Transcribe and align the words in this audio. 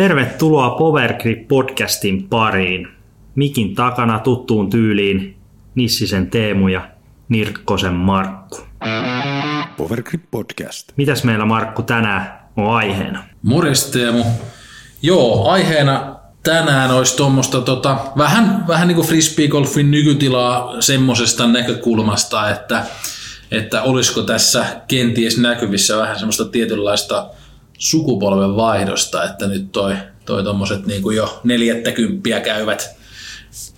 Tervetuloa 0.00 0.70
Powergrip 0.70 1.48
podcastin 1.48 2.28
pariin. 2.28 2.88
Mikin 3.34 3.74
takana 3.74 4.18
tuttuun 4.18 4.70
tyyliin 4.70 5.36
Nissisen 5.74 6.30
Teemu 6.30 6.68
ja 6.68 6.88
Nirkkosen 7.28 7.92
Markku. 7.92 8.58
Powergrip 9.76 10.22
podcast. 10.30 10.92
Mitäs 10.96 11.24
meillä 11.24 11.44
Markku 11.44 11.82
tänään 11.82 12.40
on 12.56 12.70
aiheena? 12.70 13.24
Morjes 13.42 13.86
Teemu. 13.86 14.24
Joo, 15.02 15.48
aiheena 15.48 16.16
tänään 16.42 16.90
olisi 16.90 17.16
tuommoista 17.16 17.60
tota, 17.60 17.96
vähän, 18.16 18.64
vähän 18.68 18.88
niin 18.88 18.96
kuin 18.96 19.08
frisbeegolfin 19.08 19.90
nykytilaa 19.90 20.80
semmoisesta 20.80 21.46
näkökulmasta, 21.46 22.50
että, 22.50 22.84
että 23.50 23.82
olisiko 23.82 24.22
tässä 24.22 24.66
kenties 24.88 25.38
näkyvissä 25.38 25.96
vähän 25.96 26.18
semmoista 26.18 26.44
tietynlaista 26.44 27.26
sukupolven 27.80 28.56
vaihdosta, 28.56 29.24
että 29.24 29.46
nyt 29.46 29.72
toi, 29.72 29.96
toi 30.26 30.44
tommoset 30.44 30.86
niin 30.86 31.02
jo 31.16 31.40
neljättäkymppiä 31.44 32.40
käyvät 32.40 32.96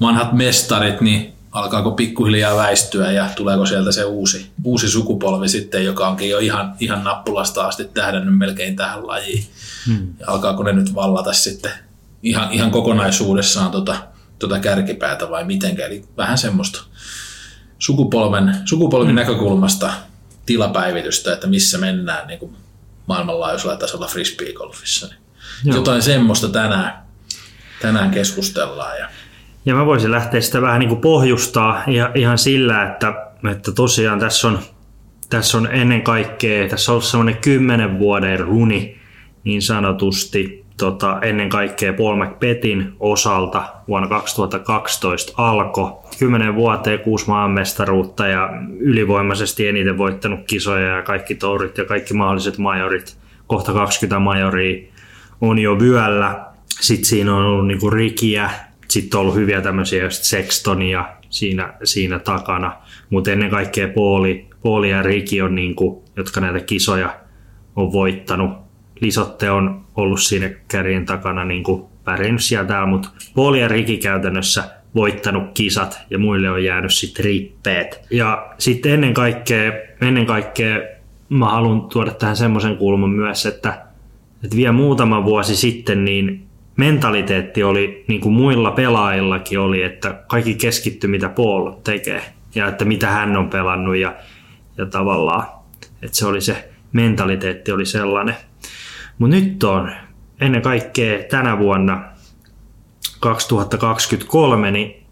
vanhat 0.01 0.33
mestarit, 0.33 1.01
niin 1.01 1.33
alkaako 1.53 1.91
pikkuhiljaa 1.91 2.57
väistyä 2.57 3.13
ja 3.13 3.29
tuleeko 3.37 3.67
sieltä 3.67 3.93
se 3.93 4.05
uusi, 4.05 4.51
uusi 4.65 4.89
sukupolvi 4.89 5.49
sitten, 5.49 5.85
joka 5.85 6.09
onkin 6.09 6.31
jo 6.31 6.39
ihan, 6.39 6.75
ihan 6.81 7.05
nappulasta 7.05 7.67
asti 7.67 7.85
tähdännyt 7.85 8.39
melkein 8.39 8.77
tähän 8.77 9.07
lajiin. 9.07 9.45
Hmm. 9.87 10.15
Ja 10.21 10.27
alkaako 10.27 10.63
ne 10.63 10.73
nyt 10.73 10.95
vallata 10.95 11.33
sitten 11.33 11.73
ihan, 12.23 12.53
ihan 12.53 12.71
kokonaisuudessaan 12.71 13.71
tota, 13.71 13.97
tota 14.39 14.59
kärkipäätä 14.59 15.31
vai 15.31 15.45
mitenkä. 15.45 15.87
Eli 15.87 16.05
vähän 16.17 16.39
semmoista 16.39 16.85
sukupolven, 17.79 18.57
sukupolven 18.65 19.09
hmm. 19.09 19.17
näkökulmasta 19.17 19.93
tilapäivitystä, 20.47 21.33
että 21.33 21.47
missä 21.47 21.79
mennään 21.79 22.27
niin 22.27 22.39
kuin 22.39 22.57
maailmanlaajuisella 23.07 23.77
tasolla 23.77 24.07
frisbeegolfissa. 24.07 25.15
Niin 25.65 25.75
jotain 25.75 26.03
semmoista 26.03 26.49
tänään, 26.49 27.03
tänään 27.83 28.11
keskustellaan. 28.11 28.99
Ja... 28.99 29.09
ja 29.65 29.75
mä 29.75 29.87
voisin 29.87 30.11
lähteä 30.11 30.41
sitä 30.41 30.63
vähän 30.63 30.79
niin 30.81 30.89
kuin 30.89 31.01
pohjustaa 31.01 31.85
ihan 32.15 32.39
sillä, 32.39 32.83
että, 32.83 33.15
että 33.53 33.73
tosiaan 33.73 34.21
tässä 34.21 34.49
on, 34.49 34.59
tässä 35.31 35.59
on 35.59 35.69
ennen 35.73 36.03
kaikkea, 36.03 36.69
tässä 36.69 36.93
on 36.93 36.95
ollut 36.95 37.05
semmoinen 37.05 37.37
kymmenen 37.37 37.99
vuoden 37.99 38.41
runi 38.41 39.01
niin 39.45 39.63
sanotusti 39.63 40.62
tota, 40.83 41.19
ennen 41.23 41.49
kaikkea 41.49 41.93
Paul 41.93 42.25
McBethin 42.25 42.93
osalta 43.01 43.65
vuonna 43.89 44.09
2012 44.09 45.33
alkoi. 45.37 45.93
Kymmenen 46.19 46.55
vuoteen 46.55 46.99
kuusi 46.99 47.27
maanmestaruutta 47.29 48.27
ja 48.27 48.51
ylivoimaisesti 48.79 49.69
eniten 49.69 49.99
voittanut 49.99 50.41
kisoja 50.47 50.97
ja 50.97 51.03
kaikki 51.03 51.35
tourit 51.35 51.79
ja 51.79 51.85
kaikki 51.85 52.15
mahdolliset 52.15 52.59
majorit. 52.59 53.19
Kohta 53.47 53.73
20 53.73 54.19
majoria 54.19 54.89
on 55.41 55.59
jo 55.59 55.79
vyöllä. 55.79 56.47
Sitten 56.69 57.05
siinä 57.05 57.35
on 57.35 57.45
ollut 57.45 57.67
niinku 57.67 57.91
rikiä, 57.91 58.51
sitten 58.89 59.19
on 59.19 59.23
ollut 59.23 59.37
hyviä 59.37 59.61
tämmöisiä 59.61 60.11
Sextonia 60.11 61.05
siinä, 61.31 61.75
siinä 61.85 62.19
takana. 62.19 62.77
Mutta 63.11 63.31
ennen 63.33 63.51
kaikkea 63.51 63.89
Pauli, 63.89 64.47
Pauli 64.63 64.91
ja 64.91 65.03
Riki 65.03 65.43
on, 65.43 65.55
niinku, 65.55 66.05
jotka 66.17 66.41
näitä 66.41 66.61
kisoja 66.61 67.15
on 67.77 67.93
voittanut. 67.93 68.51
Lisotte 69.01 69.51
on 69.51 69.82
ollut 69.97 70.21
siinä 70.21 70.51
kärjen 70.69 71.07
takana 71.07 71.45
niin 71.45 71.63
kuin 71.63 71.85
pärjännyt 72.05 72.43
sieltä, 72.43 72.87
mutta 72.87 73.09
Pauli 73.35 73.61
ja 73.61 73.69
Riki 73.69 73.99
käytännössä 73.99 74.65
voittanut 74.95 75.51
kisat 75.55 76.01
ja 76.11 76.19
muille 76.19 76.51
on 76.51 76.65
jäänyt 76.65 76.95
sitten 76.95 77.25
rippeet. 77.25 78.07
Ja 78.11 78.53
sitten 78.59 78.93
ennen 78.93 79.15
kaikkea, 79.15 79.73
ennen 80.01 80.27
kaikkea 80.27 80.79
mä 81.29 81.49
haluan 81.49 81.83
tuoda 81.83 82.11
tähän 82.11 82.37
semmoisen 82.37 82.77
kulman 82.77 83.11
myös, 83.11 83.47
että, 83.47 83.83
että 84.45 84.57
vielä 84.57 84.73
muutama 84.73 85.25
vuosi 85.25 85.57
sitten 85.57 86.05
niin 86.05 86.47
mentaliteetti 86.77 87.63
oli, 87.63 88.05
niin 88.09 88.21
kuin 88.21 88.33
muilla 88.33 88.71
pelaajillakin 88.71 89.59
oli, 89.59 89.83
että 89.83 90.15
kaikki 90.27 90.55
keskitty 90.55 91.07
mitä 91.07 91.29
Paul 91.29 91.71
tekee 91.85 92.23
ja 92.55 92.69
että 92.69 92.85
mitä 92.85 93.11
hän 93.11 93.37
on 93.37 93.49
pelannut 93.49 93.97
ja, 93.97 94.15
ja 94.79 94.87
tavallaan, 94.87 95.47
että 96.03 96.17
se 96.17 96.27
oli 96.27 96.41
se 96.41 96.69
mentaliteetti 96.93 97.73
oli 97.73 97.87
sellainen. 97.87 98.35
Mutta 99.23 99.37
nyt 99.37 99.65
on 99.65 99.93
ennen 100.41 100.63
kaikkea 100.63 101.19
tänä 101.31 101.59
vuonna 101.59 102.05
2023, 103.21 104.71
niin 104.71 105.07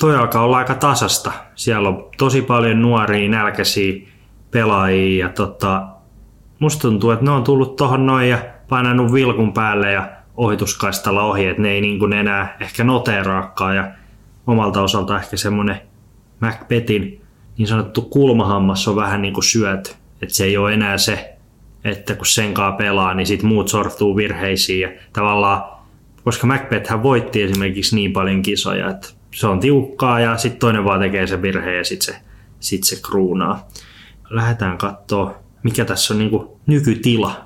toi 0.00 0.16
alkaa 0.16 0.44
olla 0.44 0.56
aika 0.56 0.74
tasasta. 0.74 1.32
Siellä 1.54 1.88
on 1.88 2.08
tosi 2.18 2.42
paljon 2.42 2.82
nuoria, 2.82 3.28
nälkäisiä 3.28 4.08
pelaajia 4.50 5.26
ja 5.26 5.32
tota, 5.32 5.86
musta 6.58 6.82
tuntuu, 6.82 7.10
että 7.10 7.24
ne 7.24 7.30
on 7.30 7.44
tullut 7.44 7.76
tuohon 7.76 8.06
noin 8.06 8.28
ja 8.28 8.38
painanut 8.68 9.12
vilkun 9.12 9.52
päälle 9.52 9.92
ja 9.92 10.10
ohituskaistalla 10.36 11.22
ohi, 11.22 11.46
että 11.46 11.62
ne 11.62 11.70
ei 11.70 11.80
niin 11.80 11.98
kuin 11.98 12.12
enää 12.12 12.56
ehkä 12.60 12.84
noteeraakaan 12.84 13.76
ja 13.76 13.90
omalta 14.46 14.82
osalta 14.82 15.16
ehkä 15.16 15.36
semmoinen 15.36 15.80
Macbethin 16.40 17.20
niin 17.58 17.68
sanottu 17.68 18.02
kulmahammas 18.02 18.88
on 18.88 18.96
vähän 18.96 19.22
niin 19.22 19.34
kuin 19.34 19.44
syöty. 19.44 19.90
Että 20.22 20.34
se 20.34 20.44
ei 20.44 20.56
ole 20.56 20.74
enää 20.74 20.98
se 20.98 21.31
että 21.84 22.14
kun 22.14 22.26
senkaa 22.26 22.72
pelaa, 22.72 23.14
niin 23.14 23.26
sit 23.26 23.42
muut 23.42 23.68
sortuu 23.68 24.16
virheisiin 24.16 24.80
ja 24.80 24.88
tavallaan, 25.12 25.62
koska 26.24 26.46
Macbeth 26.46 26.90
hän 26.90 27.02
voitti 27.02 27.42
esimerkiksi 27.42 27.94
niin 27.94 28.12
paljon 28.12 28.42
kisoja, 28.42 28.90
että 28.90 29.08
se 29.34 29.46
on 29.46 29.60
tiukkaa 29.60 30.20
ja 30.20 30.36
sitten 30.36 30.60
toinen 30.60 30.84
vaan 30.84 31.00
tekee 31.00 31.26
sen 31.26 31.42
virheen 31.42 31.76
ja 31.76 31.84
sitten 31.84 32.14
se, 32.14 32.20
sit 32.60 32.84
se 32.84 32.96
kruunaa. 33.02 33.68
Lähdetään 34.30 34.78
katsoa, 34.78 35.38
mikä 35.62 35.84
tässä 35.84 36.14
on 36.14 36.18
niinku 36.18 36.60
nykytila 36.66 37.44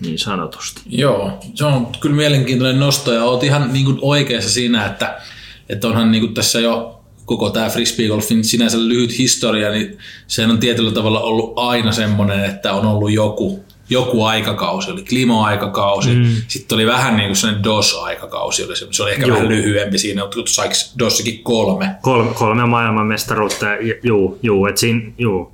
niin 0.00 0.18
sanotusti. 0.18 0.80
Joo, 0.86 1.40
se 1.54 1.64
on 1.64 1.86
kyllä 2.00 2.16
mielenkiintoinen 2.16 2.80
nosto 2.80 3.12
ja 3.12 3.24
olet 3.24 3.42
ihan 3.42 3.72
niin 3.72 3.98
oikeassa 4.02 4.50
siinä, 4.50 4.86
että, 4.86 5.20
että 5.68 5.88
onhan 5.88 6.10
niin 6.10 6.34
tässä 6.34 6.60
jo 6.60 7.02
koko 7.24 7.50
tämä 7.50 7.68
frisbeegolfin 7.68 8.44
sinänsä 8.44 8.78
lyhyt 8.78 9.18
historia, 9.18 9.70
niin 9.70 9.98
se 10.26 10.46
on 10.46 10.58
tietyllä 10.58 10.92
tavalla 10.92 11.20
ollut 11.20 11.52
aina 11.56 11.92
semmoinen, 11.92 12.44
että 12.44 12.72
on 12.72 12.86
ollut 12.86 13.12
joku 13.12 13.64
joku 13.92 14.24
aikakausi, 14.24 14.90
oli 14.90 15.02
Klimo-aikakausi, 15.02 16.14
mm. 16.14 16.24
sitten 16.48 16.76
oli 16.76 16.86
vähän 16.86 17.16
niin 17.16 17.28
kuin 17.28 17.36
sellainen 17.36 17.64
DOS-aikakausi, 17.64 18.64
oli 18.64 18.76
se, 18.76 18.86
se 18.90 19.02
oli 19.02 19.10
ehkä 19.10 19.26
Joo. 19.26 19.36
vähän 19.36 19.48
lyhyempi 19.48 19.98
siinä, 19.98 20.22
mutta 20.22 20.36
saiko 20.46 20.74
DOSikin 20.98 21.42
kolme? 21.42 21.90
Kolme, 22.02 22.34
kolme 22.34 22.66
maailmanmestaruutta, 22.66 23.66
juu, 24.02 24.38
juu, 24.42 24.66
että 24.66 24.80
siinä, 24.80 25.12
juu. 25.18 25.52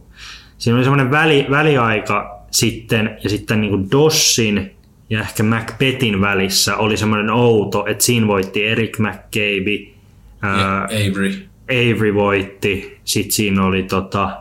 siinä 0.58 0.76
oli 0.76 0.84
semmoinen 0.84 1.10
väli, 1.10 1.46
väliaika 1.50 2.38
sitten, 2.50 3.18
ja 3.24 3.30
sitten 3.30 3.60
niin 3.60 3.70
kuin 3.70 3.90
DOSin 3.90 4.70
ja 5.10 5.20
ehkä 5.20 5.42
Macbethin 5.42 6.20
välissä 6.20 6.76
oli 6.76 6.96
semmoinen 6.96 7.30
outo, 7.30 7.86
että 7.86 8.04
siinä 8.04 8.26
voitti 8.26 8.64
Eric 8.64 8.98
McCabe, 8.98 9.98
ja 10.42 10.84
Avery. 10.84 11.48
Avery 11.64 12.14
voitti, 12.14 12.98
sitten 13.04 13.32
siinä 13.32 13.64
oli 13.64 13.82
tota, 13.82 14.40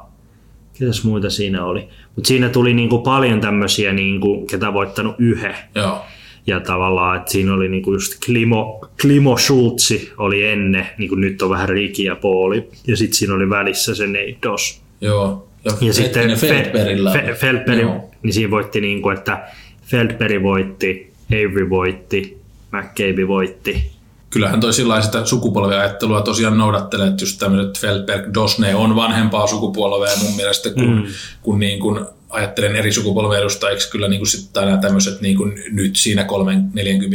ketäs 0.79 1.03
muita 1.03 1.29
siinä 1.29 1.65
oli? 1.65 1.89
Mutta 2.17 2.27
siinä 2.27 2.49
tuli 2.49 2.73
niinku 2.73 2.99
paljon 2.99 3.41
tämmöisiä, 3.41 3.93
niinku, 3.93 4.45
ketä 4.45 4.73
voittanut 4.73 5.15
yhden. 5.19 5.55
Joo. 5.75 6.05
Ja 6.47 6.59
tavallaan, 6.59 7.17
että 7.17 7.31
siinä 7.31 7.53
oli 7.53 7.69
niinku 7.69 7.93
just 7.93 8.25
Klimo, 8.25 8.87
Klimo 9.01 9.37
Schultzi 9.37 10.11
oli 10.17 10.47
ennen, 10.47 10.87
niin 10.97 11.09
kuin 11.09 11.21
nyt 11.21 11.41
on 11.41 11.49
vähän 11.49 11.69
Riki 11.69 12.03
ja 12.03 12.15
Pauli. 12.15 12.69
Ja 12.87 12.97
sitten 12.97 13.13
siinä 13.13 13.33
oli 13.33 13.49
välissä 13.49 13.95
se 13.95 14.07
Neidos. 14.07 14.81
Joo. 15.01 15.47
Ja, 15.65 15.71
ja 15.81 15.93
sitten 15.93 16.37
Feldbergillä. 16.37 17.11
Fe, 17.11 17.33
Feldberg, 17.33 17.87
niin 18.23 18.33
siinä 18.33 18.51
voitti 18.51 18.81
niin 18.81 19.01
kuin, 19.01 19.17
että 19.17 19.47
Feldberg 19.83 20.43
voitti, 20.43 21.11
Avery 21.31 21.69
voitti, 21.69 22.37
McCabe 22.71 23.27
voitti 23.27 23.91
kyllähän 24.29 24.59
toi 24.59 24.73
sillä 24.73 25.01
sitä 25.01 25.25
sukupolviajattelua 25.25 26.21
tosiaan 26.21 26.57
noudattelee, 26.57 27.07
että 27.07 27.23
just 27.23 27.39
tämmöiset 27.39 27.79
Feldberg 27.79 28.33
Dosne 28.33 28.75
on 28.75 28.95
vanhempaa 28.95 29.47
sukupolvea 29.47 30.17
mun 30.23 30.35
mielestä, 30.35 30.69
kun, 30.69 30.95
mm. 30.95 31.05
kun, 31.41 31.59
niin 31.59 31.79
kun 31.79 32.07
ajattelen 32.29 32.75
eri 32.75 32.91
sukupolven 32.91 33.39
edustajiksi 33.39 33.91
kyllä 33.91 34.07
niin 34.07 34.19
kuin 34.19 34.27
sitten 34.27 34.65
nämä 34.65 34.77
tämmöiset 34.77 35.21
niin 35.21 35.37
kuin 35.37 35.63
nyt 35.71 35.95
siinä 35.95 36.27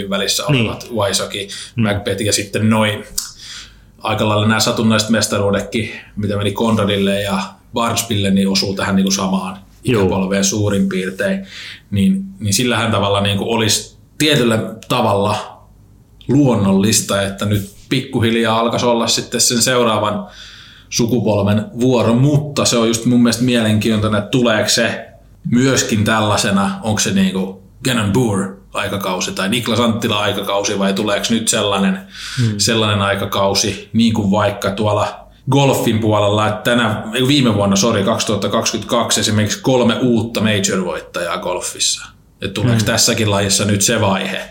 3-40 0.07 0.11
välissä 0.11 0.45
niin. 0.49 0.65
olevat 0.65 0.83
niin. 0.83 0.95
Waisaki, 0.95 1.49
mm. 1.77 1.83
Macbeth 1.83 2.23
ja 2.23 2.33
sitten 2.33 2.71
noin 2.71 3.05
aika 3.99 4.29
lailla 4.29 4.47
nämä 4.47 4.61
satunnaiset 4.61 5.09
mestaruudetkin, 5.09 5.93
mitä 6.17 6.37
meni 6.37 6.53
Conradille 6.53 7.21
ja 7.21 7.43
Barnspille, 7.75 8.31
niin 8.31 8.49
osuu 8.49 8.75
tähän 8.75 8.97
niin 8.97 9.05
kuin 9.05 9.15
samaan 9.15 9.59
ikäpolveen 9.85 10.45
suurin 10.45 10.89
piirtein, 10.89 11.47
niin, 11.91 12.25
niin 12.41 12.55
sillähän 12.55 12.91
tavalla 12.91 13.21
niin 13.21 13.39
kuin 13.39 13.49
olisi 13.49 13.97
tietyllä 14.19 14.75
tavalla 14.89 15.52
luonnollista, 16.29 17.23
että 17.23 17.45
nyt 17.45 17.71
pikkuhiljaa 17.89 18.61
alkaisi 18.61 18.87
olla 18.87 19.07
sitten 19.07 19.41
sen 19.41 19.63
seuraavan 19.63 20.27
sukupolven 20.91 21.65
vuoro, 21.81 22.15
mutta 22.15 22.65
se 22.65 22.77
on 22.77 22.89
just 22.89 23.05
mun 23.05 23.23
mielestä 23.23 23.45
mielenkiintoinen, 23.45 24.19
että 24.19 24.31
tuleeko 24.31 24.69
se 24.69 25.09
myöskin 25.51 26.05
tällaisena, 26.05 26.81
onko 26.83 27.01
se 27.01 27.11
niin 27.11 27.33
kuin 27.33 27.57
Gannon 27.85 28.13
Boer 28.13 28.55
aikakausi 28.73 29.33
tai 29.33 29.49
Niklas 29.49 29.81
Anttila 29.81 30.21
aikakausi 30.21 30.79
vai 30.79 30.93
tuleeko 30.93 31.27
nyt 31.31 31.49
sellainen, 31.49 31.99
hmm. 32.41 32.55
sellainen 32.59 33.03
aikakausi, 33.03 33.89
niin 33.93 34.15
kuin 34.15 34.31
vaikka 34.31 34.71
tuolla 34.71 35.27
golfin 35.51 35.99
puolella, 35.99 36.49
että 36.49 36.71
tänä, 36.71 37.03
viime 37.29 37.55
vuonna, 37.55 37.77
sorry, 37.77 38.05
2022 38.05 39.21
esimerkiksi 39.21 39.61
kolme 39.63 39.99
uutta 40.03 40.41
major-voittajaa 40.41 41.39
golfissa. 41.39 42.07
Että 42.43 42.55
tuleeko 42.55 42.79
hmm. 42.79 42.87
tässäkin 42.87 43.31
lajissa 43.31 43.65
nyt 43.65 43.83
se 43.83 44.01
vaihe, 44.01 44.49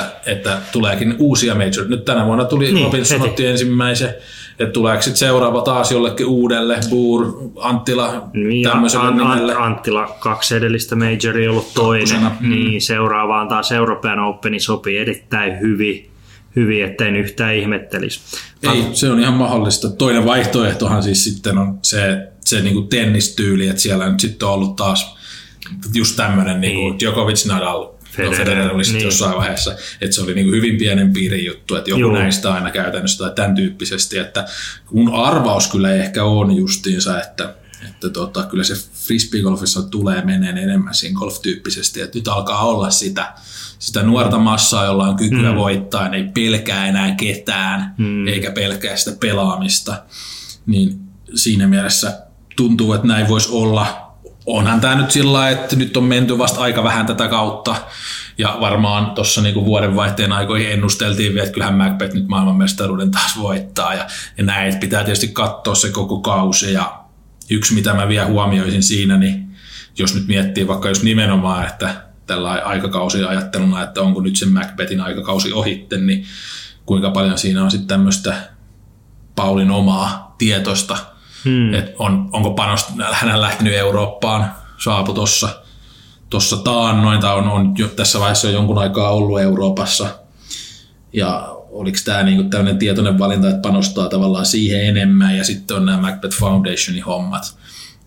että, 0.00 0.30
että 0.30 0.58
tuleekin 0.72 1.14
uusia 1.18 1.54
major. 1.54 1.88
Nyt 1.88 2.04
tänä 2.04 2.26
vuonna 2.26 2.44
tuli, 2.44 2.72
Niin, 2.72 2.84
Robinson 2.84 3.18
heti. 3.18 3.30
otti 3.30 3.46
ensimmäisen, 3.46 4.14
että 4.58 4.72
tuleeko 4.72 5.02
sitten 5.02 5.18
seuraava 5.18 5.62
taas 5.62 5.92
jollekin 5.92 6.26
uudelle, 6.26 6.78
Buur, 6.90 7.50
Anttila, 7.60 8.28
Niin, 8.32 8.68
tämmöiselle 8.70 9.06
An- 9.06 9.20
An- 9.20 9.28
nimelle. 9.28 9.54
Anttila 9.54 10.16
kaksi 10.20 10.54
edellistä 10.56 10.96
majoria 10.96 11.50
ollut 11.50 11.74
toinen, 11.74 12.06
Kakkosena, 12.08 12.36
mm. 12.40 12.50
niin 12.50 12.82
seuraavaan 12.82 13.48
taas 13.48 13.72
European 13.72 14.18
Openi 14.18 14.60
sopii 14.60 14.98
erittäin 14.98 15.60
hyvin, 15.60 16.10
hyvin 16.56 16.84
ettei 16.84 17.08
yhtään 17.18 17.54
ihmettelisi. 17.54 18.20
Ei, 18.62 18.84
se 18.92 19.10
on 19.10 19.20
ihan 19.20 19.34
mahdollista. 19.34 19.90
Toinen 19.90 20.24
vaihtoehtohan 20.24 21.02
siis 21.02 21.24
sitten 21.24 21.58
on 21.58 21.78
se, 21.82 22.18
se 22.40 22.60
niinku 22.60 22.82
tennistyyli, 22.82 23.68
että 23.68 23.82
siellä 23.82 24.08
nyt 24.10 24.20
sitten 24.20 24.48
on 24.48 24.54
ollut 24.54 24.76
taas 24.76 25.16
just 25.94 26.16
tämmöinen 26.16 26.60
niinku 26.60 26.80
Niin. 26.88 26.98
Djokovic, 27.00 27.46
Nadal, 27.46 27.86
Federer, 28.16 28.36
Federer, 28.36 28.56
Federer 28.56 28.74
oli 28.74 28.84
sitten 28.84 28.98
niin. 28.98 29.06
jossain 29.06 29.36
vaiheessa, 29.36 29.76
että 30.00 30.14
se 30.14 30.22
oli 30.22 30.34
niinku 30.34 30.52
hyvin 30.52 30.78
pienen 30.78 31.12
piirin 31.12 31.44
juttu, 31.44 31.74
että 31.76 31.90
joku 31.90 32.00
Juu. 32.00 32.12
näistä 32.12 32.54
aina 32.54 32.70
käytännössä 32.70 33.24
tai 33.24 33.34
tämän 33.34 33.54
tyyppisesti, 33.54 34.18
että 34.18 34.46
mun 34.92 35.14
arvaus 35.14 35.66
kyllä 35.66 35.92
ehkä 35.92 36.24
on 36.24 36.56
justiinsa, 36.56 37.22
että 37.22 37.54
että 37.88 38.10
tota, 38.10 38.42
kyllä 38.42 38.64
se 38.64 38.74
frisbeegolfissa 39.06 39.82
tulee 39.82 40.24
meneen 40.24 40.58
enemmän 40.58 40.94
siinä 40.94 41.18
golf-tyyppisesti, 41.18 42.00
että 42.00 42.18
nyt 42.18 42.28
alkaa 42.28 42.64
olla 42.64 42.90
sitä, 42.90 43.32
sitä 43.78 44.02
nuorta 44.02 44.38
massaa, 44.38 44.84
jolla 44.84 45.08
on 45.08 45.16
kykyä 45.16 45.50
mm. 45.50 45.56
voittaa, 45.56 46.08
ei 46.08 46.24
pelkää 46.24 46.86
enää 46.86 47.14
ketään, 47.14 47.94
mm. 47.98 48.26
eikä 48.26 48.50
pelkää 48.50 48.96
sitä 48.96 49.16
pelaamista, 49.20 50.02
niin 50.66 51.00
siinä 51.34 51.66
mielessä 51.66 52.18
tuntuu, 52.56 52.92
että 52.92 53.06
näin 53.06 53.28
voisi 53.28 53.48
olla. 53.52 54.03
Onhan 54.46 54.80
tämä 54.80 54.94
nyt 54.94 55.10
sillä 55.10 55.50
että 55.50 55.76
nyt 55.76 55.96
on 55.96 56.04
menty 56.04 56.38
vasta 56.38 56.60
aika 56.60 56.84
vähän 56.84 57.06
tätä 57.06 57.28
kautta, 57.28 57.76
ja 58.38 58.56
varmaan 58.60 59.10
tuossa 59.10 59.42
niinku 59.42 59.64
vuodenvaihteen 59.64 60.32
aikoihin 60.32 60.72
ennusteltiin 60.72 61.32
vielä, 61.32 61.44
että 61.44 61.54
kyllähän 61.54 61.74
Macbeth 61.74 62.14
nyt 62.14 62.28
maailmanmestaruuden 62.28 63.10
taas 63.10 63.38
voittaa, 63.38 63.94
ja, 63.94 64.06
ja 64.38 64.44
näin, 64.44 64.68
että 64.68 64.80
pitää 64.80 65.04
tietysti 65.04 65.28
katsoa 65.28 65.74
se 65.74 65.90
koko 65.90 66.20
kausi, 66.20 66.72
ja 66.72 67.00
yksi 67.50 67.74
mitä 67.74 67.94
mä 67.94 68.08
vielä 68.08 68.26
huomioisin 68.26 68.82
siinä, 68.82 69.16
niin 69.16 69.56
jos 69.98 70.14
nyt 70.14 70.26
miettii 70.26 70.68
vaikka 70.68 70.88
jos 70.88 71.02
nimenomaan, 71.02 71.66
että 71.66 71.94
tällä 72.26 72.50
aikakausi 72.50 73.24
ajatteluna, 73.24 73.82
että 73.82 74.02
onko 74.02 74.20
nyt 74.20 74.36
sen 74.36 74.52
Macbethin 74.52 75.00
aikakausi 75.00 75.52
ohitte, 75.52 75.98
niin 75.98 76.24
kuinka 76.86 77.10
paljon 77.10 77.38
siinä 77.38 77.64
on 77.64 77.70
sitten 77.70 77.88
tämmöistä 77.88 78.34
Paulin 79.36 79.70
omaa 79.70 80.34
tietosta, 80.38 80.96
hmm. 81.44 81.74
että 81.74 81.92
on, 81.98 82.28
onko 82.32 82.50
panost, 82.50 82.90
hän 83.12 83.40
lähtenyt 83.40 83.74
Eurooppaan, 83.74 84.52
saapu 84.84 85.12
tuossa 85.12 85.48
tossa 86.30 86.56
taannoin, 86.56 87.20
tai 87.20 87.34
on, 87.34 87.48
on 87.48 87.74
jo 87.78 87.88
tässä 87.88 88.20
vaiheessa 88.20 88.48
jo 88.48 88.52
jonkun 88.54 88.78
aikaa 88.78 89.10
ollut 89.10 89.40
Euroopassa, 89.40 90.08
ja 91.12 91.48
oliko 91.70 91.98
tämä 92.04 92.22
niinku 92.22 92.42
tämmöinen 92.42 92.78
tietoinen 92.78 93.18
valinta, 93.18 93.48
että 93.48 93.68
panostaa 93.68 94.08
tavallaan 94.08 94.46
siihen 94.46 94.86
enemmän, 94.86 95.36
ja 95.36 95.44
sitten 95.44 95.76
on 95.76 95.86
nämä 95.86 95.98
Macbeth 95.98 96.36
Foundationin 96.36 97.04
hommat, 97.04 97.58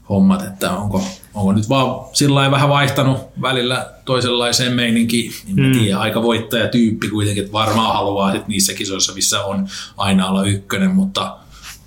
hommat 0.09 0.41
että 0.41 0.71
onko, 0.71 1.03
onko 1.33 1.53
nyt 1.53 1.69
vaan 1.69 2.05
sillä 2.13 2.51
vähän 2.51 2.69
vaihtanut 2.69 3.17
välillä 3.41 3.89
toisenlaiseen 4.05 4.73
meininkiin, 4.73 5.33
niin 5.45 5.67
mm. 5.67 5.79
tiedä, 5.79 5.99
aika 5.99 6.23
voittajatyyppi 6.23 7.09
kuitenkin, 7.09 7.43
että 7.43 7.53
varmaan 7.53 7.93
haluaa 7.93 8.31
sit 8.31 8.47
niissä 8.47 8.73
kisoissa, 8.73 9.13
missä 9.13 9.43
on 9.43 9.67
aina 9.97 10.27
olla 10.27 10.43
ykkönen, 10.43 10.91
mutta 10.91 11.37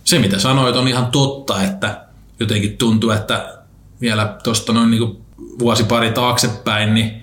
se 0.04 0.18
mitä 0.18 0.38
sanoit 0.38 0.76
on 0.76 0.88
ihan 0.88 1.06
totta, 1.06 1.62
että 1.62 2.04
jotenkin 2.40 2.76
tuntuu, 2.76 3.10
että 3.10 3.58
vielä 4.00 4.36
tuosta 4.44 4.72
noin 4.72 4.90
niin 4.90 5.18
vuosi 5.58 5.84
pari 5.84 6.10
taaksepäin, 6.10 6.94
niin 6.94 7.20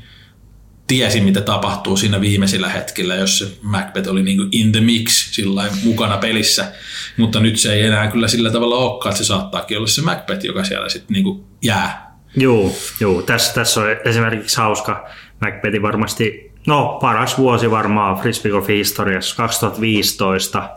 tiesi, 0.87 1.21
mitä 1.21 1.41
tapahtuu 1.41 1.97
siinä 1.97 2.21
viimeisillä 2.21 2.69
hetkillä, 2.69 3.15
jos 3.15 3.39
se 3.39 3.47
Macbeth 3.61 4.09
oli 4.09 4.23
niin 4.23 4.39
in 4.51 4.71
the 4.71 4.81
mix 4.81 5.31
sillain 5.31 5.71
mukana 5.83 6.17
pelissä. 6.17 6.71
Mutta 7.17 7.39
nyt 7.39 7.57
se 7.57 7.73
ei 7.73 7.83
enää 7.83 8.11
kyllä 8.11 8.27
sillä 8.27 8.51
tavalla 8.51 8.75
olekaan, 8.75 9.11
että 9.11 9.23
se 9.23 9.27
saattaakin 9.27 9.77
olla 9.77 9.87
se 9.87 10.01
Macbeth, 10.01 10.45
joka 10.45 10.63
siellä 10.63 10.89
sitten 10.89 11.13
niin 11.13 11.43
jää. 11.61 12.17
Joo, 12.35 12.75
joo. 12.99 13.21
Tässä, 13.21 13.53
tässä 13.53 13.81
on 13.81 13.87
esimerkiksi 14.05 14.57
hauska 14.57 15.09
Macbethin 15.41 15.81
varmasti, 15.81 16.51
no 16.67 16.97
paras 17.01 17.37
vuosi 17.37 17.71
varmaan 17.71 18.17
frisbeegolfin 18.17 18.77
historiassa, 18.77 19.35
2015. 19.35 20.69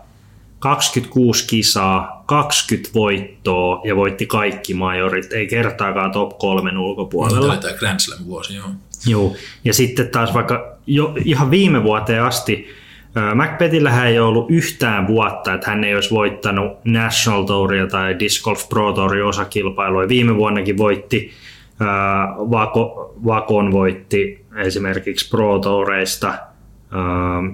26 0.61 1.47
kisaa, 1.47 2.23
20 2.27 2.91
voittoa 2.95 3.81
ja 3.85 3.97
voitti 3.97 4.27
kaikki 4.27 4.75
majorit, 4.75 5.33
ei 5.33 5.47
kertaakaan 5.47 6.13
top 6.13 6.39
kolmen 6.39 6.79
ulkopuolella. 6.79 7.57
Tämä 7.57 7.75
Grand 7.75 8.01
Slam 8.01 8.27
vuosi, 8.27 8.57
joo. 8.57 8.69
Joo, 9.07 9.37
ja 9.65 9.75
sitten 9.75 10.09
taas 10.09 10.35
vaikka 10.35 10.77
jo 10.87 11.15
ihan 11.25 11.51
viime 11.51 11.83
vuoteen 11.83 12.23
asti 12.23 12.69
ää, 13.15 13.35
Macbethillähän 13.35 14.07
ei 14.07 14.19
ollut 14.19 14.51
yhtään 14.51 15.07
vuotta, 15.07 15.55
että 15.55 15.71
hän 15.71 15.85
ei 15.85 15.95
olisi 15.95 16.11
voittanut 16.11 16.79
National 16.85 17.43
Touria 17.43 17.87
tai 17.87 18.19
Disc 18.19 18.45
Golf 18.45 18.69
Pro 18.69 18.93
Tourin 18.93 19.25
osakilpailua. 19.25 20.09
Viime 20.09 20.37
vuonnakin 20.37 20.79
voitti, 20.79 21.31
Vako, 22.51 23.15
Vakon 23.25 23.73
voitti 23.73 24.45
esimerkiksi 24.57 25.29
Pro 25.31 25.59
Toureista 25.59 26.35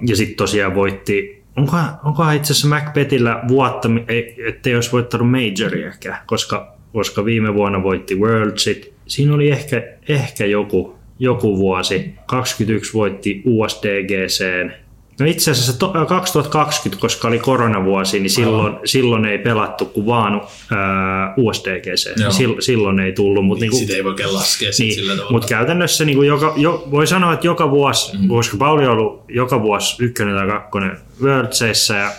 ja 0.07 0.15
sitten 0.15 0.37
tosiaan 0.37 0.75
voitti 0.75 1.36
Onkohan, 1.57 1.89
onkohan 2.03 2.35
itse 2.35 2.53
asiassa 2.53 2.67
Macbethillä 2.67 3.43
vuotta, 3.47 3.89
ei- 4.07 4.35
ettei 4.47 4.75
olisi 4.75 4.91
voittanut 4.91 5.31
Majoriäkään, 5.31 6.17
koska, 6.25 6.75
koska 6.93 7.25
viime 7.25 7.53
vuonna 7.53 7.83
voitti 7.83 8.15
Worldsit. 8.15 8.93
Siinä 9.07 9.33
oli 9.35 9.49
ehkä, 9.51 9.83
ehkä 10.09 10.45
joku, 10.45 10.95
joku 11.19 11.57
vuosi. 11.57 12.13
21 12.25 12.93
voitti 12.93 13.41
USDGCn. 13.45 14.71
No 15.19 15.25
itse 15.25 15.51
asiassa 15.51 15.79
to, 15.79 15.93
2020, 16.07 17.01
koska 17.01 17.27
oli 17.27 17.39
koronavuosi, 17.39 18.19
niin 18.19 18.29
silloin, 18.29 18.75
silloin 18.85 19.25
ei 19.25 19.37
pelattu 19.37 19.85
kuin 19.85 20.05
vaan 20.05 20.41
ää, 20.71 21.33
USDGC. 21.37 22.19
Joo. 22.21 22.59
Silloin, 22.59 22.99
ei 22.99 23.11
tullut, 23.11 23.45
mutta 23.45 23.61
Niin, 23.61 23.71
niinku, 23.71 23.85
Sitä 23.85 23.97
ei 23.97 24.03
voi 24.03 24.11
oikein 24.11 24.33
laskea 24.33 24.71
sit 24.71 24.91
sillä 24.91 25.11
niin, 25.11 25.17
tavalla. 25.17 25.31
mutta 25.31 25.47
käytännössä 25.47 26.05
niin 26.05 26.15
kuin 26.15 26.27
joka, 26.27 26.53
jo, 26.57 26.87
voi 26.91 27.07
sanoa, 27.07 27.33
että 27.33 27.47
joka 27.47 27.71
vuosi, 27.71 28.17
mm. 28.17 28.27
koska 28.27 28.57
Pauli 28.57 28.85
on 28.85 28.91
ollut 28.91 29.23
joka 29.29 29.61
vuosi 29.61 30.03
ykkönen 30.03 30.35
tai 30.35 30.47
kakkonen 30.47 30.97
Worldseissä 31.21 31.95
ja 31.95 32.11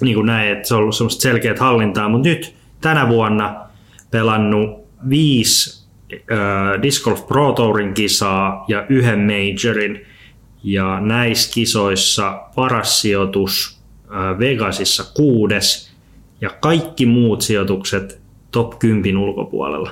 niin 0.00 0.14
kuin 0.14 0.26
näin, 0.26 0.52
että 0.52 0.68
se 0.68 0.74
on 0.74 0.80
ollut 0.80 0.96
semmoista 0.96 1.22
selkeät 1.22 1.58
hallintaa, 1.58 2.08
mutta 2.08 2.28
nyt 2.28 2.54
tänä 2.80 3.08
vuonna 3.08 3.56
pelannut 4.10 4.84
viisi 5.08 5.86
äh, 6.12 6.82
Disc 6.82 7.04
Golf 7.04 7.26
Pro 7.26 7.52
Tourin 7.52 7.94
kisaa 7.94 8.64
ja 8.68 8.86
yhden 8.88 9.20
majorin 9.20 10.06
ja 10.64 11.00
näissä 11.00 11.52
kisoissa 11.54 12.42
paras 12.54 13.00
sijoitus 13.00 13.80
Vegasissa 14.38 15.04
kuudes 15.14 15.94
ja 16.40 16.50
kaikki 16.50 17.06
muut 17.06 17.42
sijoitukset 17.42 18.20
top 18.50 18.78
10 18.78 19.18
ulkopuolella. 19.18 19.90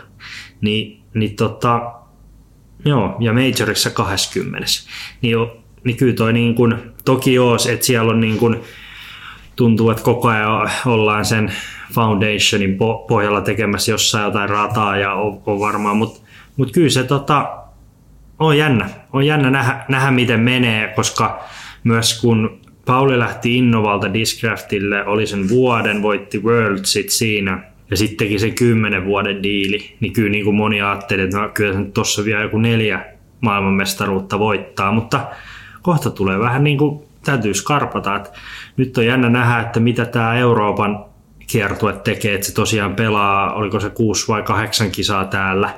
Niin, 0.61 1.03
niin 1.15 1.37
tota, 1.37 1.93
joo, 2.85 3.17
ja 3.21 3.33
Majorissa 3.33 3.91
20. 3.91 4.67
Niin, 5.23 5.37
niin 5.85 5.97
kyllä 5.97 6.15
toi 6.15 6.33
niin 6.33 6.55
kun, 6.55 6.93
toki 7.05 7.35
joo, 7.35 7.57
että 7.73 7.87
siellä 7.87 8.11
on 8.11 8.21
niin 8.21 8.39
kun, 8.39 8.61
tuntuu, 9.57 9.91
että 9.91 10.03
koko 10.03 10.29
ajan 10.29 10.71
ollaan 10.87 11.25
sen 11.25 11.53
foundationin 11.95 12.75
po- 12.75 13.07
pohjalla 13.09 13.41
tekemässä 13.41 13.91
jossain 13.91 14.25
jotain 14.25 14.51
rataa 14.51 14.97
ja 14.97 15.13
on, 15.13 15.43
on 15.47 15.61
varmaan, 15.61 15.97
mutta 15.97 16.21
mut 16.57 16.73
kyllä 16.73 16.91
se 16.91 17.05
tota, 17.05 17.59
on 18.39 18.59
jännä. 18.59 18.91
On 19.13 19.27
jännä 19.27 19.51
nähdä, 19.51 19.85
nähdä, 19.89 20.11
miten 20.11 20.41
menee, 20.41 20.89
koska 20.89 21.45
myös 21.85 22.21
kun 22.21 22.61
Pauli 22.87 23.19
lähti 23.19 23.59
Innovalta 23.59 24.15
Discraftille, 24.15 25.07
oli 25.07 25.27
sen 25.27 25.49
vuoden, 25.49 26.03
voitti 26.03 26.39
Worldsit 26.39 27.11
siinä 27.11 27.73
ja 27.91 27.97
sitten 27.97 28.17
teki 28.17 28.39
se 28.39 28.51
kymmenen 28.51 29.05
vuoden 29.05 29.43
diili, 29.43 29.97
niin 30.01 30.13
kyllä 30.13 30.31
niin 30.31 30.45
kuin 30.45 30.57
moni 30.57 30.83
ajatteli, 30.83 31.23
että 31.23 31.39
no, 31.39 31.49
kyllä 31.49 31.73
se 31.73 31.81
nyt 31.81 31.95
tuossa 31.95 32.25
vielä 32.25 32.43
joku 32.43 32.59
neljä 32.59 33.05
maailmanmestaruutta 33.41 34.39
voittaa, 34.39 34.93
mutta 34.93 35.27
kohta 35.83 36.11
tulee 36.11 36.39
vähän 36.39 36.65
niin 36.65 36.79
kuin 36.79 37.05
täytyy 37.25 37.55
skarpata, 37.55 38.17
että 38.17 38.31
nyt 38.77 38.99
on 38.99 39.07
jännä 39.07 39.29
nähdä, 39.29 39.61
että 39.61 39.81
mitä 39.81 40.05
tämä 40.05 40.35
Euroopan 40.35 41.05
kiertue 41.47 41.93
tekee, 41.93 42.35
että 42.35 42.47
se 42.47 42.55
tosiaan 42.55 42.95
pelaa, 42.95 43.53
oliko 43.53 43.81
se 43.81 43.91
kuusi 43.91 44.29
vai 44.29 44.43
kahdeksan 44.43 44.91
kisaa 44.91 45.25
täällä, 45.25 45.75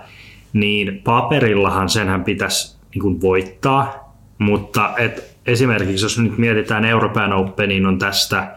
niin 0.53 1.01
paperillahan 1.05 1.89
senhän 1.89 2.25
pitäisi 2.25 2.74
niin 2.95 3.03
kuin 3.03 3.21
voittaa, 3.21 4.15
mutta 4.39 4.95
et 4.97 5.37
esimerkiksi 5.47 6.05
jos 6.05 6.19
nyt 6.19 6.39
mietitään 6.39 6.85
Euroopan 6.85 7.33
Openiin 7.33 7.87
on 7.87 7.99
tästä 7.99 8.57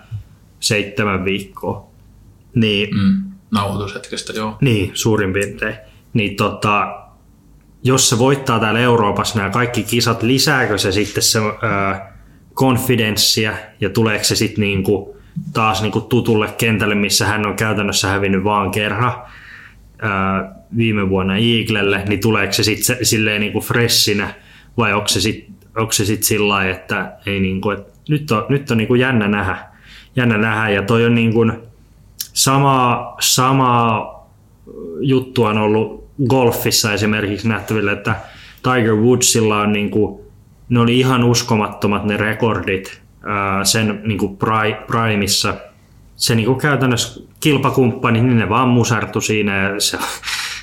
seitsemän 0.60 1.26
viikkoa, 1.26 1.88
niin, 2.56 2.96
Mm, 2.96 3.24
nauhoitushetkestä, 3.52 4.34
joo. 4.34 4.58
niin 4.62 4.92
suurin 4.94 5.34
piirtein, 5.34 5.76
niin 6.14 6.36
tota, 6.36 7.00
jos 7.84 8.10
se 8.10 8.20
voittaa 8.20 8.60
täällä 8.60 8.80
Euroopassa 8.80 9.38
nämä 9.38 9.50
kaikki 9.50 9.84
kisat, 9.84 10.24
lisääkö 10.24 10.78
se 10.78 10.92
sitten 10.92 11.24
se 11.24 11.40
konfidenssia 12.54 13.54
ja 13.82 13.90
tuleeko 13.90 14.24
se 14.24 14.36
sitten 14.36 14.62
niinku 14.62 15.18
taas 15.54 15.82
niinku 15.82 16.02
tutulle 16.02 16.48
kentälle, 16.58 16.96
missä 16.96 17.26
hän 17.26 17.48
on 17.48 17.56
käytännössä 17.56 18.08
hävinnyt 18.08 18.44
vaan 18.44 18.72
kerran? 18.72 19.14
Ää, 20.02 20.57
viime 20.78 21.10
vuonna 21.10 21.38
Eaglelle, 21.38 22.04
niin 22.08 22.20
tuleeko 22.20 22.54
se 22.54 22.64
sitten 22.64 23.06
silleen 23.06 23.42
niinku 23.42 23.62
freshinä 23.62 24.34
vai 24.78 24.94
onko 24.94 25.08
se 25.08 25.22
sitten 25.22 25.58
sitten 25.92 26.24
sillä 26.24 26.48
lailla, 26.48 26.72
että, 26.72 27.14
ei 27.26 27.40
niinku, 27.40 27.70
että 27.70 28.00
nyt 28.10 28.32
on, 28.32 28.46
nyt 28.50 28.72
on 28.72 28.78
niinku 28.78 28.96
jännä 28.96 29.28
nähdä, 29.28 29.58
jännä 30.16 30.38
nähdä 30.38 30.70
ja 30.70 30.82
toi 30.82 31.06
on 31.06 31.16
niinku 31.16 31.46
sama, 32.18 33.16
sama 33.20 34.02
juttu 35.02 35.44
on 35.44 35.58
ollut 35.58 36.08
golfissa 36.30 36.94
esimerkiksi 36.94 37.48
nähtävillä, 37.48 37.92
että 37.92 38.16
Tiger 38.64 38.96
Woodsilla 38.96 39.62
on 39.62 39.74
niinku, 39.74 40.32
ne 40.70 40.80
oli 40.80 41.00
ihan 41.00 41.24
uskomattomat 41.24 42.06
ne 42.06 42.18
rekordit 42.18 43.02
sen 43.64 44.02
niinku 44.04 44.38
primissa. 44.88 45.54
Se 46.16 46.36
niinku 46.36 46.56
käytännössä 46.56 47.22
kilpakumppani, 47.40 48.22
niin 48.22 48.38
ne 48.38 48.50
vaan 48.50 48.70
musartu 48.70 49.22
siinä 49.22 49.58
ja 49.58 49.80
se, 49.80 49.98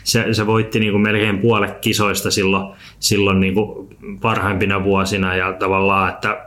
se, 0.04 0.34
se 0.34 0.46
voitti 0.46 0.80
niinku 0.80 0.99
melkein 0.99 1.38
puolet 1.38 1.78
kisoista 1.78 2.30
silloin, 2.30 2.75
silloin 2.99 3.40
niinku 3.40 3.90
parhaimpina 4.20 4.84
vuosina 4.84 5.37
ja 5.37 5.52
tavallaan, 5.52 6.08
että 6.08 6.46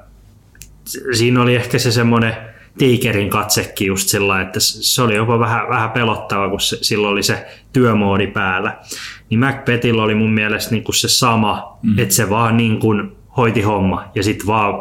siinä 1.13 1.41
oli 1.41 1.55
ehkä 1.55 1.79
se 1.79 1.91
semmoinen 1.91 2.33
tiikerin 2.77 3.29
katsekin 3.29 3.87
just 3.87 4.07
sillä, 4.07 4.41
että 4.41 4.59
se 4.59 5.01
oli 5.01 5.15
jopa 5.15 5.39
vähän, 5.39 5.69
vähän 5.69 5.91
pelottava, 5.91 6.49
kun 6.49 6.59
se, 6.59 6.77
silloin 6.81 7.11
oli 7.11 7.23
se 7.23 7.45
työmoodi 7.73 8.27
päällä. 8.27 8.77
Niin 9.29 9.39
Macbethillä 9.39 10.03
oli 10.03 10.15
mun 10.15 10.33
mielestä 10.33 10.71
niin 10.71 10.83
kuin 10.83 10.95
se 10.95 11.07
sama, 11.07 11.77
mm. 11.83 11.99
että 11.99 12.13
se 12.13 12.29
vaan 12.29 12.57
niin 12.57 12.79
kuin 12.79 13.11
hoiti 13.37 13.61
homma 13.61 14.11
ja 14.15 14.23
sitten 14.23 14.47
vaan 14.47 14.73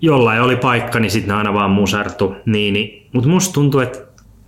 jollain 0.00 0.42
oli 0.42 0.56
paikka, 0.56 1.00
niin 1.00 1.10
sitten 1.10 1.28
ne 1.28 1.34
aina 1.34 1.54
vaan 1.54 1.70
musertu. 1.70 2.36
Niin, 2.46 2.74
niin. 2.74 3.08
Mutta 3.12 3.28
musta 3.28 3.52
tuntuu, 3.52 3.80
että 3.80 3.98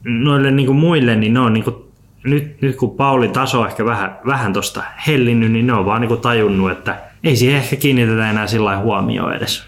noille 0.04 0.50
niin 0.50 0.66
kuin 0.66 0.78
muille, 0.78 1.16
niin 1.16 1.35
ne 1.35 1.40
on 1.40 1.52
niin 1.52 1.64
kuin, 1.64 1.76
nyt, 2.30 2.62
nyt 2.62 2.76
kun 2.76 2.97
Pauli 2.97 3.28
taso 3.28 3.66
ehkä 3.66 3.85
vähän, 3.85 4.18
vähän 4.26 4.52
tuosta 4.52 4.82
hellinnyt, 5.06 5.52
niin 5.52 5.66
ne 5.66 5.73
on 5.73 5.87
vaan 5.87 6.00
niin 6.00 6.08
kuin 6.08 6.20
tajunnut, 6.20 6.70
että 6.70 7.00
ei 7.25 7.37
siihen 7.37 7.56
ehkä 7.56 7.76
kiinnitetä 7.76 8.30
enää 8.30 8.47
sillä 8.47 8.78
huomioon 8.78 9.35
edes. 9.35 9.62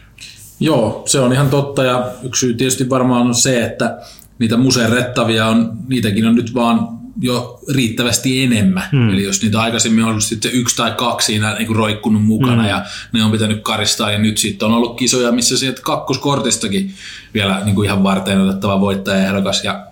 Joo, 0.60 1.02
se 1.06 1.20
on 1.20 1.32
ihan 1.32 1.50
totta 1.50 1.84
ja 1.84 2.10
yksi 2.22 2.40
syy 2.40 2.54
tietysti 2.54 2.90
varmaan 2.90 3.26
on 3.26 3.34
se, 3.34 3.64
että 3.64 3.98
niitä 4.38 4.56
museerettavia 4.56 5.46
on, 5.46 5.72
niitäkin 5.88 6.26
on 6.26 6.34
nyt 6.34 6.54
vaan 6.54 6.88
jo 7.20 7.58
riittävästi 7.74 8.42
enemmän. 8.42 8.82
Hmm. 8.92 9.10
Eli 9.10 9.24
jos 9.24 9.42
niitä 9.42 9.60
aikaisemmin 9.60 10.04
on 10.04 10.10
ollut 10.10 10.24
sitten 10.24 10.52
yksi 10.54 10.76
tai 10.76 10.92
kaksi 10.92 11.26
siinä 11.26 11.54
niin 11.54 11.76
roikkunut 11.76 12.24
mukana 12.24 12.62
hmm. 12.62 12.68
ja 12.68 12.84
ne 13.12 13.24
on 13.24 13.30
pitänyt 13.30 13.62
karistaa 13.62 14.10
ja 14.10 14.18
nyt 14.18 14.38
sitten 14.38 14.68
on 14.68 14.74
ollut 14.74 14.96
kisoja, 14.96 15.32
missä 15.32 15.58
sieltä 15.58 15.82
kakkoskortistakin 15.82 16.94
vielä 17.34 17.60
niin 17.64 17.74
kuin 17.74 17.86
ihan 17.86 18.02
varten 18.02 18.40
otettava 18.40 18.80
voittajaehdokas 18.80 19.64
ja 19.64 19.86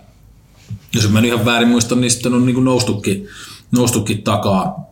jos 0.95 1.09
mä 1.09 1.21
ihan 1.21 1.45
väärin 1.45 1.69
muistan, 1.69 2.01
niin 2.01 2.11
sitten 2.11 2.35
on 2.35 2.47
niin 2.47 2.55
kuin 2.55 2.65
noustukin, 2.65 3.29
noustukin 3.71 4.23
takaa, 4.23 4.91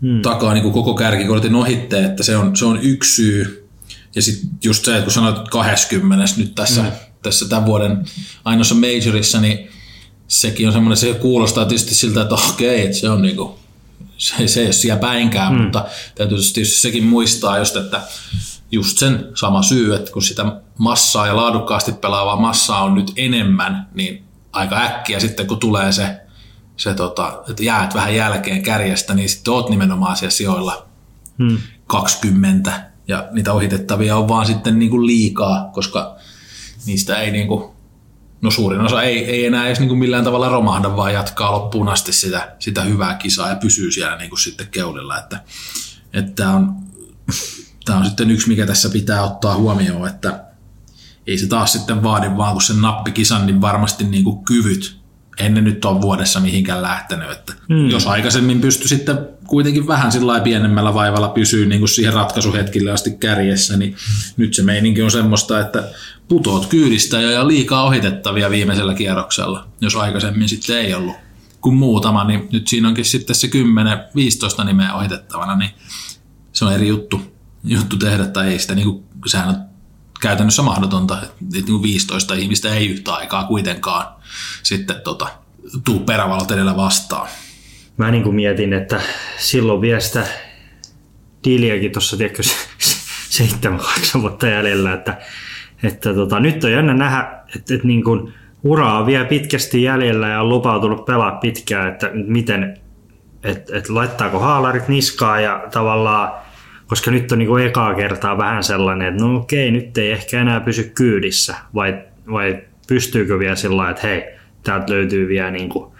hmm. 0.00 0.22
takaa 0.22 0.54
niin 0.54 0.62
kuin 0.62 0.74
koko 0.74 0.94
kärkikortin 0.94 1.54
ohitte, 1.54 2.04
että 2.04 2.22
se 2.22 2.36
on, 2.36 2.56
se 2.56 2.64
on 2.64 2.78
yksi 2.82 3.14
syy, 3.14 3.68
ja 4.14 4.22
sitten 4.22 4.50
just 4.64 4.84
se, 4.84 4.92
että 4.92 5.02
kun 5.02 5.12
sanoit 5.12 5.48
20 5.48 6.24
nyt 6.36 6.54
tässä, 6.54 6.82
mm. 6.82 6.90
tässä 7.22 7.48
tämän 7.48 7.66
vuoden 7.66 8.04
ainoassa 8.44 8.74
majorissa, 8.74 9.40
niin 9.40 9.70
sekin 10.28 10.66
on 10.66 10.72
semmoinen, 10.72 10.96
se 10.96 11.14
kuulostaa 11.14 11.64
tietysti 11.64 11.94
siltä, 11.94 12.22
että 12.22 12.34
okei, 12.34 12.84
että 12.84 12.96
se 12.96 13.10
on 13.10 13.22
niinku, 13.22 13.58
se, 14.16 14.48
se 14.48 14.60
ei 14.60 14.66
ole 14.66 14.72
siellä 14.72 15.00
päinkään, 15.00 15.54
mm. 15.54 15.62
mutta 15.62 15.84
täytyy 16.14 16.38
tietysti 16.38 16.64
sekin 16.80 17.04
muistaa 17.04 17.58
just, 17.58 17.76
että 17.76 18.02
just 18.72 18.98
sen 18.98 19.28
sama 19.34 19.62
syy, 19.62 19.94
että 19.94 20.12
kun 20.12 20.22
sitä 20.22 20.52
massaa 20.78 21.26
ja 21.26 21.36
laadukkaasti 21.36 21.92
pelaavaa 21.92 22.40
massaa 22.40 22.84
on 22.84 22.94
nyt 22.94 23.12
enemmän, 23.16 23.88
niin 23.94 24.27
aika 24.52 24.82
äkkiä 24.82 25.20
sitten 25.20 25.46
kun 25.46 25.58
tulee 25.58 25.92
se, 25.92 26.20
se 26.76 26.94
tota, 26.94 27.42
että 27.50 27.62
jäät 27.62 27.94
vähän 27.94 28.14
jälkeen 28.14 28.62
kärjestä, 28.62 29.14
niin 29.14 29.28
sitten 29.28 29.54
oot 29.54 29.70
nimenomaan 29.70 30.16
siellä 30.16 30.30
sijoilla 30.30 30.86
hmm. 31.38 31.58
20 31.86 32.82
ja 33.08 33.28
niitä 33.32 33.52
ohitettavia 33.52 34.16
on 34.16 34.28
vaan 34.28 34.46
sitten 34.46 34.78
niin 34.78 34.90
kuin 34.90 35.06
liikaa, 35.06 35.70
koska 35.72 36.16
niistä 36.86 37.18
ei 37.18 37.30
niin 37.30 37.48
kuin, 37.48 37.70
no 38.40 38.50
suurin 38.50 38.80
osa 38.80 39.02
ei, 39.02 39.24
ei 39.24 39.46
enää 39.46 39.66
edes 39.66 39.80
niin 39.80 39.88
kuin 39.88 39.98
millään 39.98 40.24
tavalla 40.24 40.48
romahda, 40.48 40.96
vaan 40.96 41.14
jatkaa 41.14 41.52
loppuun 41.52 41.88
asti 41.88 42.12
sitä, 42.12 42.56
sitä 42.58 42.82
hyvää 42.82 43.14
kisaa 43.14 43.48
ja 43.48 43.56
pysyy 43.56 43.92
siellä 43.92 44.16
niin 44.16 44.30
kuin 44.30 44.40
sitten 44.40 44.68
keulilla, 44.70 45.18
että, 45.18 45.40
että 46.12 46.32
tämä 46.32 46.54
on, 46.54 46.72
tämä 47.84 47.98
on 47.98 48.04
sitten 48.04 48.30
yksi, 48.30 48.48
mikä 48.48 48.66
tässä 48.66 48.88
pitää 48.88 49.24
ottaa 49.24 49.56
huomioon, 49.56 50.08
että 50.08 50.47
ei 51.28 51.38
se 51.38 51.46
taas 51.46 51.72
sitten 51.72 52.02
vaadi 52.02 52.36
vaan 52.36 52.52
kun 52.52 52.62
sen 52.62 52.82
nappikisan, 52.82 53.46
niin 53.46 53.60
varmasti 53.60 54.04
niin 54.04 54.24
kuin 54.24 54.44
kyvyt 54.44 54.98
ennen 55.38 55.64
nyt 55.64 55.84
on 55.84 56.02
vuodessa 56.02 56.40
mihinkään 56.40 56.82
lähtenyt. 56.82 57.30
Että 57.30 57.52
mm. 57.68 57.90
Jos 57.90 58.06
aikaisemmin 58.06 58.60
pystyi 58.60 58.88
sitten 58.88 59.18
kuitenkin 59.46 59.86
vähän 59.86 60.12
sillä 60.12 60.40
pienemmällä 60.40 60.94
vaivalla 60.94 61.28
pysyä 61.28 61.66
niin 61.66 61.80
kuin 61.80 61.88
siihen 61.88 62.12
ratkaisuhetkille 62.12 62.90
asti 62.90 63.10
kärjessä, 63.10 63.76
niin 63.76 63.96
nyt 64.36 64.54
se 64.54 64.62
meininki 64.62 65.02
on 65.02 65.10
semmoista, 65.10 65.60
että 65.60 65.88
putoot 66.28 66.66
kyydistä 66.66 67.20
ja 67.20 67.48
liikaa 67.48 67.84
ohitettavia 67.84 68.50
viimeisellä 68.50 68.94
kierroksella, 68.94 69.68
jos 69.80 69.96
aikaisemmin 69.96 70.48
sitten 70.48 70.78
ei 70.78 70.94
ollut 70.94 71.16
kuin 71.60 71.74
muutama, 71.74 72.24
niin 72.24 72.48
nyt 72.52 72.68
siinä 72.68 72.88
onkin 72.88 73.04
sitten 73.04 73.36
se 73.36 73.50
10-15 74.60 74.64
nimeä 74.64 74.94
ohitettavana, 74.94 75.56
niin 75.56 75.70
se 76.52 76.64
on 76.64 76.72
eri 76.72 76.88
juttu, 76.88 77.20
juttu 77.64 77.96
tehdä 77.96 78.26
tai 78.26 78.48
ei 78.48 78.58
sitä, 78.58 78.74
niin 78.74 78.86
kuin, 78.86 79.04
sehän 79.26 79.48
on 79.48 79.67
käytännössä 80.20 80.62
mahdotonta, 80.62 81.22
että 81.22 81.34
niin 81.52 81.82
15 81.82 82.34
ihmistä 82.34 82.74
ei 82.74 82.88
yhtä 82.88 83.14
aikaa 83.14 83.44
kuitenkaan 83.44 84.06
sitten 84.62 84.96
tota, 85.04 85.28
tuu 85.84 86.00
perävalot 86.00 86.50
edellä 86.50 86.76
vastaan. 86.76 87.28
Mä 87.96 88.10
niin 88.10 88.22
kuin 88.22 88.34
mietin, 88.34 88.72
että 88.72 89.00
silloin 89.38 89.80
vielä 89.80 90.00
sitä 90.00 90.26
diiliäkin 91.44 91.92
tuossa, 91.92 92.16
tiedätkö, 92.16 92.42
seitsemän, 93.28 93.78
kahdeksan 93.78 94.22
vuotta 94.22 94.46
jäljellä, 94.46 94.92
että, 94.92 95.18
että 95.82 96.14
tota, 96.14 96.40
nyt 96.40 96.64
on 96.64 96.72
jännä 96.72 96.94
nähdä, 96.94 97.20
että, 97.56 97.74
että 97.74 97.86
niin 97.86 98.04
kuin 98.04 98.34
ura 98.64 98.98
on 98.98 99.06
vielä 99.06 99.24
pitkästi 99.24 99.82
jäljellä 99.82 100.28
ja 100.28 100.40
on 100.40 100.48
lupautunut 100.48 101.04
pelaa 101.04 101.30
pitkään, 101.30 101.88
että 101.88 102.10
miten, 102.14 102.80
että, 103.42 103.76
että 103.76 103.94
laittaako 103.94 104.38
haalarit 104.38 104.88
niskaa 104.88 105.40
ja 105.40 105.66
tavallaan 105.72 106.47
koska 106.88 107.10
nyt 107.10 107.32
on 107.32 107.38
niin 107.38 107.48
kuin 107.48 107.66
ekaa 107.66 107.94
kertaa 107.94 108.38
vähän 108.38 108.64
sellainen, 108.64 109.08
että 109.08 109.24
no 109.24 109.36
okei, 109.36 109.70
nyt 109.70 109.98
ei 109.98 110.10
ehkä 110.10 110.40
enää 110.40 110.60
pysy 110.60 110.92
kyydissä, 110.94 111.54
vai, 111.74 111.98
vai 112.30 112.62
pystyykö 112.88 113.38
vielä 113.38 113.56
sillä 113.56 113.90
että 113.90 114.06
hei, 114.06 114.22
täältä 114.62 114.92
löytyy 114.92 115.28
vielä 115.28 115.50
niin 115.50 115.68
kuin, 115.68 115.92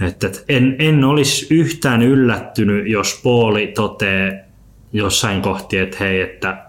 että, 0.00 0.30
en, 0.48 0.76
en 0.78 1.04
olisi 1.04 1.54
yhtään 1.54 2.02
yllättynyt, 2.02 2.88
jos 2.88 3.20
Pauli 3.24 3.66
totee 3.66 4.44
jossain 4.92 5.42
kohti, 5.42 5.78
että 5.78 5.96
hei, 6.00 6.20
että, 6.20 6.64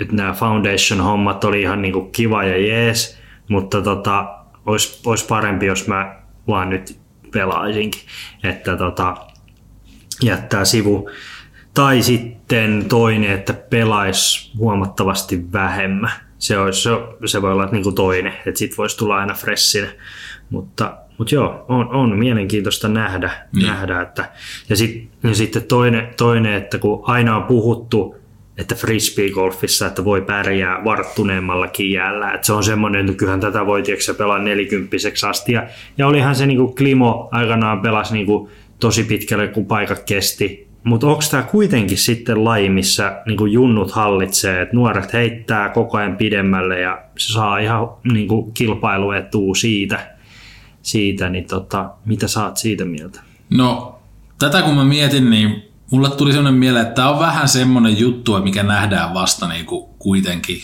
että 0.00 0.14
nämä 0.14 0.32
foundation-hommat 0.32 1.44
oli 1.44 1.62
ihan 1.62 1.82
niin 1.82 1.92
kuin 1.92 2.12
kiva 2.12 2.44
ja 2.44 2.58
jees, 2.58 3.18
mutta 3.48 3.82
tota, 3.82 4.34
olisi, 4.66 5.00
olisi 5.06 5.26
parempi, 5.26 5.66
jos 5.66 5.88
mä 5.88 6.16
vaan 6.48 6.70
nyt 6.70 6.98
pelaisinkin, 7.32 8.00
että 8.44 8.76
tota, 8.76 9.16
jättää 10.22 10.64
sivu, 10.64 11.10
tai 11.76 12.02
sitten 12.02 12.84
toinen, 12.88 13.30
että 13.30 13.52
pelaisi 13.52 14.52
huomattavasti 14.58 15.52
vähemmän. 15.52 16.10
Se, 16.38 16.58
olisi, 16.58 16.82
se, 16.82 16.90
se 17.26 17.42
voi 17.42 17.52
olla 17.52 17.68
niin 17.72 17.82
kuin 17.82 17.94
toinen, 17.94 18.32
että 18.46 18.58
sitten 18.58 18.76
voisi 18.76 18.96
tulla 18.96 19.16
aina 19.16 19.34
freshinä. 19.34 19.88
Mutta, 20.50 20.96
mutta 21.18 21.34
joo, 21.34 21.64
on, 21.68 21.88
on 21.88 22.18
mielenkiintoista 22.18 22.88
nähdä. 22.88 23.30
Niin. 23.54 23.66
nähdä 23.66 24.00
että, 24.00 24.30
ja, 24.68 24.76
sit, 24.76 25.08
ja 25.22 25.34
sitten 25.34 25.62
toinen, 25.62 26.08
toinen, 26.16 26.52
että 26.52 26.78
kun 26.78 27.02
aina 27.06 27.36
on 27.36 27.44
puhuttu, 27.44 28.16
että 28.58 28.74
frisbee-golfissa, 28.74 29.86
että 29.86 30.04
voi 30.04 30.22
pärjää 30.22 30.84
varttuneemmallakin 30.84 31.90
jäällä. 31.92 32.32
Että 32.32 32.46
se 32.46 32.52
on 32.52 32.64
semmoinen, 32.64 33.00
että 33.06 33.18
kyllähän 33.18 33.40
tätä 33.40 33.66
voi 33.66 33.82
tiedätkö, 33.82 34.14
pelaa 34.14 34.38
nelikymppiseksi 34.38 35.26
asti. 35.26 35.52
Ja, 35.52 35.66
ja 35.98 36.06
olihan 36.06 36.34
se 36.34 36.46
niin 36.46 36.58
kuin 36.58 36.74
Klimo 36.74 37.28
aikanaan 37.32 37.82
pelasi 37.82 38.14
niin 38.14 38.26
kuin 38.26 38.50
tosi 38.80 39.04
pitkälle, 39.04 39.48
kun 39.48 39.66
paikat 39.66 40.02
kesti. 40.06 40.65
Mutta 40.86 41.06
onko 41.06 41.22
tämä 41.30 41.42
kuitenkin 41.42 41.98
sitten 41.98 42.44
laji, 42.44 42.68
missä 42.68 43.22
niin 43.26 43.52
junnut 43.52 43.90
hallitsee, 43.90 44.62
että 44.62 44.76
nuoret 44.76 45.12
heittää 45.12 45.68
koko 45.68 45.98
ajan 45.98 46.16
pidemmälle 46.16 46.80
ja 46.80 47.02
se 47.18 47.32
saa 47.32 47.58
ihan 47.58 47.88
niin 48.12 48.52
kilpailuetua 48.54 49.54
siitä, 49.54 50.16
siitä 50.82 51.28
niin 51.28 51.46
tota, 51.46 51.90
mitä 52.04 52.28
saat 52.28 52.56
siitä 52.56 52.84
mieltä? 52.84 53.20
No, 53.50 53.98
tätä 54.38 54.62
kun 54.62 54.74
mä 54.74 54.84
mietin, 54.84 55.30
niin 55.30 55.62
mulle 55.90 56.10
tuli 56.10 56.32
sellainen 56.32 56.60
mieleen, 56.60 56.86
että 56.86 56.94
tämä 56.94 57.10
on 57.10 57.18
vähän 57.18 57.48
semmoinen 57.48 57.98
juttu, 57.98 58.40
mikä 58.42 58.62
nähdään 58.62 59.14
vasta 59.14 59.48
niin 59.48 59.66
kuin 59.66 59.88
kuitenkin 59.98 60.60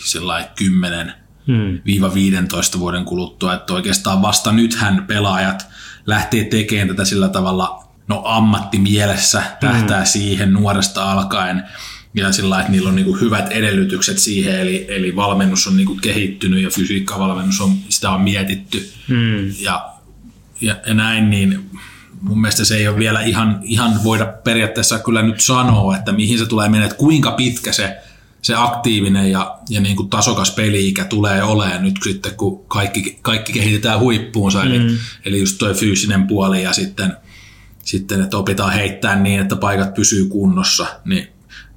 10 0.55 1.13
hmm. 1.47 1.79
15 2.13 2.79
vuoden 2.79 3.05
kuluttua, 3.05 3.53
että 3.53 3.73
oikeastaan 3.73 4.21
vasta 4.21 4.51
nythän 4.51 5.05
pelaajat 5.07 5.67
lähtee 6.05 6.43
tekemään 6.43 6.87
tätä 6.87 7.05
sillä 7.05 7.29
tavalla 7.29 7.82
no 8.07 8.21
ammattimielessä 8.25 9.43
tähtää 9.59 9.99
mm. 9.99 10.05
siihen 10.05 10.53
nuoresta 10.53 11.11
alkaen 11.11 11.63
ja 12.13 12.31
sillä 12.31 12.59
että 12.59 12.71
niillä 12.71 12.89
on 12.89 12.95
niin 12.95 13.21
hyvät 13.21 13.51
edellytykset 13.51 14.19
siihen, 14.19 14.59
eli, 14.59 14.85
eli 14.89 15.15
valmennus 15.15 15.67
on 15.67 15.77
niin 15.77 16.01
kehittynyt 16.01 16.63
ja 16.63 16.69
fysiikkavalmennus 16.69 17.61
on, 17.61 17.75
sitä 17.89 18.09
on 18.09 18.21
mietitty 18.21 18.89
mm. 19.07 19.53
ja, 19.59 19.89
ja, 20.61 20.75
ja 20.85 20.93
näin, 20.93 21.29
niin 21.29 21.69
mun 22.21 22.41
mielestä 22.41 22.65
se 22.65 22.75
ei 22.75 22.87
ole 22.87 22.97
vielä 22.97 23.21
ihan, 23.21 23.59
ihan 23.63 24.03
voida 24.03 24.25
periaatteessa 24.25 24.99
kyllä 24.99 25.21
nyt 25.21 25.41
sanoa, 25.41 25.97
että 25.97 26.11
mihin 26.11 26.39
se 26.39 26.45
tulee 26.45 26.69
mennä, 26.69 26.85
että 26.85 26.97
kuinka 26.97 27.31
pitkä 27.31 27.71
se 27.71 27.97
se 28.43 28.55
aktiivinen 28.55 29.31
ja, 29.31 29.57
ja 29.69 29.81
niin 29.81 29.95
kuin 29.95 30.09
tasokas 30.09 30.51
peli-ikä 30.51 31.03
tulee 31.03 31.43
olemaan 31.43 31.83
nyt 31.83 31.95
sitten, 32.03 32.35
kun 32.35 32.65
kaikki, 32.67 33.19
kaikki 33.21 33.53
kehitetään 33.53 33.99
huippuunsa, 33.99 34.63
mm. 34.63 34.71
eli, 34.71 34.97
eli 35.25 35.39
just 35.39 35.57
toi 35.57 35.73
fyysinen 35.73 36.27
puoli 36.27 36.63
ja 36.63 36.73
sitten, 36.73 37.17
sitten, 37.83 38.21
että 38.21 38.37
opitaan 38.37 38.73
heittää 38.73 39.15
niin, 39.15 39.39
että 39.39 39.55
paikat 39.55 39.93
pysyy 39.93 40.25
kunnossa, 40.25 40.85
niin 41.05 41.27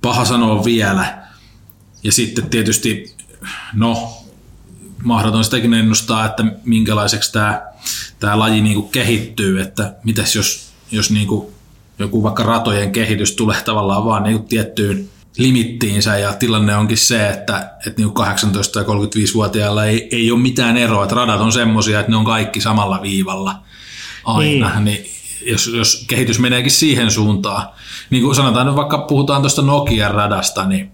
paha 0.03 0.25
sanoa 0.25 0.65
vielä. 0.65 1.27
Ja 2.03 2.13
sitten 2.13 2.51
tietysti, 2.51 3.15
no, 3.75 4.23
mahdoton 5.03 5.45
sitäkin 5.45 5.75
ennustaa, 5.75 6.27
että 6.27 6.45
minkälaiseksi 6.65 7.33
tämä, 7.33 7.63
tämä 8.21 8.39
laji 8.39 8.61
niin 8.61 8.75
kuin 8.75 8.89
kehittyy, 8.89 9.61
että 9.61 9.95
mitäs 10.05 10.37
jos, 10.37 10.73
jos 10.91 11.11
niin 11.11 11.27
kuin 11.27 11.47
joku 11.99 12.23
vaikka 12.23 12.43
ratojen 12.43 12.93
kehitys 12.93 13.37
tulee 13.37 13.63
tavallaan 13.63 14.05
vaan 14.05 14.23
niin 14.23 14.39
kuin 14.39 14.49
tiettyyn 14.49 15.09
limittiinsä 15.37 16.19
ja 16.19 16.33
tilanne 16.33 16.77
onkin 16.77 16.99
se, 16.99 17.29
että, 17.29 17.71
että 17.87 18.03
niin 18.03 18.09
18- 18.09 18.13
ja 18.79 18.83
35-vuotiailla 18.83 19.85
ei, 19.85 20.09
ei 20.13 20.31
ole 20.31 20.41
mitään 20.41 20.77
eroa, 20.77 21.03
että 21.03 21.15
radat 21.15 21.41
on 21.41 21.53
semmoisia, 21.53 22.01
että 22.01 22.13
ne 22.13 22.17
on 22.17 22.25
kaikki 22.25 22.61
samalla 22.61 23.03
viivalla 23.03 23.63
aina, 24.25 24.81
niin, 24.81 24.85
niin 24.85 25.16
jos, 25.43 25.67
jos 25.67 26.05
kehitys 26.09 26.39
meneekin 26.39 26.71
siihen 26.71 27.11
suuntaan, 27.11 27.69
niin 28.11 28.23
kuin 28.23 28.35
sanotaan 28.35 28.67
nyt 28.67 28.77
vaikka 28.77 28.99
puhutaan 28.99 29.43
tuosta 29.43 29.63
Nokian 29.63 30.15
radasta, 30.15 30.67
niin 30.67 30.91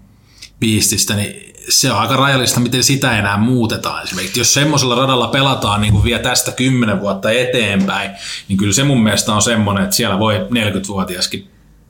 piististä, 0.59 1.15
niin 1.15 1.53
se 1.69 1.91
on 1.91 1.99
aika 1.99 2.15
rajallista, 2.15 2.59
miten 2.59 2.83
sitä 2.83 3.17
enää 3.17 3.37
muutetaan. 3.37 4.03
Esimerkiksi 4.03 4.39
jos 4.39 4.53
semmoisella 4.53 4.95
radalla 4.95 5.27
pelataan 5.27 5.81
niin 5.81 5.93
kuin 5.93 6.03
vie 6.03 6.19
tästä 6.19 6.51
10 6.51 7.01
vuotta 7.01 7.31
eteenpäin, 7.31 8.11
niin 8.49 8.57
kyllä 8.57 8.73
se 8.73 8.83
mun 8.83 9.03
mielestä 9.03 9.33
on 9.33 9.41
semmoinen, 9.41 9.83
että 9.83 9.95
siellä 9.95 10.19
voi 10.19 10.35
40-vuotiaskin 10.37 11.47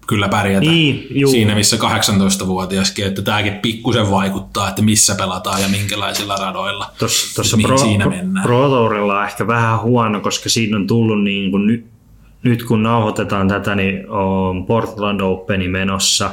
kyllä 0.08 0.30
pärjätä 0.30 0.66
niin, 0.66 1.08
siinä, 1.32 1.56
missä 1.56 1.78
18-vuotiaskin, 1.78 3.06
että 3.06 3.22
tämäkin 3.22 3.54
pikkusen 3.54 4.12
vaikuttaa, 4.12 4.70
että 4.70 4.82
missä 4.82 5.16
pelataan 5.16 5.62
ja 5.62 5.68
minkälaisilla 5.68 6.36
radoilla. 6.36 6.90
Tuossa 7.00 7.58
pro, 7.62 7.78
siinä 7.78 8.06
mennään. 8.06 8.44
Pro 8.44 8.70
Tourilla 8.70 9.20
on 9.20 9.26
ehkä 9.26 9.48
vähän 9.48 9.82
huono, 9.82 10.20
koska 10.20 10.50
siinä 10.50 10.78
on 10.78 10.88
tullut 10.88 11.24
niin 11.24 11.52
kuin 11.52 11.68
nyt, 12.44 12.64
kun 12.64 12.84
nauhoitetaan 12.84 13.48
tätä, 13.48 13.76
niin 13.76 14.10
on 14.10 14.66
Portland 14.66 15.22
Openi 15.22 15.68
menossa, 15.68 16.32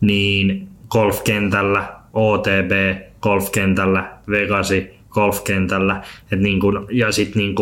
niin 0.00 0.68
golfkentällä, 0.88 1.88
OTB 2.12 3.00
golfkentällä, 3.22 4.10
Vegasi 4.30 4.94
golfkentällä, 5.10 6.02
et 6.32 6.40
niin 6.40 6.60
kuin, 6.60 6.86
ja 6.90 7.12
sitten 7.12 7.40
niin 7.42 7.54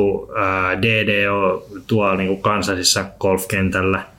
DDO 0.83 1.67
tuolla 1.87 2.17
niin 2.17 2.29
kuin 2.29 2.43
kansallisessa 2.43 3.05
golfkentällä– 3.21 4.03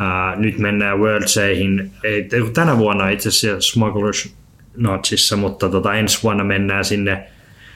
Ää, 0.00 0.36
nyt 0.36 0.58
mennään 0.58 1.00
Worldseihin, 1.00 1.90
ei, 2.04 2.28
tänä 2.52 2.78
vuonna 2.78 3.08
itse 3.08 3.28
asiassa 3.28 3.72
Smugglers 3.72 4.34
Notchissa, 4.76 5.36
mutta 5.36 5.68
tota, 5.68 5.94
ensi 5.94 6.22
vuonna 6.22 6.44
mennään 6.44 6.84
sinne, 6.84 7.26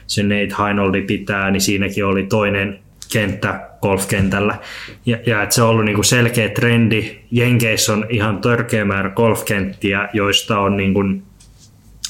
se 0.06 0.22
Nate 0.22 0.62
Heinoldi 0.62 1.02
pitää, 1.02 1.50
niin 1.50 1.60
siinäkin 1.60 2.04
oli 2.04 2.22
toinen 2.22 2.78
kenttä 3.12 3.68
golfkentällä. 3.82 4.58
Ja, 5.06 5.18
ja 5.26 5.42
että 5.42 5.54
se 5.54 5.62
on 5.62 5.68
ollut 5.68 5.84
niinku 5.84 6.02
selkeä 6.02 6.48
trendi. 6.48 7.18
Jenkeissä 7.30 7.92
on 7.92 8.06
ihan 8.08 8.38
törkeä 8.38 8.84
määrä 8.84 9.10
golfkenttiä, 9.10 10.08
joista 10.12 10.58
on 10.58 10.76
niinku, 10.76 11.00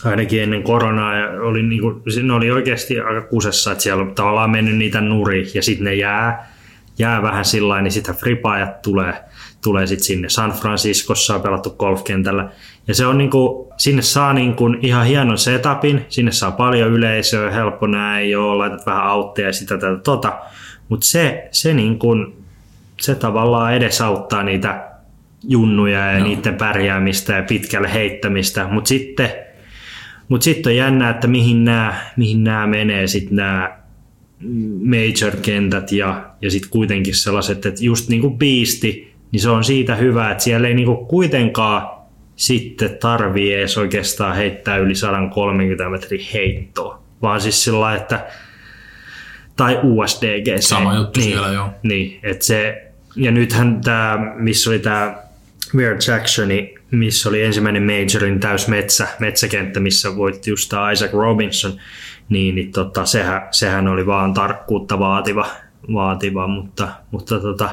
ainakin 0.05 0.43
ennen 0.43 0.63
koronaa, 0.63 1.17
ja 1.17 1.31
oli 1.31 1.63
niinku, 1.63 2.03
ne 2.23 2.33
oli 2.33 2.51
oikeasti 2.51 3.01
aika 3.01 3.21
kusessa, 3.21 3.73
että 3.73 3.83
siellä 3.83 4.03
on 4.03 4.15
tavallaan 4.15 4.51
mennyt 4.51 4.77
niitä 4.77 5.01
nuri, 5.01 5.51
ja 5.55 5.63
sitten 5.63 5.85
ne 5.85 5.95
jää, 5.95 6.53
jää 6.99 7.23
vähän 7.23 7.45
sillä 7.45 7.83
niin 7.83 7.93
sitä 7.93 8.13
fripaajat 8.13 8.83
tulee– 8.83 9.15
tulee 9.65 9.87
sitten 9.87 10.05
sinne. 10.05 10.29
San 10.29 10.53
Franciscossa 10.53 11.35
on 11.35 11.43
pelattu 11.43 11.71
golfkentällä. 11.71 12.49
Ja 12.89 12.95
se 12.95 13.07
on 13.07 13.19
niinku, 13.19 13.73
sinne 13.77 14.03
saa 14.03 14.33
niinku 14.33 14.67
ihan 14.81 15.07
hienon 15.07 15.39
setupin, 15.39 16.07
sinne 16.09 16.33
saa 16.33 16.51
paljon 16.51 16.91
yleisöä, 16.91 17.51
helppo 17.51 17.87
näin, 17.87 18.39
ole, 18.39 18.57
laitat 18.57 18.87
vähän 18.87 19.05
autteja 19.05 19.49
ja 19.49 19.53
sitä 19.53 19.79
tätä 19.79 19.97
tota. 19.97 20.39
Mutta 20.89 21.07
se, 21.07 21.49
se, 21.51 21.75
niinku, 21.75 22.17
se 23.01 23.15
tavallaan 23.15 23.75
edesauttaa 23.75 24.43
niitä 24.43 24.91
junnuja 25.49 26.13
ja 26.13 26.19
no. 26.19 26.25
niiden 26.25 26.55
pärjäämistä 26.55 27.33
ja 27.33 27.43
pitkälle 27.43 27.93
heittämistä. 27.93 28.69
Mutta 28.69 28.89
sitten 28.89 29.31
mut 30.29 30.43
sit 30.43 30.67
on 30.67 30.77
jännä, 30.77 31.11
että 31.11 31.27
mihin 31.27 31.65
nämä 31.65 31.95
mihin 32.17 32.45
menee 32.67 33.07
sitten 33.07 33.37
nämä 33.37 33.79
major-kentät 34.85 35.93
ja, 35.93 36.31
ja 36.43 36.51
sitten 36.51 36.71
kuitenkin 36.71 37.15
sellaiset, 37.15 37.67
että 37.67 37.85
just 37.85 38.09
niin 38.09 38.21
kuin 38.21 38.39
biisti, 38.39 39.15
niin 39.33 39.41
se 39.41 39.51
on 39.51 39.65
siitä 39.65 39.95
hyvä, 39.97 40.31
että 40.31 40.45
siellä 40.45 40.69
ei 40.69 40.75
niinku 40.75 40.97
kuitenkaan 40.97 42.05
sitten 42.37 42.97
tarvii 43.01 43.55
edes 43.55 43.79
oikeastaan 43.79 44.37
heittää 44.37 44.77
yli 44.77 44.95
130 44.95 45.89
metrin 45.89 46.27
heittoa, 46.35 47.03
vaan 47.23 47.41
siis 47.41 47.65
sillä 47.65 47.95
että 47.95 48.27
tai 49.57 49.81
USDG. 49.83 50.61
Sama 50.61 50.95
juttu 50.95 51.21
niin, 51.21 51.33
siellä, 51.33 51.49
joo. 51.49 51.71
Niin, 51.83 52.21
että 52.23 52.45
se, 52.45 52.91
ja 53.17 53.31
nythän 53.31 53.81
tämä, 53.81 54.19
missä 54.37 54.71
oli 54.71 54.79
tämä 54.79 55.17
Weird 55.75 56.01
Jacksoni, 56.09 56.75
missä 56.91 57.29
oli 57.29 57.43
ensimmäinen 57.43 57.83
majorin 57.83 58.41
täys 58.41 58.69
metsä, 58.69 59.09
metsäkenttä, 59.19 59.81
missä 59.81 60.17
voitti 60.17 60.51
just 60.51 60.69
tämä 60.69 60.91
Isaac 60.91 61.13
Robinson, 61.13 61.73
niin, 62.29 62.55
niin 62.55 62.73
tota, 62.73 63.05
sehän, 63.05 63.49
sehän 63.51 63.89
oli 63.89 64.07
vaan 64.07 64.35
tarkkuutta 64.35 64.99
vaativa, 64.99 65.47
vaativa 65.95 66.47
mutta, 66.47 66.89
mutta 67.11 67.41
tota, 67.41 67.71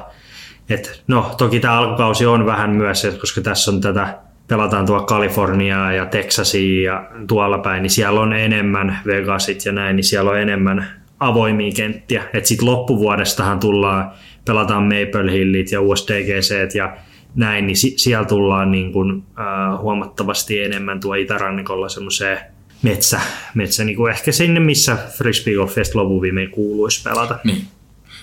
et, 0.70 1.04
no, 1.08 1.36
toki 1.38 1.60
tämä 1.60 1.78
alkukausi 1.78 2.26
on 2.26 2.46
vähän 2.46 2.70
myös, 2.70 3.08
koska 3.20 3.42
tässä 3.42 3.72
on 3.72 3.82
tätä, 3.82 4.18
pelataan 4.48 4.86
tuolla 4.86 5.06
Kaliforniaa 5.06 5.94
ja 5.94 6.06
Texasia 6.06 6.92
ja 6.94 7.10
tuolla 7.28 7.58
päin, 7.58 7.82
niin 7.82 7.92
siellä 7.92 8.20
on 8.20 8.34
enemmän 8.34 9.00
Vegasit 9.06 9.66
ja 9.66 9.72
näin, 9.72 9.96
niin 9.96 10.04
siellä 10.04 10.32
on 10.32 10.40
enemmän 10.40 11.01
avoimia 11.22 11.72
kenttiä. 11.72 12.24
Sitten 12.44 12.68
loppuvuodestahan 12.68 13.60
tullaan, 13.60 14.12
pelataan 14.46 14.84
Maple 14.84 15.32
Hillit 15.32 15.72
ja 15.72 15.82
USDGC 15.82 16.76
ja 16.76 16.98
näin, 17.36 17.68
niin 17.68 17.78
siellä 17.78 18.26
tullaan 18.26 18.72
niin 18.72 18.92
kuin, 18.92 19.24
äh, 19.40 19.82
huomattavasti 19.82 20.62
enemmän 20.62 21.00
tuo 21.00 21.14
itärannikolla 21.14 21.90
semmoiseen 21.90 22.38
metsä, 22.82 23.20
metsä 23.56 23.84
niin 23.84 23.96
kuin 23.96 24.12
ehkä 24.12 24.32
sinne, 24.32 24.60
missä 24.60 24.98
Frisbee 25.18 25.56
Golf 25.56 25.74
Fest 25.74 25.96
lopun 25.96 26.22
kuuluisi 26.52 27.04
pelata. 27.04 27.40
Niin 27.44 27.68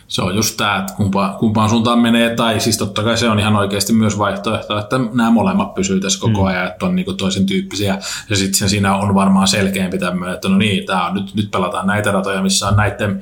se 0.08 0.22
on 0.22 0.36
just 0.36 0.56
tämä, 0.56 0.78
että 0.78 0.92
kumpa, 0.96 1.36
kumpaan 1.38 1.70
suuntaan 1.70 1.98
menee, 1.98 2.34
tai 2.34 2.60
siis 2.60 2.78
totta 2.78 3.02
kai 3.02 3.18
se 3.18 3.28
on 3.28 3.38
ihan 3.38 3.56
oikeasti 3.56 3.92
myös 3.92 4.18
vaihtoehto, 4.18 4.78
että 4.78 4.98
nämä 4.98 5.30
molemmat 5.30 5.74
pysyy 5.74 6.00
tässä 6.00 6.20
koko 6.20 6.40
mm. 6.40 6.46
ajan, 6.46 6.66
että 6.66 6.86
on 6.86 6.96
niinku 6.96 7.12
toisen 7.12 7.46
tyyppisiä, 7.46 7.98
ja 8.30 8.36
sitten 8.36 8.68
siinä 8.68 8.96
on 8.96 9.14
varmaan 9.14 9.48
selkeämpi 9.48 9.98
tämmöinen, 9.98 10.34
että 10.34 10.48
no 10.48 10.56
niin, 10.56 10.86
tää 10.86 11.06
on, 11.06 11.14
nyt, 11.14 11.34
nyt 11.34 11.50
pelataan 11.50 11.86
näitä 11.86 12.10
ratoja, 12.10 12.42
missä 12.42 12.68
on 12.68 12.76
näiden 12.76 13.20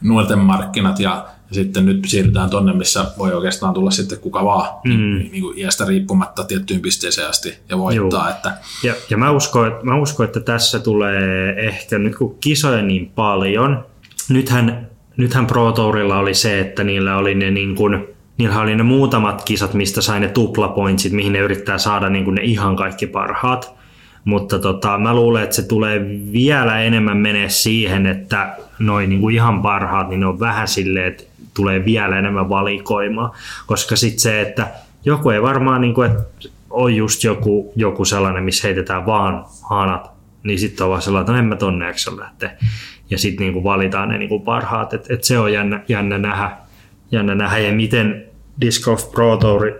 nuorten 0.00 0.38
markkinat, 0.38 1.00
ja, 1.00 1.26
ja 1.50 1.54
sitten 1.54 1.86
nyt 1.86 2.04
siirrytään 2.06 2.50
tonne, 2.50 2.72
missä 2.72 3.04
voi 3.18 3.32
oikeastaan 3.32 3.74
tulla 3.74 3.90
sitten 3.90 4.18
kuka 4.18 4.44
vaan, 4.44 4.68
mm. 4.84 4.90
niin, 4.90 5.32
niin 5.32 5.42
kuin 5.42 5.58
iästä 5.58 5.84
riippumatta 5.84 6.44
tiettyyn 6.44 6.80
pisteeseen 6.80 7.28
asti 7.28 7.58
ja 7.68 7.78
voittaa. 7.78 8.30
Että... 8.30 8.52
Ja, 8.82 8.94
ja 9.10 9.16
mä, 9.16 9.30
uskon, 9.30 9.68
että, 9.68 9.84
mä 9.84 9.96
uskon, 9.96 10.26
että 10.26 10.40
tässä 10.40 10.78
tulee 10.78 11.54
ehkä 11.66 11.98
nyt 11.98 12.16
kun 12.16 12.38
kisoja 12.40 12.82
niin 12.82 13.12
paljon, 13.14 13.84
nythän 14.28 14.88
nythän 15.18 15.46
Pro 15.46 15.72
Tourilla 15.72 16.18
oli 16.18 16.34
se, 16.34 16.60
että 16.60 16.84
niillä 16.84 17.16
oli 17.16 17.34
ne 17.34 17.50
niin 17.50 17.74
kuin, 17.74 18.08
niillä 18.38 18.60
oli 18.60 18.76
ne 18.76 18.82
muutamat 18.82 19.44
kisat, 19.44 19.74
mistä 19.74 20.00
sai 20.00 20.20
ne 20.20 20.28
tuplapointsit, 20.28 21.12
mihin 21.12 21.32
ne 21.32 21.38
yrittää 21.38 21.78
saada 21.78 22.08
niin 22.08 22.24
kuin 22.24 22.34
ne 22.34 22.42
ihan 22.42 22.76
kaikki 22.76 23.06
parhaat. 23.06 23.78
Mutta 24.24 24.58
tota, 24.58 24.98
mä 24.98 25.14
luulen, 25.14 25.42
että 25.42 25.56
se 25.56 25.62
tulee 25.62 26.00
vielä 26.32 26.80
enemmän 26.80 27.16
menee 27.16 27.48
siihen, 27.48 28.06
että 28.06 28.56
noin 28.78 29.10
niin 29.10 29.30
ihan 29.30 29.62
parhaat, 29.62 30.08
niin 30.08 30.20
ne 30.20 30.26
on 30.26 30.40
vähän 30.40 30.68
silleen, 30.68 31.06
että 31.06 31.24
tulee 31.54 31.84
vielä 31.84 32.18
enemmän 32.18 32.48
valikoimaa. 32.48 33.34
Koska 33.66 33.96
sitten 33.96 34.20
se, 34.20 34.40
että 34.40 34.68
joku 35.04 35.30
ei 35.30 35.42
varmaan, 35.42 35.80
niin 35.80 35.94
kuin, 35.94 36.10
että 36.10 36.48
on 36.70 36.94
just 36.94 37.24
joku, 37.24 37.72
joku 37.76 38.04
sellainen, 38.04 38.44
missä 38.44 38.68
heitetään 38.68 39.06
vaan 39.06 39.44
hanat, 39.70 40.10
niin 40.42 40.58
sitten 40.58 40.84
on 40.84 40.90
vaan 40.90 41.02
sellainen, 41.02 41.22
että 41.22 41.32
no 41.32 41.38
en 41.38 41.44
mä 41.44 41.56
tonne 41.56 41.86
lähteä 42.16 42.50
ja 43.10 43.18
sitten 43.18 43.44
niinku 43.44 43.64
valitaan 43.64 44.08
ne 44.08 44.18
niinku 44.18 44.40
parhaat. 44.40 44.94
Et, 44.94 45.10
et 45.10 45.24
se 45.24 45.38
on 45.38 45.52
jännä, 45.52 45.82
jännä, 45.88 46.18
nähdä, 46.18 46.50
jännä 47.12 47.34
nähdä 47.34 47.58
ja 47.58 47.72
miten 47.72 48.24
Disc 48.60 48.84
Golf 48.84 49.10
Pro 49.10 49.36
Tour 49.36 49.72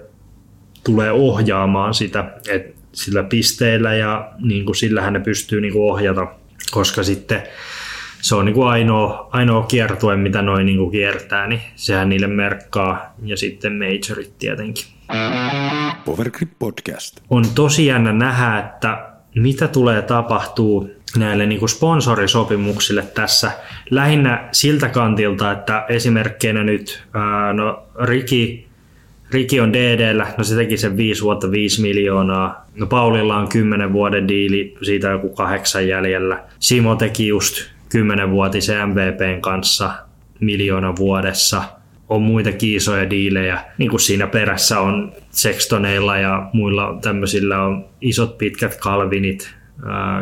tulee 0.85 1.13
ohjaamaan 1.13 1.95
sitä, 1.95 2.31
että 2.49 2.79
sillä 2.93 3.23
pisteillä 3.23 3.95
ja 3.95 4.33
niin 4.39 4.65
kuin 4.65 4.77
sillähän 4.77 5.13
ne 5.13 5.21
pystyy 5.21 5.61
niin 5.61 5.73
kuin 5.73 5.93
ohjata, 5.93 6.27
koska 6.71 7.03
sitten 7.03 7.43
se 8.21 8.35
on 8.35 8.45
niin 8.45 8.55
kuin 8.55 8.69
ainoa, 8.69 9.29
ainoa 9.33 9.63
kiertue, 9.63 10.17
mitä 10.17 10.43
noin 10.43 10.67
niin 10.67 10.79
kuin 10.79 10.91
kiertää, 10.91 11.47
niin 11.47 11.61
sehän 11.75 12.09
niille 12.09 12.27
merkkaa 12.27 13.15
ja 13.25 13.37
sitten 13.37 13.73
majorit 13.73 14.39
tietenkin. 14.39 14.85
Powergrip 16.05 16.51
Podcast. 16.59 17.21
On 17.31 17.45
tosi 17.55 17.87
jännä 17.87 18.13
nähdä, 18.13 18.59
että 18.59 19.09
mitä 19.35 19.69
tulee 19.69 20.03
tapahtuu 20.03 20.91
näille 21.17 21.47
niin 21.47 21.59
kuin 21.59 21.69
sponsorisopimuksille 21.69 23.03
tässä 23.03 23.51
lähinnä 23.91 24.49
siltä 24.53 24.89
kantilta, 24.89 25.53
että 25.53 25.85
esimerkkeinä 25.89 26.65
nyt 26.65 27.03
no, 27.53 27.83
Riki 28.05 28.69
Riki 29.31 29.61
on 29.61 29.73
DDllä, 29.73 30.27
no 30.39 30.45
se 30.45 30.57
teki 30.57 30.77
sen 30.77 30.97
5 30.97 31.23
vuotta 31.23 31.51
5 31.51 31.83
miljoonaa. 31.83 32.67
No 32.75 32.87
Paulilla 32.87 33.37
on 33.37 33.49
10 33.49 33.93
vuoden 33.93 34.29
diili, 34.29 34.75
siitä 34.83 35.09
joku 35.09 35.29
kahdeksan 35.29 35.89
jäljellä. 35.89 36.45
Simo 36.59 36.95
teki 36.95 37.29
just 37.29 37.71
10 37.89 38.31
vuotisen 38.31 38.89
MVPn 38.89 39.41
kanssa 39.41 39.91
miljoona 40.41 40.97
vuodessa. 40.97 41.63
On 42.09 42.23
muita 42.23 42.53
kiisoja 42.53 43.11
diilejä, 43.11 43.59
niin 43.79 43.91
kuin 43.91 44.01
siinä 44.01 44.27
perässä 44.27 44.81
on 44.81 45.13
Sextoneilla 45.31 46.17
ja 46.17 46.51
muilla 46.53 46.99
tämmöisillä 47.03 47.63
on 47.63 47.85
isot 48.01 48.39
pitkät 48.39 48.79
Calvinit, 48.79 49.55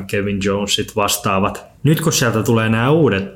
Kevin 0.06 0.38
Jonesit 0.44 0.96
vastaavat. 0.96 1.66
Nyt 1.82 2.00
kun 2.00 2.12
sieltä 2.12 2.42
tulee 2.42 2.68
nämä 2.68 2.90
uudet, 2.90 3.32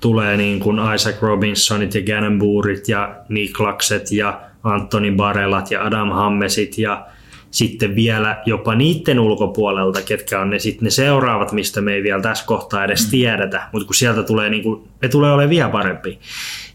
tulee 0.00 0.36
niin 0.36 0.60
kuin 0.60 0.94
Isaac 0.94 1.22
Robinsonit 1.22 1.94
ja 1.94 2.02
Gannon 2.02 2.38
Boorit 2.38 2.88
ja 2.88 3.16
Niklakset 3.28 4.12
ja 4.12 4.40
Antoni 4.62 5.10
Barellat 5.10 5.70
ja 5.70 5.84
Adam 5.84 6.08
Hammesit 6.10 6.78
ja 6.78 7.06
sitten 7.50 7.94
vielä 7.94 8.42
jopa 8.46 8.74
niiden 8.74 9.20
ulkopuolelta, 9.20 10.02
ketkä 10.02 10.40
on 10.40 10.50
ne 10.50 10.58
sitten 10.58 10.84
ne 10.84 10.90
seuraavat, 10.90 11.52
mistä 11.52 11.80
me 11.80 11.94
ei 11.94 12.02
vielä 12.02 12.22
tässä 12.22 12.46
kohtaa 12.46 12.84
edes 12.84 13.04
mm. 13.04 13.10
tiedetä, 13.10 13.68
mutta 13.72 13.86
kun 13.86 13.94
sieltä 13.94 14.22
tulee, 14.22 14.50
niin 14.50 14.62
kuin, 14.62 14.88
ne 15.02 15.08
tulee 15.08 15.32
olemaan 15.32 15.50
vielä 15.50 15.68
parempi, 15.68 16.18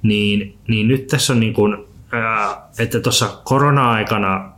niin, 0.03 0.57
niin 0.67 0.87
nyt 0.87 1.07
tässä 1.07 1.33
on 1.33 1.39
niin 1.39 1.53
kuin, 1.53 1.77
että 2.79 2.99
tuossa 2.99 3.29
korona-aikana 3.43 4.51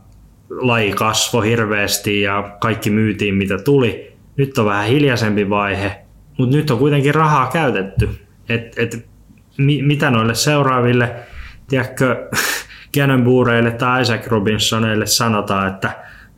laji 0.50 0.92
kasvoi 0.92 1.48
hirveästi 1.48 2.20
ja 2.20 2.56
kaikki 2.60 2.90
myytiin 2.90 3.34
mitä 3.34 3.58
tuli. 3.58 4.13
Nyt 4.36 4.58
on 4.58 4.66
vähän 4.66 4.86
hiljaisempi 4.86 5.50
vaihe, 5.50 6.04
mutta 6.38 6.56
nyt 6.56 6.70
on 6.70 6.78
kuitenkin 6.78 7.14
rahaa 7.14 7.50
käytetty. 7.50 8.10
Et, 8.48 8.78
et, 8.78 9.08
mi, 9.58 9.82
mitä 9.82 10.10
noille 10.10 10.34
seuraaville, 10.34 11.16
tiedätkö, 11.68 12.28
Cannonbureille 12.96 13.70
tai 13.70 14.02
Isaac 14.02 14.26
Robinsoneille 14.26 15.06
sanotaan, 15.06 15.68
että 15.68 15.90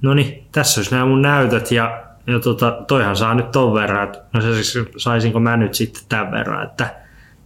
no 0.02 0.14
niin, 0.14 0.46
tässä 0.52 0.80
olisi 0.80 0.94
nämä 0.94 1.06
mun 1.06 1.22
näytöt 1.22 1.70
ja, 1.70 2.02
ja 2.26 2.40
tota, 2.40 2.84
toihan 2.88 3.16
saa 3.16 3.34
nyt 3.34 3.50
ton 3.50 3.74
verran, 3.74 4.04
että 4.04 4.24
no 4.32 4.40
se, 4.40 4.62
siis, 4.62 4.86
saisinko 4.96 5.40
mä 5.40 5.56
nyt 5.56 5.74
sitten 5.74 6.02
tämän 6.08 6.30
verran, 6.30 6.66
että, 6.66 6.94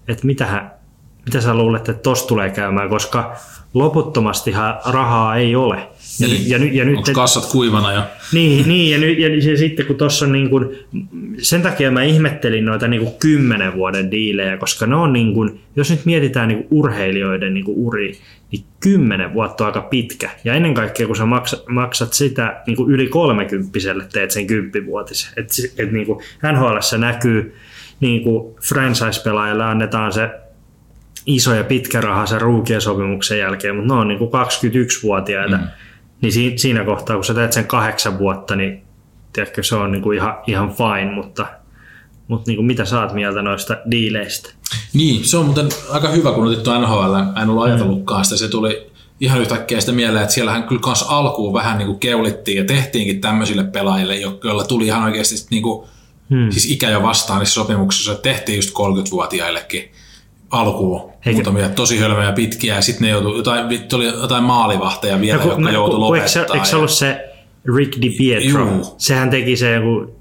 että 0.09 0.27
mitähän, 0.27 0.71
mitä 1.25 1.41
sä 1.41 1.55
luulet, 1.55 1.89
että 1.89 2.03
tosta 2.03 2.29
tulee 2.29 2.51
käymään, 2.51 2.89
koska 2.89 3.37
loputtomasti 3.75 4.55
rahaa 4.87 5.37
ei 5.37 5.57
ole. 5.57 5.77
Ja, 6.21 6.29
niin. 6.29 6.51
ja, 6.51 6.59
ja, 6.59 6.71
ja 6.73 6.85
nyt, 6.85 6.97
Onko 6.97 7.13
kassat 7.15 7.47
kuivana 7.53 7.93
jo? 7.93 8.03
Niin, 8.33 8.69
niin 8.69 8.91
ja, 8.91 8.99
nyt, 8.99 9.19
ja 9.19 9.43
se, 9.43 9.57
sitten 9.57 9.87
kun 9.87 9.97
tuossa 9.97 10.25
on 10.25 10.33
niin 10.33 10.51
kuin, 10.51 10.69
sen 11.39 11.63
takia 11.63 11.91
mä 11.91 12.03
ihmettelin 12.03 12.65
noita 12.65 12.89
niin 12.89 13.03
kuin 13.03 13.15
kymmenen 13.19 13.75
vuoden 13.75 14.11
diilejä, 14.11 14.57
koska 14.57 14.87
ne 14.87 14.97
on 14.97 15.13
niin 15.13 15.35
kuin, 15.35 15.61
jos 15.77 15.91
nyt 15.91 16.05
mietitään 16.05 16.49
niin 16.49 16.65
kuin 16.65 16.81
urheilijoiden 16.81 17.55
niin 17.55 17.65
kuin 17.65 17.79
uri, 17.79 18.19
niin 18.53 18.65
kymmenen 18.81 19.35
vuotta 19.35 19.65
on 19.65 19.67
aika 19.67 19.81
pitkä. 19.81 20.31
Ja 20.45 20.55
ennen 20.55 20.75
kaikkea 20.75 21.07
kun 21.07 21.17
sä 21.17 21.27
maksat, 21.27 21.69
maksat 21.69 22.13
sitä 22.13 22.63
niin 22.67 22.77
kuin 22.77 22.91
yli 22.91 23.07
kolmekymppiselle, 23.07 24.05
teet 24.13 24.31
sen 24.31 24.47
kymppivuotisen. 24.47 25.33
Että 25.37 25.55
et, 25.79 25.93
niin 25.93 26.07
kuin 26.07 26.19
NHL 26.53 26.99
näkyy 26.99 27.55
niin 28.01 28.23
kuin 28.23 28.55
franchise-pelaajalle 28.63 29.65
annetaan 29.65 30.13
se 30.13 30.31
iso 31.35 31.55
ja 31.55 31.65
pitkä 31.65 32.01
raha 32.01 32.27
sen 32.27 32.41
ruukien 32.41 32.81
sopimuksen 32.81 33.39
jälkeen, 33.39 33.77
mutta 33.77 33.95
ne 33.95 34.01
on 34.01 34.09
niin 34.09 34.19
kuin 34.19 34.31
21-vuotiaita. 34.31 35.57
Mm. 35.57 35.65
Niin 36.21 36.59
siinä 36.59 36.85
kohtaa, 36.85 37.17
kun 37.17 37.25
sä 37.25 37.35
teet 37.35 37.53
sen 37.53 37.67
kahdeksan 37.67 38.19
vuotta, 38.19 38.57
niin 38.57 38.83
tiedätkö, 39.33 39.63
se 39.63 39.77
on 39.77 39.93
niin 39.93 40.03
kuin 40.03 40.19
ihan, 40.19 40.35
ihan 40.47 40.75
fine, 40.75 41.13
mutta, 41.13 41.47
mutta 42.29 42.51
niin 42.51 42.57
kuin 42.57 42.67
mitä 42.67 42.85
saat 42.85 43.13
mieltä 43.13 43.43
noista 43.43 43.77
diileistä? 43.91 44.51
Niin, 44.95 45.25
se 45.25 45.37
on 45.37 45.45
muuten 45.45 45.69
aika 45.91 46.09
hyvä, 46.09 46.33
kun 46.33 46.47
otit 46.47 46.63
tuon 46.63 46.83
NHL. 46.83 47.15
En 47.43 47.51
ollut 47.51 47.65
ajatellutkaan 47.65 48.25
sitä. 48.25 48.37
Se 48.37 48.49
tuli 48.49 48.91
ihan 49.21 49.41
yhtäkkiä 49.41 49.81
sitä 49.81 49.93
mieleen, 49.93 50.23
että 50.23 50.35
siellähän 50.35 50.65
kyllä 50.65 50.81
kans 50.81 51.05
alkuun 51.09 51.55
vähän 51.55 51.79
niin 51.79 51.87
kuin 51.87 51.99
keulittiin 51.99 52.59
ja 52.59 52.65
tehtiinkin 52.65 53.21
tämmöisille 53.21 53.65
pelaajille, 53.65 54.17
joilla 54.17 54.65
tuli 54.65 54.87
ihan 54.87 55.03
oikeasti 55.03 55.47
niin 55.51 55.63
kuin, 55.63 55.89
hmm. 56.31 56.51
siis 56.51 56.71
ikä 56.71 56.91
jo 56.91 57.03
vastaan 57.03 57.39
niissä 57.39 57.55
sopimuksissa, 57.55 58.13
että 58.13 58.23
tehtiin 58.23 58.57
just 58.57 58.71
30-vuotiaillekin 58.71 59.93
alkuun 60.51 61.11
Eikä. 61.27 61.33
muutamia 61.33 61.69
tosi 61.69 61.99
hölmöjä 61.99 62.33
pitkiä 62.33 62.75
ja 62.75 62.83
sitten 62.83 63.05
ne 63.05 63.11
joutui, 63.11 63.37
jotain, 63.37 63.81
tuli 63.89 64.07
jotain 64.07 64.45
maalivahteja 64.45 65.21
vielä, 65.21 65.45
no, 65.45 65.51
jotka 65.51 65.71
joutui 65.71 65.99
lopettaa. 65.99 66.43
Eikö, 66.43 66.55
eikö 66.55 66.67
se 66.67 66.77
ollut 66.77 66.91
se 66.91 67.31
Rick 67.77 68.03
DiPietro? 68.03 68.67
Juu. 68.67 68.95
Sehän 68.99 69.31
teki 69.31 69.57
se 69.57 69.75
joku 69.75 70.17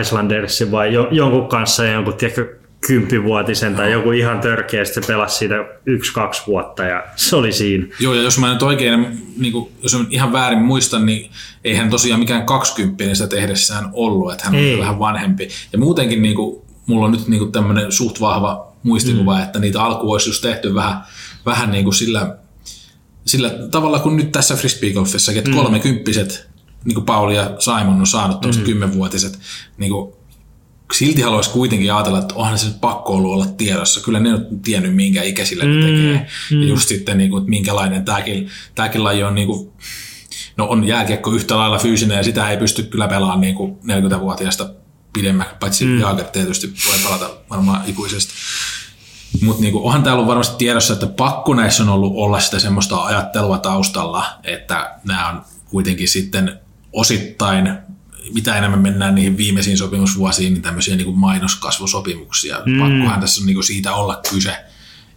Icelandersin 0.00 0.70
vai 0.70 0.92
jo, 0.92 1.08
jonkun 1.10 1.48
kanssa 1.48 1.84
jonkun, 1.84 2.14
tiedätkö, 2.14 2.56
kymppivuotisen 2.86 3.74
tai 3.74 3.92
joku 3.92 4.10
ihan 4.10 4.40
törkeä, 4.40 4.84
sitten 4.84 5.02
se 5.02 5.06
pelasi 5.06 5.38
siitä 5.38 5.54
yksi-kaksi 5.86 6.42
vuotta 6.46 6.84
ja 6.84 7.04
se 7.16 7.36
oli 7.36 7.52
siinä. 7.52 7.86
Joo, 8.00 8.14
ja 8.14 8.22
jos 8.22 8.38
mä 8.38 8.52
nyt 8.52 8.62
oikein, 8.62 9.22
niin 9.38 9.52
kuin, 9.52 9.70
jos 9.82 9.98
mä 9.98 10.04
ihan 10.10 10.32
väärin 10.32 10.62
muistan, 10.62 11.06
niin 11.06 11.30
eihän 11.64 11.90
tosiaan 11.90 12.20
mikään 12.20 12.46
kaksikymppinen 12.46 13.16
sitä 13.16 13.28
tehdessään 13.28 13.90
ollut, 13.92 14.32
että 14.32 14.44
hän 14.44 14.54
on 14.54 14.78
vähän 14.78 14.98
vanhempi. 14.98 15.48
Ja 15.72 15.78
muutenkin 15.78 16.22
niin 16.22 16.34
kuin, 16.34 16.62
mulla 16.86 17.04
on 17.04 17.12
nyt 17.12 17.28
niin 17.28 17.38
kuin 17.38 17.52
tämmöinen 17.52 17.92
suht 17.92 18.20
vahva 18.20 18.73
muistikuva, 18.84 19.36
mm. 19.36 19.42
että 19.42 19.58
niitä 19.58 19.82
alku 19.82 20.12
olisi 20.12 20.28
just 20.28 20.42
tehty 20.42 20.74
vähän, 20.74 21.04
vähän 21.46 21.70
niin 21.70 21.84
kuin 21.84 21.94
sillä, 21.94 22.38
sillä 23.26 23.50
tavalla 23.70 23.98
kuin 23.98 24.16
nyt 24.16 24.32
tässä 24.32 24.56
frisbeegolfissakin, 24.56 25.38
että 25.38 25.50
mm. 25.50 25.56
kolmekymppiset, 25.56 26.48
niin 26.84 26.94
kuin 26.94 27.06
Pauli 27.06 27.36
ja 27.36 27.56
Simon 27.58 28.00
on 28.00 28.06
saanut 28.06 28.40
tuosta 28.40 28.60
mm. 28.60 28.66
kymmenvuotiset, 28.66 29.38
niin 29.78 29.92
kuin 29.92 30.12
silti 30.92 31.22
haluaisi 31.22 31.50
kuitenkin 31.50 31.92
ajatella, 31.92 32.18
että 32.18 32.34
onhan 32.34 32.58
se 32.58 32.66
pakko 32.80 33.12
ollut 33.12 33.32
olla 33.32 33.46
tiedossa. 33.46 34.00
Kyllä 34.00 34.20
ne 34.20 34.34
on 34.34 34.46
tiennyt, 34.64 34.94
minkä 34.94 35.22
ikäisillä 35.22 35.64
ne 35.64 35.74
mm, 35.74 35.80
tekee. 35.80 36.26
Mm. 36.50 36.62
Ja 36.62 36.68
just 36.68 36.88
sitten, 36.88 37.18
niin 37.18 37.30
kuin, 37.30 37.40
että 37.40 37.50
minkälainen 37.50 38.04
tämäkin, 38.04 38.48
tämäkin 38.74 39.04
laji 39.04 39.22
on, 39.22 39.34
niin 39.34 39.46
kuin, 39.46 39.72
no 40.56 40.66
on 40.66 40.84
jääkiekko 40.88 41.32
yhtä 41.32 41.56
lailla 41.56 41.78
fyysinen 41.78 42.16
ja 42.16 42.22
sitä 42.22 42.50
ei 42.50 42.56
pysty 42.56 42.82
kyllä 42.82 43.08
pelaamaan 43.08 43.40
niin 43.40 43.54
kuin 43.54 43.76
40-vuotiaasta 43.82 44.70
pidemmän, 45.12 45.46
paitsi 45.60 45.84
mm. 45.84 46.00
Jaager 46.00 46.24
tietysti 46.24 46.72
voi 46.88 46.98
palata 47.04 47.30
varmaan 47.50 47.82
ikuisesti. 47.86 48.32
Mutta 49.42 49.62
niinku, 49.62 49.86
onhan 49.86 50.02
täällä 50.02 50.16
ollut 50.16 50.28
varmasti 50.28 50.56
tiedossa, 50.56 50.92
että 50.92 51.06
pakko 51.06 51.54
näissä 51.54 51.82
on 51.82 51.88
ollut 51.88 52.12
olla 52.16 52.40
sitä 52.40 52.58
semmoista 52.58 53.04
ajattelua 53.04 53.58
taustalla, 53.58 54.26
että 54.44 54.98
nämä 55.04 55.28
on 55.28 55.42
kuitenkin 55.70 56.08
sitten 56.08 56.60
osittain 56.92 57.78
mitä 58.32 58.56
enemmän 58.56 58.80
mennään 58.80 59.14
niihin 59.14 59.36
viimeisiin 59.36 59.78
sopimusvuosiin, 59.78 60.52
niin 60.52 60.62
tämmöisiä 60.62 60.96
niin 60.96 61.04
kuin 61.04 61.18
mainoskasvusopimuksia. 61.18 62.60
Mm. 62.66 62.78
Pakkohan 62.78 63.20
tässä 63.20 63.42
on 63.42 63.46
niin 63.46 63.54
kuin 63.54 63.64
siitä 63.64 63.94
olla 63.94 64.20
kyse. 64.30 64.56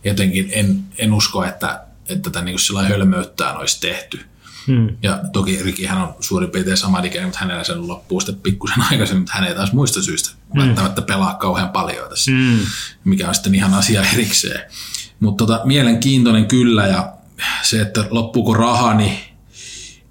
Jotenkin 0.03 0.49
en, 0.51 0.84
en 0.97 1.13
usko, 1.13 1.43
että, 1.43 1.84
että 2.10 2.30
tätä 2.30 2.45
niin 2.45 2.58
kuin 2.71 2.86
hölmöyttään 2.86 3.58
olisi 3.58 3.82
tehty. 3.82 4.25
Mm. 4.67 4.97
Ja 5.03 5.19
toki 5.34 5.63
Rikihän 5.63 6.01
on 6.01 6.15
suurin 6.19 6.49
piirtein 6.49 6.77
sama 6.77 6.99
ikäinen, 6.99 7.27
mutta 7.27 7.39
hänellä 7.39 7.63
sen 7.63 7.88
loppuu 7.88 8.19
sitten 8.19 8.41
pikkusen 8.41 8.84
aikaisemmin, 8.91 9.21
mutta 9.21 9.34
hän 9.36 9.47
ei 9.47 9.56
taas 9.56 9.73
muista 9.73 10.01
syystä 10.01 10.30
mm. 10.53 10.62
välttämättä 10.62 11.01
pelaa 11.01 11.34
kauhean 11.34 11.69
paljon 11.69 12.10
tässä, 12.10 12.32
mm. 12.32 12.60
mikä 13.03 13.27
on 13.27 13.36
sitten 13.36 13.56
ihan 13.56 13.73
asia 13.73 14.03
erikseen. 14.13 14.71
Mutta 15.19 15.45
tota, 15.45 15.62
mielenkiintoinen 15.65 16.45
kyllä 16.45 16.88
ja 16.88 17.13
se, 17.62 17.82
että 17.82 18.06
loppuuko 18.10 18.53
raha, 18.53 18.93
niin 18.93 19.19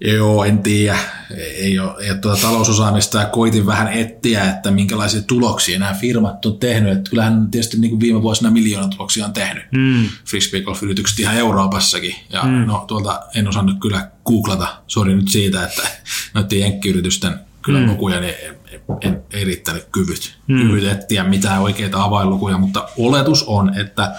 Joo, 0.01 0.45
en 0.45 0.59
tiedä. 0.59 0.99
Ei 1.37 1.79
ole, 1.79 1.95
ei 2.01 2.11
ole 2.11 2.19
tuota 2.19 2.43
talousosaamista 2.43 3.21
ja 3.21 3.27
koitin 3.27 3.67
vähän 3.67 3.93
etsiä, 3.93 4.45
että 4.45 4.71
minkälaisia 4.71 5.23
tuloksia 5.23 5.79
nämä 5.79 5.95
firmat 5.95 6.47
on 6.47 6.59
tehnyt. 6.59 6.93
Että 6.93 7.11
kyllähän 7.11 7.51
tietysti 7.51 7.79
niin 7.79 7.91
kuin 7.91 8.01
viime 8.01 8.23
vuosina 8.23 8.51
miljoona 8.51 8.89
tuloksia 8.89 9.27
on 9.27 9.33
tehnyt 9.33 9.65
mm. 9.73 10.09
frisbee 10.25 10.61
golf-yritykset 10.61 11.21
ihan 11.21 11.37
Euroopassakin. 11.37 12.15
Ja 12.31 12.43
mm. 12.43 12.67
no, 12.67 12.85
tuolta 12.89 13.23
en 13.35 13.49
osannut 13.49 13.77
kyllä 13.81 14.11
googlata, 14.25 14.83
sori 14.87 15.15
nyt 15.15 15.29
siitä, 15.29 15.67
että 15.67 15.83
noiden 16.35 16.61
jenkkiyritysten 16.61 17.35
kyllä 17.63 17.81
mm. 17.81 17.87
lukuja, 17.87 18.21
niin 18.21 18.35
en, 18.43 18.81
en, 19.01 19.23
ei 19.33 19.45
riittänyt 19.45 19.87
kyvyt, 19.93 20.39
mm. 20.47 20.61
kyvyt 20.61 20.85
etsiä 20.85 21.25
mitään 21.25 21.63
oikeita 21.63 22.03
avainlukuja, 22.03 22.59
mutta 22.59 22.89
oletus 22.99 23.43
on, 23.43 23.79
että 23.79 24.15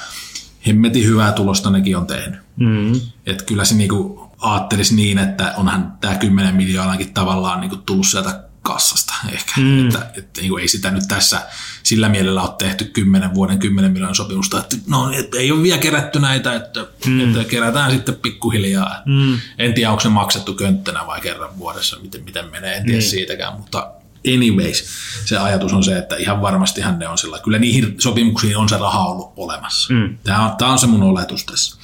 hemmetin 0.67 1.05
hyvää 1.05 1.31
tulosta 1.31 1.69
nekin 1.69 1.97
on 1.97 2.07
tehnyt. 2.07 2.39
Mm. 2.55 3.01
Että 3.25 3.43
kyllä 3.43 3.65
se 3.65 3.75
niinku 3.75 4.26
ajattelisi 4.41 4.95
niin, 4.95 5.17
että 5.17 5.53
onhan 5.57 5.97
tämä 6.01 6.15
10 6.15 6.55
miljoonaakin 6.55 7.13
tavallaan 7.13 7.61
niin 7.61 7.69
kuin 7.69 7.81
tullut 7.81 8.07
sieltä 8.07 8.43
kassasta 8.61 9.13
ehkä. 9.31 9.53
Mm. 9.57 9.87
Että, 9.87 10.09
että 10.17 10.41
niin 10.41 10.49
kuin 10.49 10.61
ei 10.61 10.67
sitä 10.67 10.91
nyt 10.91 11.03
tässä 11.07 11.41
sillä 11.83 12.09
mielellä 12.09 12.41
ole 12.41 12.55
tehty 12.57 12.85
10 12.85 13.33
vuoden 13.33 13.59
10 13.59 13.91
miljoonan 13.91 14.15
sopimusta, 14.15 14.59
että 14.59 14.75
no 14.87 15.11
että 15.11 15.37
ei 15.37 15.51
ole 15.51 15.63
vielä 15.63 15.77
kerätty 15.77 16.19
näitä, 16.19 16.55
että, 16.55 16.85
mm. 17.05 17.19
että 17.19 17.49
kerätään 17.49 17.91
sitten 17.91 18.15
pikkuhiljaa. 18.15 19.01
Mm. 19.05 19.39
En 19.57 19.73
tiedä, 19.73 19.89
onko 19.89 20.01
se 20.01 20.09
maksettu 20.09 20.53
könttänä 20.53 21.07
vai 21.07 21.21
kerran 21.21 21.57
vuodessa, 21.57 21.99
miten, 21.99 22.23
miten 22.23 22.51
menee, 22.51 22.75
en 22.75 22.85
tiedä 22.85 22.99
mm. 22.99 23.05
siitäkään, 23.05 23.53
mutta 23.53 23.91
anyways, 24.35 24.85
se 25.25 25.37
ajatus 25.37 25.73
on 25.73 25.83
se, 25.83 25.97
että 25.97 26.15
ihan 26.15 26.41
varmastihan 26.41 26.99
ne 26.99 27.07
on 27.07 27.17
sillä. 27.17 27.39
Kyllä 27.39 27.59
niihin 27.59 27.95
sopimuksiin 27.99 28.57
on 28.57 28.69
se 28.69 28.77
raha 28.77 29.05
ollut 29.05 29.33
olemassa. 29.35 29.93
Mm. 29.93 30.17
Tämä, 30.23 30.45
on, 30.45 30.57
tämä 30.57 30.71
on 30.71 30.79
se 30.79 30.87
mun 30.87 31.03
oletus 31.03 31.45
tässä. 31.45 31.77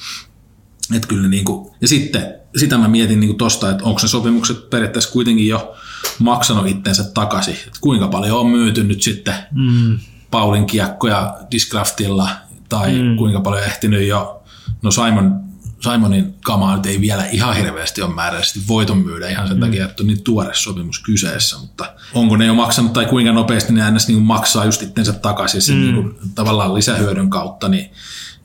Että 0.95 1.07
kyllä 1.07 1.27
niin 1.27 1.45
kuin, 1.45 1.71
ja 1.81 1.87
sitten 1.87 2.35
sitä 2.57 2.77
mä 2.77 2.87
mietin 2.87 3.19
niin 3.19 3.37
tuosta, 3.37 3.69
että 3.69 3.83
onko 3.83 3.99
ne 4.01 4.07
sopimukset 4.07 4.69
periaatteessa 4.69 5.11
kuitenkin 5.11 5.47
jo 5.47 5.75
maksanut 6.19 6.67
itsensä 6.67 7.03
takaisin. 7.03 7.53
Että 7.53 7.79
kuinka 7.81 8.07
paljon 8.07 8.39
on 8.39 8.47
myyty 8.47 8.83
nyt 8.83 9.01
sitten 9.01 9.35
mm. 9.51 9.99
Paulin 10.31 10.65
kiekkoja 10.65 11.37
Discraftilla 11.51 12.29
tai 12.69 13.01
mm. 13.01 13.17
kuinka 13.17 13.41
paljon 13.41 13.63
ehtinyt 13.63 14.07
jo, 14.07 14.43
no 14.81 14.91
Simon, 14.91 15.43
Simonin 15.79 16.35
kamaa 16.43 16.75
nyt 16.75 16.85
ei 16.85 17.01
vielä 17.01 17.25
ihan 17.25 17.55
hirveästi 17.55 18.01
ole 18.01 18.13
määräisesti 18.13 18.59
voiton 18.67 18.97
myydä 18.97 19.29
ihan 19.29 19.47
sen 19.47 19.57
mm. 19.57 19.61
takia, 19.61 19.85
että 19.85 20.03
on 20.03 20.07
niin 20.07 20.23
tuore 20.23 20.53
sopimus 20.53 20.99
kyseessä, 20.99 21.57
mutta 21.57 21.93
onko 22.13 22.37
ne 22.37 22.45
jo 22.45 22.53
maksanut 22.53 22.93
tai 22.93 23.05
kuinka 23.05 23.31
nopeasti 23.31 23.73
ne 23.73 23.91
ns. 23.91 24.07
Niin 24.07 24.21
maksaa 24.21 24.65
just 24.65 24.81
itsensä 24.81 25.13
takaisin 25.13 25.61
sen 25.61 25.75
mm. 25.75 25.81
niin 25.81 25.95
kuin, 25.95 26.15
tavallaan 26.35 26.73
lisähyödyn 26.73 27.29
kautta, 27.29 27.69
niin, 27.69 27.91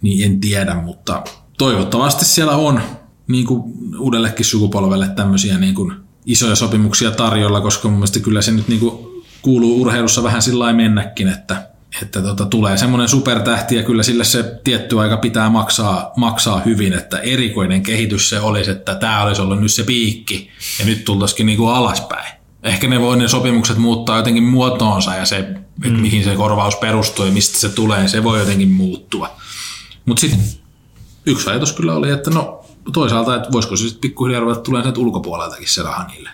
niin 0.02 0.30
en 0.30 0.40
tiedä, 0.40 0.74
mutta 0.74 1.22
toivottavasti 1.58 2.24
siellä 2.24 2.56
on 2.56 2.80
niin 3.28 3.46
kuin 3.46 3.62
uudellekin 3.98 4.46
sukupolvelle 4.46 5.08
tämmöisiä 5.08 5.58
niin 5.58 5.74
kuin 5.74 5.92
isoja 6.26 6.56
sopimuksia 6.56 7.10
tarjolla, 7.10 7.60
koska 7.60 7.88
mun 7.88 7.98
mielestä 7.98 8.20
kyllä 8.20 8.42
se 8.42 8.52
nyt 8.52 8.68
niin 8.68 8.80
kuin 8.80 9.22
kuuluu 9.42 9.80
urheilussa 9.80 10.22
vähän 10.22 10.42
sillä 10.42 10.72
mennäkin, 10.72 11.28
että, 11.28 11.68
että 12.02 12.22
tota, 12.22 12.46
tulee 12.46 12.76
semmoinen 12.76 13.08
supertähti 13.08 13.76
ja 13.76 13.82
kyllä 13.82 14.02
sille 14.02 14.24
se 14.24 14.60
tietty 14.64 15.00
aika 15.00 15.16
pitää 15.16 15.50
maksaa, 15.50 16.12
maksaa 16.16 16.60
hyvin, 16.60 16.92
että 16.92 17.18
erikoinen 17.18 17.82
kehitys 17.82 18.28
se 18.28 18.40
olisi, 18.40 18.70
että 18.70 18.94
tämä 18.94 19.22
olisi 19.22 19.42
ollut 19.42 19.60
nyt 19.60 19.72
se 19.72 19.82
piikki 19.82 20.50
ja 20.78 20.84
nyt 20.84 21.04
tultaisikin 21.04 21.46
niin 21.46 21.58
kuin 21.58 21.74
alaspäin. 21.74 22.38
Ehkä 22.62 22.88
ne 22.88 23.00
voi 23.00 23.16
ne 23.16 23.28
sopimukset 23.28 23.76
muuttaa 23.76 24.16
jotenkin 24.16 24.44
muotoonsa 24.44 25.14
ja 25.14 25.24
se, 25.24 25.54
mm. 25.84 25.92
mihin 25.92 26.24
se 26.24 26.36
korvaus 26.36 26.76
perustuu 26.76 27.24
ja 27.24 27.32
mistä 27.32 27.58
se 27.58 27.68
tulee, 27.68 28.08
se 28.08 28.24
voi 28.24 28.38
jotenkin 28.38 28.70
muuttua. 28.70 29.36
Mutta 30.06 30.20
sitten 30.20 30.40
yksi 31.28 31.50
ajatus 31.50 31.72
kyllä 31.72 31.94
oli, 31.94 32.10
että 32.10 32.30
no 32.30 32.64
toisaalta, 32.92 33.36
että 33.36 33.52
voisiko 33.52 33.76
se 33.76 33.82
sitten 33.82 34.00
pikkuhiljaa 34.00 34.40
ruveta 34.40 34.60
tulee 34.60 34.82
sieltä 34.82 35.00
ulkopuoleltakin 35.00 35.68
se 35.68 35.82
raha 35.82 36.04
niille 36.04 36.30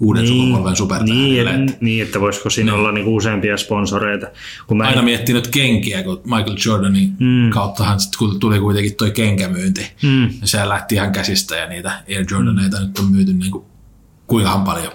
uuden 0.00 0.24
niin, 0.24 0.42
sukupolven 0.42 0.76
supertähdille. 0.76 1.56
Niin, 1.56 1.76
niin, 1.80 2.02
että 2.02 2.20
voisiko 2.20 2.50
siinä 2.50 2.72
niin. 2.72 2.78
olla 2.80 2.92
niinku 2.92 3.16
useampia 3.16 3.56
sponsoreita. 3.56 4.26
Kun 4.66 4.76
mä 4.76 4.84
Aina 4.84 4.98
en... 4.98 5.04
miettinyt 5.04 5.48
kenkiä, 5.48 6.02
kun 6.02 6.20
Michael 6.24 6.56
Jordanin 6.66 7.12
mm. 7.18 7.50
kauttahan 7.50 8.00
sit 8.00 8.12
tuli 8.40 8.58
kuitenkin 8.58 8.94
toi 8.96 9.10
kenkämyynti. 9.10 9.92
Mm. 10.02 10.24
Ja 10.24 10.46
se 10.46 10.68
lähti 10.68 10.94
ihan 10.94 11.12
käsistä 11.12 11.56
ja 11.56 11.68
niitä 11.68 12.02
Air 12.08 12.26
Jordaneita 12.30 12.76
mm. 12.76 12.86
nyt 12.86 12.98
on 12.98 13.12
myyty 13.12 13.32
niinku 13.32 13.66
kuinka 14.26 14.58
paljon. 14.58 14.92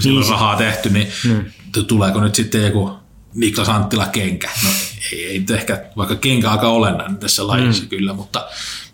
Sillä 0.00 0.20
niin, 0.20 0.24
on 0.24 0.30
rahaa 0.30 0.56
tehty, 0.56 0.90
niin 0.90 1.08
mm. 1.24 1.44
tuleeko 1.86 2.20
nyt 2.20 2.34
sitten 2.34 2.62
joku 2.62 2.90
Niklas 3.34 3.68
Anttila 3.68 4.06
kenkä? 4.06 4.50
No 4.64 4.70
ei, 5.12 5.26
ei 5.26 5.44
ehkä, 5.54 5.84
vaikka 5.96 6.16
kenkä 6.16 6.50
aika 6.50 6.68
olennainen 6.68 7.16
tässä 7.16 7.46
lajissa 7.46 7.82
mm. 7.82 7.88
kyllä, 7.88 8.12
mutta 8.12 8.46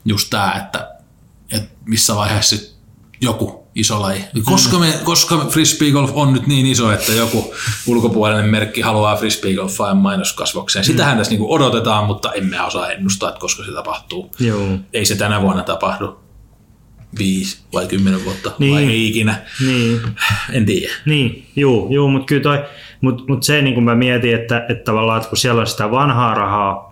just 0.04 0.30
tämä, 0.30 0.52
että, 0.52 0.90
että 1.52 1.68
missä 1.84 2.16
vaiheessa 2.16 2.56
joku 3.20 3.60
iso 3.74 4.00
laji. 4.00 4.24
Koska, 4.44 4.78
me, 4.78 4.94
koska 5.04 5.46
frisbeegolf 5.50 6.10
on 6.14 6.32
nyt 6.32 6.46
niin 6.46 6.66
iso, 6.66 6.92
että 6.92 7.12
joku 7.12 7.54
ulkopuolinen 7.86 8.50
merkki 8.50 8.80
haluaa 8.80 9.16
frisbeegolfaa 9.16 9.94
mainoskasvokseen. 9.94 10.84
Sitähän 10.84 11.16
tässä 11.16 11.30
niinku 11.30 11.52
odotetaan, 11.52 12.06
mutta 12.06 12.32
emme 12.32 12.62
osaa 12.62 12.90
ennustaa, 12.90 13.28
että 13.28 13.40
koska 13.40 13.64
se 13.64 13.72
tapahtuu. 13.72 14.30
Joo. 14.40 14.68
Ei 14.92 15.04
se 15.04 15.16
tänä 15.16 15.42
vuonna 15.42 15.62
tapahdu. 15.62 16.20
Viisi 17.18 17.58
vai 17.72 17.86
kymmenen 17.86 18.24
vuotta 18.24 18.52
niin. 18.58 18.74
vai 18.74 18.84
ei 18.84 19.08
ikinä. 19.08 19.36
Niin. 19.66 20.00
En 20.52 20.66
tiedä. 20.66 20.94
Niin, 21.06 21.46
joo, 21.56 21.86
joo 21.90 22.08
mutta 22.08 22.26
kyllä 22.26 22.42
toi, 22.42 22.64
mut, 23.00 23.28
mut 23.28 23.42
se 23.42 23.62
niin 23.62 23.74
kuin 23.74 23.84
mä 23.84 23.94
mietin, 23.94 24.34
että, 24.34 24.66
että 24.68 24.84
tavallaan, 24.84 25.16
että 25.16 25.28
kun 25.28 25.38
siellä 25.38 25.60
on 25.60 25.66
sitä 25.66 25.90
vanhaa 25.90 26.34
rahaa 26.34 26.89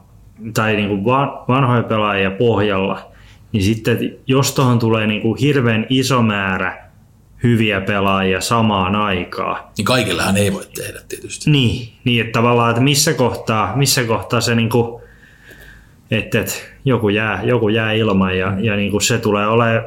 tai 0.55 0.77
niin 0.77 0.89
kuin 0.89 1.05
vanhoja 1.49 1.83
pelaajia 1.83 2.31
pohjalla, 2.31 3.13
niin 3.53 3.63
sitten 3.63 4.17
jos 4.27 4.55
tuohon 4.55 4.79
tulee 4.79 5.07
niin 5.07 5.23
kuin 5.23 5.39
hirveän 5.39 5.87
iso 5.89 6.23
määrä 6.23 6.89
hyviä 7.43 7.81
pelaajia 7.81 8.41
samaan 8.41 8.97
aikaan. 8.97 9.65
Niin 9.77 9.85
kaikillahan 9.85 10.37
ei 10.37 10.53
voi 10.53 10.67
tehdä 10.75 11.01
tietysti. 11.09 11.51
Niin, 11.51 11.93
niin 12.05 12.27
että 12.27 12.33
tavallaan, 12.33 12.71
että 12.71 12.83
missä 12.83 13.15
kohtaa, 13.15 13.77
missä 13.77 14.05
kohtaa 14.05 14.41
se 14.41 14.55
niin 14.55 14.71
kuin, 14.71 15.03
että, 16.11 16.41
että 16.41 16.55
joku, 16.85 17.09
jää, 17.09 17.43
joku 17.43 17.69
jää 17.69 17.93
ilman 17.93 18.39
ja, 18.39 18.55
ja 18.61 18.77
niin 18.77 18.91
kuin 18.91 19.03
se 19.03 19.19
tulee 19.19 19.47
olemaan, 19.47 19.85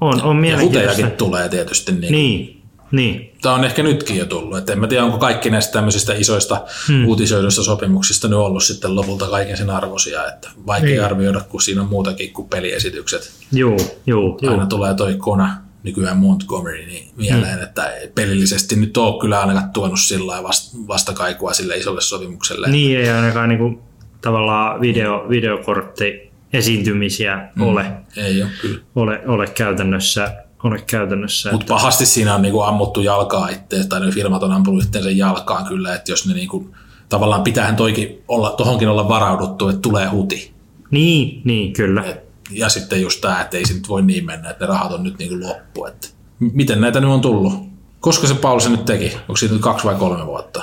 on, 0.00 0.22
on 0.22 0.36
mielenkiintoista. 0.36 1.00
Ja 1.00 1.10
tulee 1.10 1.48
tietysti. 1.48 1.92
Niin, 1.92 2.12
niin, 2.12 2.61
niin. 2.92 3.32
Tämä 3.42 3.54
on 3.54 3.64
ehkä 3.64 3.82
nytkin 3.82 4.16
jo 4.16 4.26
tullut. 4.26 4.58
Et 4.58 4.70
en 4.70 4.80
mä 4.80 4.86
tiedä, 4.86 5.04
onko 5.04 5.18
kaikki 5.18 5.50
näistä 5.50 5.72
tämmöisistä 5.72 6.14
isoista 6.14 6.64
hmm. 6.88 7.06
uutisoiduista 7.06 7.62
sopimuksista 7.62 8.28
nyt 8.28 8.38
ollut 8.38 8.62
sitten 8.62 8.96
lopulta 8.96 9.26
kaiken 9.26 9.56
sen 9.56 9.70
arvoisia. 9.70 10.26
Että 10.26 10.50
vaikea 10.66 10.88
niin. 10.88 11.04
arvioida, 11.04 11.40
kun 11.40 11.62
siinä 11.62 11.82
on 11.82 11.88
muutakin 11.88 12.32
kuin 12.32 12.48
peliesitykset. 12.48 13.32
Joo, 13.52 13.76
joo. 14.06 14.38
Aina 14.42 14.54
joo. 14.54 14.66
tulee 14.66 14.94
toi 14.94 15.14
Kona, 15.14 15.56
nykyään 15.82 16.16
Montgomery, 16.16 16.86
niin 16.86 17.10
mieleen, 17.16 17.54
hmm. 17.54 17.62
että 17.62 17.92
pelillisesti 18.14 18.76
nyt 18.76 18.96
ole 18.96 19.20
kyllä 19.20 19.40
ainakaan 19.40 19.70
tuonut 19.70 20.00
sillä 20.00 20.42
vastakaikua 20.88 21.52
sille 21.52 21.76
isolle 21.76 22.00
sopimukselle. 22.00 22.70
Niin, 22.70 22.98
ei 22.98 23.10
ainakaan 23.10 23.48
niin 23.48 23.58
kuin, 23.58 23.78
tavallaan 24.20 24.80
video, 24.80 25.26
videokortti 25.28 26.32
esiintymisiä 26.52 27.48
hmm. 27.56 27.62
ole. 27.62 27.86
Ei 28.16 28.42
ole, 28.42 28.50
kyllä. 28.60 28.80
Ole, 28.94 29.20
ole 29.26 29.46
käytännössä 29.46 30.41
ole 30.64 30.84
käytännössä. 30.86 31.52
Mutta 31.52 31.64
että... 31.64 31.74
pahasti 31.74 32.06
siinä 32.06 32.34
on 32.34 32.42
niinku 32.42 32.60
ammuttu 32.60 33.00
jalkaa 33.00 33.48
itse, 33.48 33.88
tai 33.88 34.00
ne 34.00 34.12
firmat 34.12 34.42
on 34.42 34.52
ampunut 34.52 34.84
itseensä 34.84 35.10
jalkaan 35.10 35.64
kyllä, 35.64 35.94
että 35.94 36.12
jos 36.12 36.26
ne 36.26 36.34
niinku, 36.34 36.70
tavallaan 37.08 37.42
pitäähän 37.42 37.76
toikin 37.76 38.22
olla, 38.28 38.50
tohonkin 38.50 38.88
olla 38.88 39.08
varauduttu, 39.08 39.68
että 39.68 39.80
tulee 39.80 40.06
huti. 40.08 40.52
Niin, 40.90 41.42
niin 41.44 41.72
kyllä. 41.72 42.02
Et, 42.04 42.20
ja 42.50 42.68
sitten 42.68 43.02
just 43.02 43.20
tämä, 43.20 43.40
että 43.40 43.56
ei 43.56 43.66
se 43.66 43.74
nyt 43.74 43.88
voi 43.88 44.02
niin 44.02 44.26
mennä, 44.26 44.50
että 44.50 44.64
ne 44.64 44.68
rahat 44.68 44.92
on 44.92 45.02
nyt 45.02 45.18
niinku 45.18 45.48
loppu. 45.48 45.86
Että 45.86 46.08
miten 46.38 46.80
näitä 46.80 47.00
nyt 47.00 47.10
on 47.10 47.20
tullut? 47.20 47.52
Koska 48.00 48.26
se 48.26 48.34
Pauli 48.34 48.60
se 48.60 48.68
nyt 48.68 48.84
teki? 48.84 49.12
Onko 49.20 49.36
siitä 49.36 49.54
nyt 49.54 49.62
kaksi 49.62 49.86
vai 49.86 49.94
kolme 49.94 50.26
vuotta? 50.26 50.62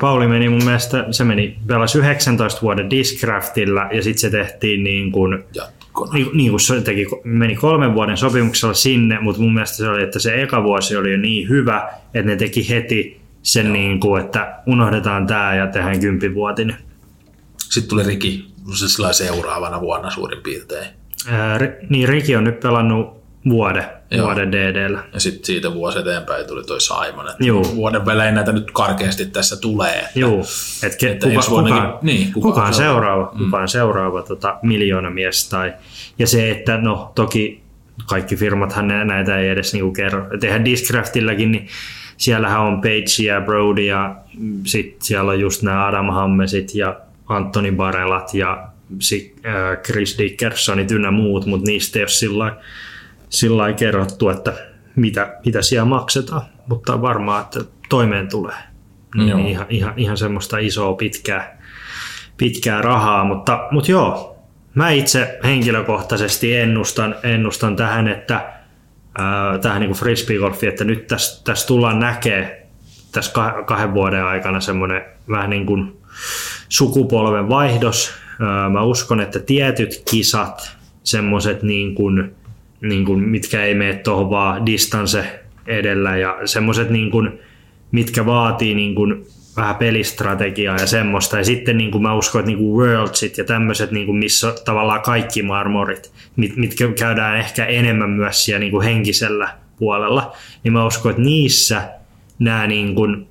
Pauli 0.00 0.26
meni 0.26 0.48
mun 0.48 0.64
mielestä, 0.64 1.04
se 1.10 1.24
meni 1.24 1.58
pelasi 1.66 1.98
19 1.98 2.62
vuoden 2.62 2.90
Discraftilla 2.90 3.82
ja 3.92 4.02
sitten 4.02 4.20
se 4.20 4.30
tehtiin 4.30 4.84
niin 4.84 5.12
kuin, 5.12 5.44
niin, 6.12 6.30
niin 6.34 6.50
kuin 6.50 6.60
se 6.60 6.80
teki, 6.80 7.06
meni 7.24 7.56
kolmen 7.56 7.94
vuoden 7.94 8.16
sopimuksella 8.16 8.74
sinne, 8.74 9.20
mutta 9.20 9.42
mun 9.42 9.54
mielestä 9.54 9.76
se 9.76 9.88
oli, 9.88 10.02
että 10.02 10.18
se 10.18 10.42
eka 10.42 10.62
vuosi 10.62 10.96
oli 10.96 11.12
jo 11.12 11.18
niin 11.18 11.48
hyvä, 11.48 11.88
että 12.14 12.30
ne 12.30 12.36
teki 12.36 12.68
heti 12.68 13.20
sen, 13.42 13.72
niin 13.72 14.00
kuin, 14.00 14.24
että 14.24 14.58
unohdetaan 14.66 15.26
tämä 15.26 15.54
ja 15.54 15.66
tehdään 15.66 16.00
kymppivuotinen. 16.00 16.76
Sitten 17.58 17.88
tuli 17.88 18.02
Riki 18.02 18.46
seuraavana 19.12 19.80
vuonna 19.80 20.10
suurin 20.10 20.42
piirtein. 20.42 20.88
Ää, 21.28 21.58
niin, 21.88 22.08
Riki 22.08 22.36
on 22.36 22.44
nyt 22.44 22.60
pelannut 22.60 23.15
vuoden, 23.48 23.84
Joo. 24.10 24.26
vuoden 24.26 24.52
DDllä. 24.52 25.04
Ja 25.12 25.20
sitten 25.20 25.44
siitä 25.44 25.74
vuosi 25.74 25.98
eteenpäin 25.98 26.46
tuli 26.46 26.64
toi 26.64 26.80
Simon. 26.80 27.30
Että 27.30 27.44
Joo. 27.44 27.62
Vuoden 27.76 28.06
välein 28.06 28.34
näitä 28.34 28.52
nyt 28.52 28.70
karkeasti 28.70 29.26
tässä 29.26 29.56
tulee. 29.56 29.98
Että, 29.98 30.18
Joo. 30.20 30.42
Et 30.82 30.96
ke, 30.96 31.10
että 31.10 31.26
kuka, 31.28 31.42
kuka, 31.48 31.98
niin, 32.02 32.32
kuka, 32.32 32.48
kuka 32.48 32.62
on 32.62 32.74
seuraava, 32.74 33.32
mm. 33.34 33.44
kuka 33.44 33.58
on 33.58 33.68
seuraava 33.68 34.22
tota, 34.22 34.58
miljoona 34.62 35.10
mies. 35.10 35.48
Tai, 35.48 35.74
ja 36.18 36.26
se, 36.26 36.50
että 36.50 36.78
no 36.78 37.12
toki 37.14 37.62
kaikki 38.06 38.36
firmathan 38.36 38.88
näitä 38.88 39.38
ei 39.38 39.48
edes 39.48 39.72
niinku 39.72 39.92
kerro. 39.92 40.26
Tehdään 40.40 40.64
Discraftillakin, 40.64 41.52
niin 41.52 41.68
siellähän 42.16 42.60
on 42.60 42.80
Page 42.80 43.22
ja 43.26 43.40
Brody 43.40 43.82
ja 43.82 44.16
sitten 44.66 45.02
siellä 45.02 45.30
on 45.30 45.40
just 45.40 45.62
nämä 45.62 45.86
Adam 45.86 46.06
Hammesit 46.06 46.74
ja 46.74 47.00
Anthony 47.28 47.72
Barellat 47.72 48.34
ja 48.34 48.68
Chris 49.84 50.18
Dickersonit 50.18 50.90
ynnä 50.90 51.10
muut, 51.10 51.46
mutta 51.46 51.70
niistä 51.70 51.98
ei 51.98 52.02
ole 52.02 52.08
sillä 52.08 52.56
sillä 53.36 53.72
kerrottu, 53.72 54.28
että 54.28 54.52
mitä, 54.96 55.36
mitä 55.44 55.62
siellä 55.62 55.84
maksetaan, 55.84 56.42
mutta 56.66 57.02
varmaan, 57.02 57.42
että 57.42 57.60
toimeen 57.88 58.28
tulee. 58.28 58.56
Niin 59.14 59.28
joo. 59.28 59.38
Ihan, 59.38 59.66
ihan, 59.70 59.92
ihan 59.96 60.16
semmoista 60.16 60.58
isoa 60.58 60.94
pitkää, 60.94 61.62
pitkää 62.36 62.82
rahaa, 62.82 63.24
mutta, 63.24 63.68
mutta 63.70 63.90
joo, 63.90 64.36
mä 64.74 64.90
itse 64.90 65.38
henkilökohtaisesti 65.44 66.56
ennustan, 66.56 67.14
ennustan 67.22 67.76
tähän, 67.76 68.08
että 68.08 68.52
ää, 69.18 69.58
tähän 69.58 69.80
niin 69.80 69.92
frisbeegolfiin, 69.92 70.70
että 70.70 70.84
nyt 70.84 71.06
tässä, 71.06 71.44
tässä 71.44 71.66
tullaan 71.66 71.98
näkee 71.98 72.66
tässä 73.12 73.32
kahden 73.66 73.94
vuoden 73.94 74.24
aikana 74.24 74.60
semmoinen 74.60 75.02
vähän 75.28 75.50
niin 75.50 75.66
kuin 75.66 75.96
sukupolven 76.68 77.48
vaihdos. 77.48 78.14
Ää, 78.40 78.68
mä 78.68 78.82
uskon, 78.82 79.20
että 79.20 79.38
tietyt 79.38 80.02
kisat, 80.10 80.76
semmoiset 81.02 81.62
niin 81.62 81.94
kuin 81.94 82.34
niin 82.88 83.04
kuin, 83.04 83.20
mitkä 83.20 83.64
ei 83.64 83.74
mene 83.74 83.94
tuohon 83.94 84.30
vaan 84.30 84.66
distance 84.66 85.40
edellä 85.66 86.16
ja 86.16 86.38
semmoiset, 86.44 86.90
niin 86.90 87.10
mitkä 87.92 88.26
vaatii 88.26 88.74
niin 88.74 88.94
kuin, 88.94 89.26
vähän 89.56 89.76
pelistrategiaa 89.76 90.76
ja 90.76 90.86
semmoista. 90.86 91.38
Ja 91.38 91.44
sitten 91.44 91.78
niin 91.78 91.90
kuin 91.90 92.02
mä 92.02 92.14
uskon, 92.14 92.38
että 92.38 92.46
niin 92.46 92.58
kuin 92.58 92.76
Worldsit 92.76 93.38
ja 93.38 93.44
tämmöiset, 93.44 93.90
niin 93.90 94.06
kuin 94.06 94.18
missä 94.18 94.54
tavallaan 94.64 95.02
kaikki 95.02 95.42
marmorit, 95.42 96.12
mit, 96.36 96.56
mitkä 96.56 96.88
käydään 96.98 97.38
ehkä 97.38 97.64
enemmän 97.64 98.10
myös 98.10 98.44
siellä 98.44 98.58
niin 98.60 98.70
kuin 98.70 98.84
henkisellä 98.84 99.48
puolella, 99.78 100.36
niin 100.64 100.72
mä 100.72 100.86
uskon, 100.86 101.10
että 101.10 101.22
niissä 101.22 101.82
nämä 102.38 102.66
niin 102.66 102.94
kuin 102.94 103.26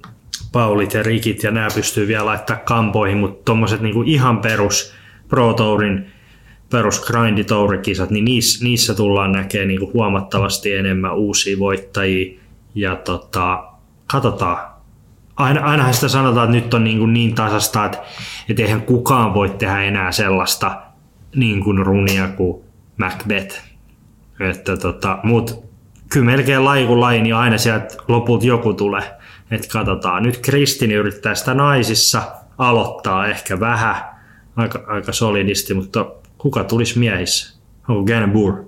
Paulit 0.51 0.93
ja 0.93 1.03
Rikit 1.03 1.43
ja 1.43 1.51
nämä 1.51 1.67
pystyy 1.75 2.07
vielä 2.07 2.25
laittaa 2.25 2.55
kampoihin, 2.55 3.17
mutta 3.17 3.45
tuommoiset 3.45 3.81
niin 3.81 4.07
ihan 4.07 4.39
perus 4.39 4.93
Pro 5.27 5.53
Tourin 5.53 6.11
perus 6.75 7.05
grinditourikisat, 7.05 8.09
niin 8.09 8.25
niissä, 8.25 8.63
niissä 8.63 8.93
tullaan 8.93 9.31
näkemään 9.31 9.67
niin 9.67 9.93
huomattavasti 9.93 10.73
enemmän 10.73 11.15
uusia 11.15 11.59
voittajia. 11.59 12.39
Ja 12.75 12.95
tota, 12.95 13.63
katsotaan. 14.11 14.57
Aina, 15.35 15.61
ainahan 15.61 15.93
sitä 15.93 16.07
sanotaan, 16.07 16.55
että 16.55 16.65
nyt 16.65 16.73
on 16.73 16.83
niin, 16.83 16.99
kuin 16.99 17.13
niin 17.13 17.35
tasasta, 17.35 17.85
että, 17.85 17.97
että 18.49 18.61
eihän 18.63 18.81
kukaan 18.81 19.33
voi 19.33 19.49
tehdä 19.49 19.83
enää 19.83 20.11
sellaista 20.11 20.81
niin 21.35 21.63
kuin 21.63 21.85
runia 21.85 22.27
kuin 22.27 22.63
Macbeth. 22.97 23.61
Että 24.39 24.77
tota, 24.77 25.19
mut 25.23 25.65
kyllä 26.09 26.25
melkein 26.25 26.65
laji 26.65 26.85
kuin 26.85 27.01
laji, 27.01 27.21
niin 27.21 27.35
aina 27.35 27.57
sieltä 27.57 27.95
lopulta 28.07 28.45
joku 28.45 28.73
tulee. 28.73 29.03
Että 29.51 29.67
katsotaan. 29.71 30.23
Nyt 30.23 30.37
Kristin 30.37 30.91
yrittää 30.91 31.35
sitä 31.35 31.53
naisissa 31.53 32.21
aloittaa 32.57 33.27
ehkä 33.27 33.59
vähän, 33.59 33.95
aika, 34.55 34.83
aika 34.87 35.11
solidisti, 35.11 35.73
mutta 35.73 36.05
kuka 36.45 36.63
tulisi 36.63 36.99
miehissä? 36.99 37.55
Onko 37.89 38.03
Gannabur? 38.03 38.65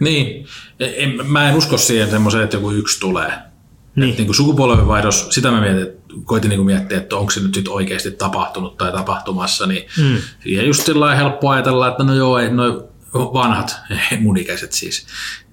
Niin, 0.00 0.46
en, 0.80 1.26
mä 1.26 1.48
en 1.48 1.56
usko 1.56 1.78
siihen 1.78 2.10
semmoiseen, 2.10 2.44
että 2.44 2.56
joku 2.56 2.70
yksi 2.70 3.00
tulee. 3.00 3.32
Niin. 3.96 4.16
Niin 4.16 4.26
kuin 4.26 4.36
sukupolvenvaihdos, 4.36 5.26
sitä 5.30 5.50
mä 5.50 5.60
mietin, 5.60 5.86
koitin 6.24 6.48
niin 6.48 6.58
kuin 6.58 6.66
miettiä, 6.66 6.98
että 6.98 7.16
onko 7.16 7.30
se 7.30 7.40
nyt 7.40 7.54
sit 7.54 7.68
oikeasti 7.68 8.10
tapahtunut 8.10 8.76
tai 8.76 8.92
tapahtumassa, 8.92 9.66
niin 9.66 9.86
mm. 9.98 10.16
siihen 10.42 10.66
just 10.66 10.86
sillä 10.86 11.14
helppo 11.14 11.50
ajatella, 11.50 11.88
että 11.88 12.04
no 12.04 12.14
joo, 12.14 12.38
ei, 12.38 12.50
no 12.50 12.88
vanhat, 13.14 13.76
mun 14.20 14.36
ikäiset 14.36 14.72
siis, 14.72 15.06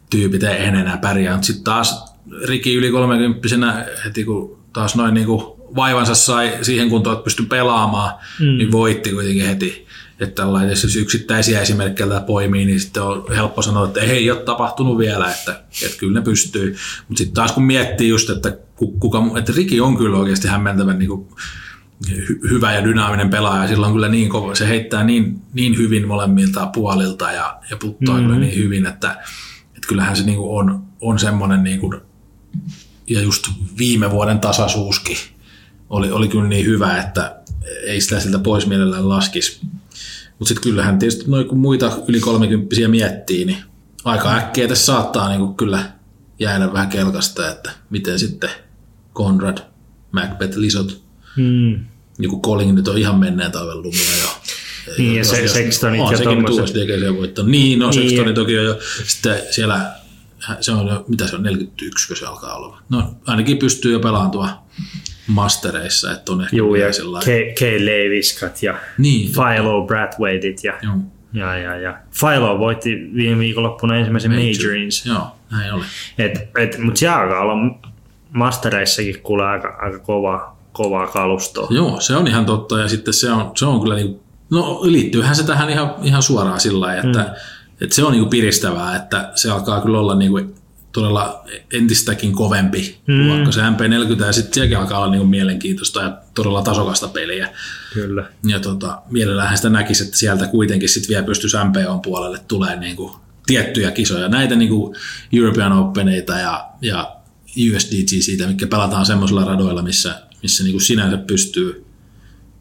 tyypit 0.09 0.43
ei 0.43 0.65
enää 0.65 0.97
pärjää, 0.97 1.33
mutta 1.33 1.47
sitten 1.47 1.63
taas 1.63 2.05
Riki 2.47 2.75
yli 2.75 2.91
30 2.91 3.85
heti 4.05 4.23
kun 4.23 4.59
taas 4.73 4.95
noin 4.95 5.13
niin 5.13 5.25
kuin 5.25 5.43
vaivansa 5.75 6.15
sai 6.15 6.57
siihen 6.61 6.89
kuntoon, 6.89 7.15
että 7.15 7.23
pystyi 7.23 7.45
pelaamaan, 7.45 8.13
mm. 8.39 8.57
niin 8.57 8.71
voitti 8.71 9.11
kuitenkin 9.11 9.45
heti. 9.45 9.87
Että 10.21 10.41
tällainen, 10.41 10.69
jos 10.69 10.95
yksittäisiä 10.95 11.61
esimerkkejä 11.61 12.19
poimii, 12.19 12.65
niin 12.65 12.79
sitten 12.79 13.03
on 13.03 13.25
helppo 13.35 13.61
sanoa, 13.61 13.85
että 13.85 13.99
ei 13.99 14.31
ole 14.31 14.39
tapahtunut 14.39 14.97
vielä, 14.97 15.31
että, 15.31 15.63
että 15.85 15.97
kyllä 15.97 16.19
ne 16.19 16.25
pystyy. 16.25 16.75
Mutta 17.07 17.17
sitten 17.17 17.33
taas 17.33 17.51
kun 17.51 17.63
miettii 17.63 18.09
just, 18.09 18.29
että, 18.29 18.57
kuka, 18.75 19.23
että 19.37 19.53
Riki 19.55 19.81
on 19.81 19.97
kyllä 19.97 20.17
oikeasti 20.17 20.47
hämmentävän 20.47 20.99
niin 20.99 21.09
kuin 21.09 21.27
hyvä 22.49 22.73
ja 22.73 22.83
dynaaminen 22.83 23.29
pelaaja. 23.29 23.67
Sillä 23.67 23.87
on 23.87 23.93
kyllä 23.93 24.07
niin 24.07 24.29
kova, 24.29 24.55
se 24.55 24.67
heittää 24.67 25.03
niin, 25.03 25.41
niin 25.53 25.77
hyvin 25.77 26.07
molemmilta 26.07 26.65
puolilta 26.65 27.31
ja, 27.31 27.59
ja 27.69 27.77
puttaa 27.77 28.15
mm-hmm. 28.15 28.27
kyllä 28.27 28.39
niin 28.39 28.55
hyvin, 28.55 28.85
että, 28.85 29.11
että 29.75 29.87
kyllähän 29.87 30.15
se 30.15 30.23
niin 30.23 30.37
kuin 30.37 30.59
on, 30.59 30.83
on 31.01 31.19
semmoinen, 31.19 31.63
niin 31.63 31.79
kuin, 31.79 32.01
ja 33.07 33.21
just 33.21 33.47
viime 33.77 34.11
vuoden 34.11 34.39
tasaisuuskin 34.39 35.17
oli, 35.89 36.11
oli 36.11 36.27
kyllä 36.27 36.47
niin 36.47 36.65
hyvä, 36.65 36.97
että 36.97 37.41
ei 37.83 38.01
sitä 38.01 38.19
siltä 38.19 38.39
pois 38.39 38.67
mielellään 38.67 39.09
laskisi. 39.09 39.61
Mutta 40.41 40.49
sitten 40.49 40.71
kyllähän 40.71 40.99
tietysti 40.99 41.25
noin 41.27 41.47
kun 41.47 41.57
muita 41.57 41.91
yli 42.07 42.19
30 42.19 42.87
miettii, 42.87 43.45
niin 43.45 43.57
aika 44.03 44.35
äkkiä 44.35 44.67
tässä 44.67 44.85
saattaa 44.85 45.29
niin 45.29 45.39
kuin 45.39 45.55
kyllä 45.55 45.91
jäädä 46.39 46.73
vähän 46.73 46.89
kelkasta, 46.89 47.49
että 47.49 47.71
miten 47.89 48.19
sitten 48.19 48.49
Conrad, 49.15 49.57
Macbeth, 50.11 50.57
Lisot, 50.57 51.03
hmm. 51.35 51.85
joku 52.19 52.41
Colling 52.41 52.75
nyt 52.75 52.87
on 52.87 52.97
ihan 52.97 53.19
menneen 53.19 53.51
talven 53.51 53.81
lumia 53.81 54.17
jo. 54.21 54.27
Niin, 54.97 55.15
ja 55.15 55.25
se, 55.25 55.47
Sextonit 55.47 56.11
ja 56.11 56.17
tuommoiset. 56.17 56.75
Niin, 57.45 57.79
no 57.79 57.89
niin, 57.89 58.09
Sextonit 58.09 58.35
toki 58.35 58.59
on 58.59 58.65
jo. 58.65 58.79
Sitten 59.07 59.41
siellä, 59.51 59.91
se 60.61 60.71
on 60.71 61.05
mitä 61.07 61.27
se 61.27 61.35
on, 61.35 61.43
41, 61.43 62.07
kun 62.07 62.17
se 62.17 62.25
alkaa 62.25 62.55
olla. 62.55 62.81
No 62.89 63.15
ainakin 63.25 63.57
pystyy 63.57 63.93
jo 63.93 63.99
pelaamaan 63.99 64.31
tuo 64.31 64.49
mastereissa, 65.27 66.11
että 66.11 66.31
on 66.31 66.41
ehkä 66.41 66.55
Juu, 66.55 66.75
ja 66.75 66.87
K. 67.19 67.25
K. 67.59 67.61
Leviskat 67.79 68.63
ja 68.63 68.75
niin, 68.97 69.31
Philo 69.31 69.85
Brathwaitit 69.87 70.63
ja, 70.63 70.73
Joo. 70.81 70.95
ja, 71.33 71.57
ja, 71.57 71.75
ja 71.75 71.97
Philo 72.19 72.59
voitti 72.59 73.09
viime 73.15 73.39
viikonloppuna 73.39 73.97
ensimmäisen 73.97 74.31
Major. 74.31 74.55
Majorinsa. 74.57 75.09
Joo, 75.09 75.27
näin 75.51 75.73
oli. 75.73 75.83
Et, 76.17 76.49
et, 76.57 76.77
mutta 76.77 76.99
se 76.99 77.07
alkaa 77.07 77.39
olla 77.39 77.75
mastereissakin 78.31 79.21
kuule 79.21 79.45
aika, 79.45 79.77
aika 79.81 79.99
kova, 79.99 80.55
kovaa 80.71 81.07
kalustoa. 81.07 81.67
Joo, 81.69 81.99
se 81.99 82.15
on 82.15 82.27
ihan 82.27 82.45
totta 82.45 82.79
ja 82.79 82.87
sitten 82.87 83.13
se 83.13 83.31
on, 83.31 83.51
se 83.55 83.65
on 83.65 83.81
kyllä 83.81 83.95
niin, 83.95 84.19
no 84.49 84.79
liittyyhän 84.83 85.35
se 85.35 85.45
tähän 85.45 85.69
ihan, 85.69 85.95
ihan 86.03 86.21
suoraan 86.21 86.59
sillä 86.59 86.85
lailla, 86.85 87.03
että, 87.03 87.19
mm. 87.19 87.35
että 87.81 87.95
se 87.95 88.03
on 88.03 88.11
niin 88.11 88.29
piristävää, 88.29 88.95
että 88.95 89.31
se 89.35 89.51
alkaa 89.51 89.81
kyllä 89.81 89.99
olla 89.99 90.15
niin 90.15 90.31
kuin 90.31 90.55
todella 90.91 91.45
entistäkin 91.73 92.31
kovempi 92.31 93.01
mm. 93.07 93.29
vaikka 93.29 93.51
se 93.51 93.61
MP40 93.61 94.25
ja 94.25 94.31
sitten 94.31 94.53
sielläkin 94.53 94.77
alkaa 94.77 94.99
olla 94.99 95.11
niin 95.11 95.27
mielenkiintoista 95.27 96.01
ja 96.01 96.17
todella 96.33 96.61
tasokasta 96.61 97.07
peliä. 97.07 97.49
Kyllä. 97.93 98.25
Ja 98.47 98.59
tota, 98.59 99.01
mielellään 99.09 99.57
sitä 99.57 99.69
näkisi, 99.69 100.03
että 100.03 100.17
sieltä 100.17 100.47
kuitenkin 100.47 100.89
sitten 100.89 101.09
vielä 101.09 101.25
pystyisi 101.25 101.57
MPOn 101.57 102.01
puolelle 102.01 102.39
tulee 102.47 102.75
niin 102.75 102.95
kuin 102.95 103.13
tiettyjä 103.45 103.91
kisoja. 103.91 104.27
Näitä 104.27 104.55
niin 104.55 104.69
kuin 104.69 104.95
European 105.33 105.73
Openeita 105.73 106.33
ja, 106.33 106.69
ja 106.81 107.15
USDG 107.75 108.21
siitä, 108.21 108.47
mikä 108.47 108.67
pelataan 108.67 109.05
semmoisilla 109.05 109.45
radoilla, 109.45 109.81
missä, 109.81 110.21
missä 110.41 110.63
niin 110.63 110.73
kuin 110.73 110.81
sinänsä 110.81 111.17
pystyy 111.17 111.85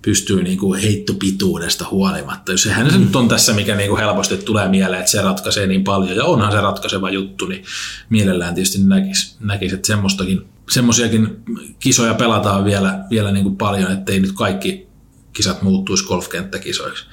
pystyy 0.03 0.43
niin 0.43 0.59
kuin 0.59 0.81
heittopituudesta 0.81 1.87
huolimatta. 1.91 2.53
Jos 2.53 2.63
sehän 2.63 2.91
se 2.91 2.99
nyt 2.99 3.17
on 3.17 3.29
tässä, 3.29 3.53
mikä 3.53 3.75
niin 3.75 3.89
kuin 3.89 4.01
helposti 4.01 4.37
tulee 4.37 4.69
mieleen, 4.69 5.01
että 5.01 5.13
se 5.13 5.23
ratkaisee 5.23 5.67
niin 5.67 5.85
paljon, 5.85 6.17
ja 6.17 6.25
onhan 6.25 6.53
se 6.53 6.61
ratkaiseva 6.61 7.11
juttu, 7.11 7.47
niin 7.47 7.65
mielellään 8.11 8.55
tietysti 8.55 8.79
näkisi, 8.85 9.37
näkisi 9.41 9.75
että 9.75 9.87
semmoistakin, 9.87 10.49
semmoisiakin 10.71 11.43
kisoja 11.81 12.15
pelataan 12.15 12.65
vielä, 12.65 13.05
vielä 13.11 13.33
niin 13.33 13.45
kuin 13.45 13.57
paljon, 13.57 13.93
ettei 13.93 14.21
nyt 14.21 14.33
kaikki 14.33 14.87
kisat 15.33 15.63
muuttuisi 15.63 16.05
golfkenttäkisoiksi. 16.05 17.05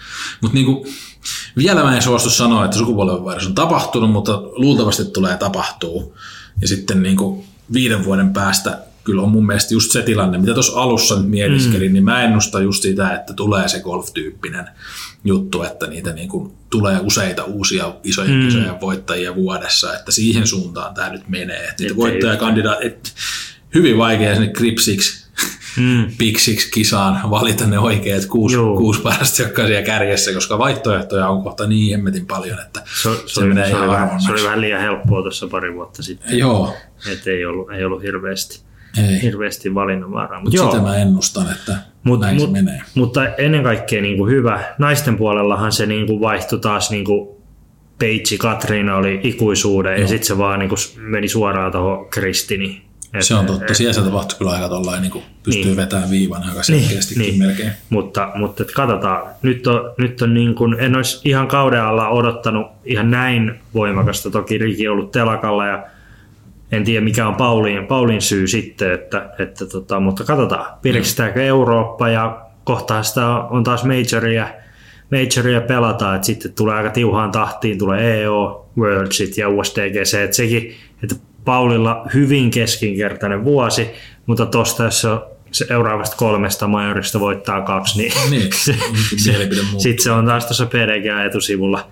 Mutta 0.41 0.55
niin 0.55 0.85
vielä 1.57 1.83
mä 1.83 1.95
en 1.95 2.01
suostu 2.01 2.29
sanoa, 2.29 2.65
että 2.65 2.77
sukupolvenvaihdos 2.77 3.47
on 3.47 3.55
tapahtunut, 3.55 4.11
mutta 4.11 4.41
luultavasti 4.41 5.05
tulee 5.05 5.37
tapahtuu. 5.37 6.17
Ja 6.61 6.67
sitten 6.67 7.03
niin 7.03 7.17
kuin 7.17 7.45
viiden 7.73 8.05
vuoden 8.05 8.33
päästä 8.33 8.86
kyllä 9.07 9.21
on 9.21 9.29
mun 9.29 9.45
mielestä 9.45 9.73
just 9.73 9.91
se 9.91 10.01
tilanne, 10.01 10.37
mitä 10.37 10.53
tuossa 10.53 10.81
alussa 10.81 11.15
nyt 11.15 11.29
mietiskelin, 11.29 11.91
mm. 11.91 11.93
niin 11.93 12.03
mä 12.03 12.23
ennustan 12.23 12.63
just 12.63 12.83
sitä, 12.83 13.15
että 13.15 13.33
tulee 13.33 13.67
se 13.67 13.79
golf-tyyppinen 13.79 14.69
juttu, 15.23 15.63
että 15.63 15.87
niitä 15.87 16.13
niin 16.13 16.29
kuin 16.29 16.51
tulee 16.69 16.99
useita 16.99 17.43
uusia 17.43 17.93
isoja 18.03 18.29
mm. 18.29 18.45
kisoja 18.45 18.77
voittajia 18.81 19.35
vuodessa, 19.35 19.93
että 19.93 20.11
siihen 20.11 20.47
suuntaan 20.47 20.93
tämä 20.93 21.09
nyt 21.09 21.27
menee. 21.27 21.67
Että 21.67 21.95
voittajakandidaat, 21.95 22.81
et, 22.81 23.13
hyvin 23.75 23.97
vaikea 23.97 24.35
sinne 24.35 24.53
kripsiksi 24.53 25.27
mm. 25.77 26.05
piksiksi 26.17 26.71
kisaan 26.71 27.29
valita 27.29 27.67
ne 27.67 27.79
oikeat 27.79 28.25
kuusi, 28.25 28.57
kuusi 28.57 29.01
parasta, 29.01 29.41
jotka 29.41 29.61
on 29.61 29.67
siellä 29.67 29.85
kärjessä, 29.85 30.33
koska 30.33 30.57
vaihtoehtoja 30.57 31.29
on 31.29 31.43
kohta 31.43 31.67
niin 31.67 31.91
hemmetin 31.91 32.25
paljon, 32.25 32.59
että 32.59 32.81
se, 33.03 33.09
se, 33.09 33.21
se 33.27 33.41
menee 33.41 33.65
se, 33.65 33.71
ihan 33.71 34.21
se 34.21 34.31
oli 34.31 34.43
vähän 34.43 34.61
liian 34.61 34.81
helppoa 34.81 35.21
tuossa 35.21 35.47
pari 35.47 35.73
vuotta 35.73 36.03
sitten. 36.03 36.37
Joo. 36.37 36.73
Että 37.11 37.29
ei 37.29 37.45
ollut, 37.45 37.71
ei 37.71 37.85
ollut 37.85 38.01
hirveästi 38.01 38.66
ei. 38.97 39.21
hirveästi 39.21 39.75
valinnanvaraa. 39.75 40.41
Mutta 40.41 40.65
sitä 40.65 40.81
mä 40.81 40.97
ennustan, 40.97 41.51
että 41.51 41.77
mut, 42.03 42.19
näin 42.19 42.35
mut, 42.35 42.45
se 42.45 42.51
menee. 42.51 42.81
Mutta 42.95 43.27
ennen 43.27 43.63
kaikkea 43.63 44.01
niin 44.01 44.17
kuin 44.17 44.31
hyvä. 44.31 44.63
Naisten 44.77 45.17
puolellahan 45.17 45.71
se 45.71 45.85
niin 45.85 46.07
kuin 46.07 46.21
vaihtui 46.21 46.59
taas 46.59 46.91
niin 46.91 47.05
kuin 47.05 47.37
Peitsi 47.99 48.37
Katriina 48.37 48.95
oli 48.95 49.19
ikuisuuden 49.23 49.91
Joo. 49.91 50.01
ja 50.01 50.07
sitten 50.07 50.27
se 50.27 50.37
vaan 50.37 50.59
niin 50.59 50.69
kuin 50.69 50.79
meni 50.97 51.27
suoraan 51.27 51.71
tuohon 51.71 52.09
Kristini. 52.09 52.87
Et, 53.13 53.23
se 53.23 53.35
on 53.35 53.45
totta. 53.45 53.73
Siellä 53.73 53.93
se 53.93 54.01
tapahtui 54.01 54.37
kyllä 54.37 54.51
aika 54.51 54.69
tollain, 54.69 55.01
niin 55.01 55.23
pystyy 55.43 55.65
niin. 55.65 55.77
vetämään 55.77 56.11
viivan 56.11 56.43
aika 56.43 56.61
niin, 56.67 56.83
selkeästikin 56.83 57.21
niin, 57.21 57.37
melkein. 57.39 57.71
Mutta, 57.89 58.31
mutta 58.35 58.63
et 58.63 58.71
katsotaan. 58.71 59.23
Nyt 59.41 59.67
on, 59.67 59.93
nyt 59.97 60.21
on 60.21 60.33
niin 60.33 60.55
kuin, 60.55 60.75
en 60.79 60.95
olisi 60.95 61.21
ihan 61.25 61.47
kauden 61.47 61.83
alla 61.83 62.09
odottanut 62.09 62.67
ihan 62.85 63.11
näin 63.11 63.59
voimakasta. 63.73 64.29
Toki 64.29 64.57
Riki 64.57 64.87
ollut 64.87 65.11
telakalla 65.11 65.67
ja 65.67 65.83
en 66.71 66.83
tiedä 66.83 67.03
mikä 67.03 67.27
on 67.27 67.35
Paulin, 67.35 67.87
Paulin 67.87 68.21
syy 68.21 68.47
sitten, 68.47 68.91
että, 68.91 69.29
että 69.39 69.65
tota, 69.65 69.99
mutta 69.99 70.23
katsotaan, 70.23 70.65
pirkistääkö 70.81 71.43
Eurooppa 71.43 72.09
ja 72.09 72.41
kohtaa 72.63 73.03
sitä 73.03 73.27
on 73.27 73.63
taas 73.63 73.83
majoria, 73.83 74.47
majoria 75.11 75.61
pelata, 75.61 76.15
että 76.15 76.25
sitten 76.25 76.53
tulee 76.53 76.75
aika 76.75 76.89
tiuhaan 76.89 77.31
tahtiin, 77.31 77.77
tulee 77.77 78.21
EO, 78.23 78.69
Worldsit 78.77 79.37
ja 79.37 79.49
USDGC, 79.49 80.13
että 80.13 80.35
sekin, 80.35 80.75
että 81.03 81.15
Paulilla 81.45 82.05
hyvin 82.13 82.51
keskinkertainen 82.51 83.43
vuosi, 83.43 83.89
mutta 84.25 84.45
tuosta 84.45 84.83
jos 84.83 85.01
se 85.01 85.09
seuraavasta 85.51 86.15
kolmesta 86.15 86.67
majorista 86.67 87.19
voittaa 87.19 87.61
kaksi, 87.61 87.97
niin, 87.97 88.13
niin. 88.29 88.49
sitten 89.77 90.03
se 90.03 90.11
on 90.11 90.25
taas 90.25 90.45
tuossa 90.45 90.65
PDG-etusivulla 90.65 91.87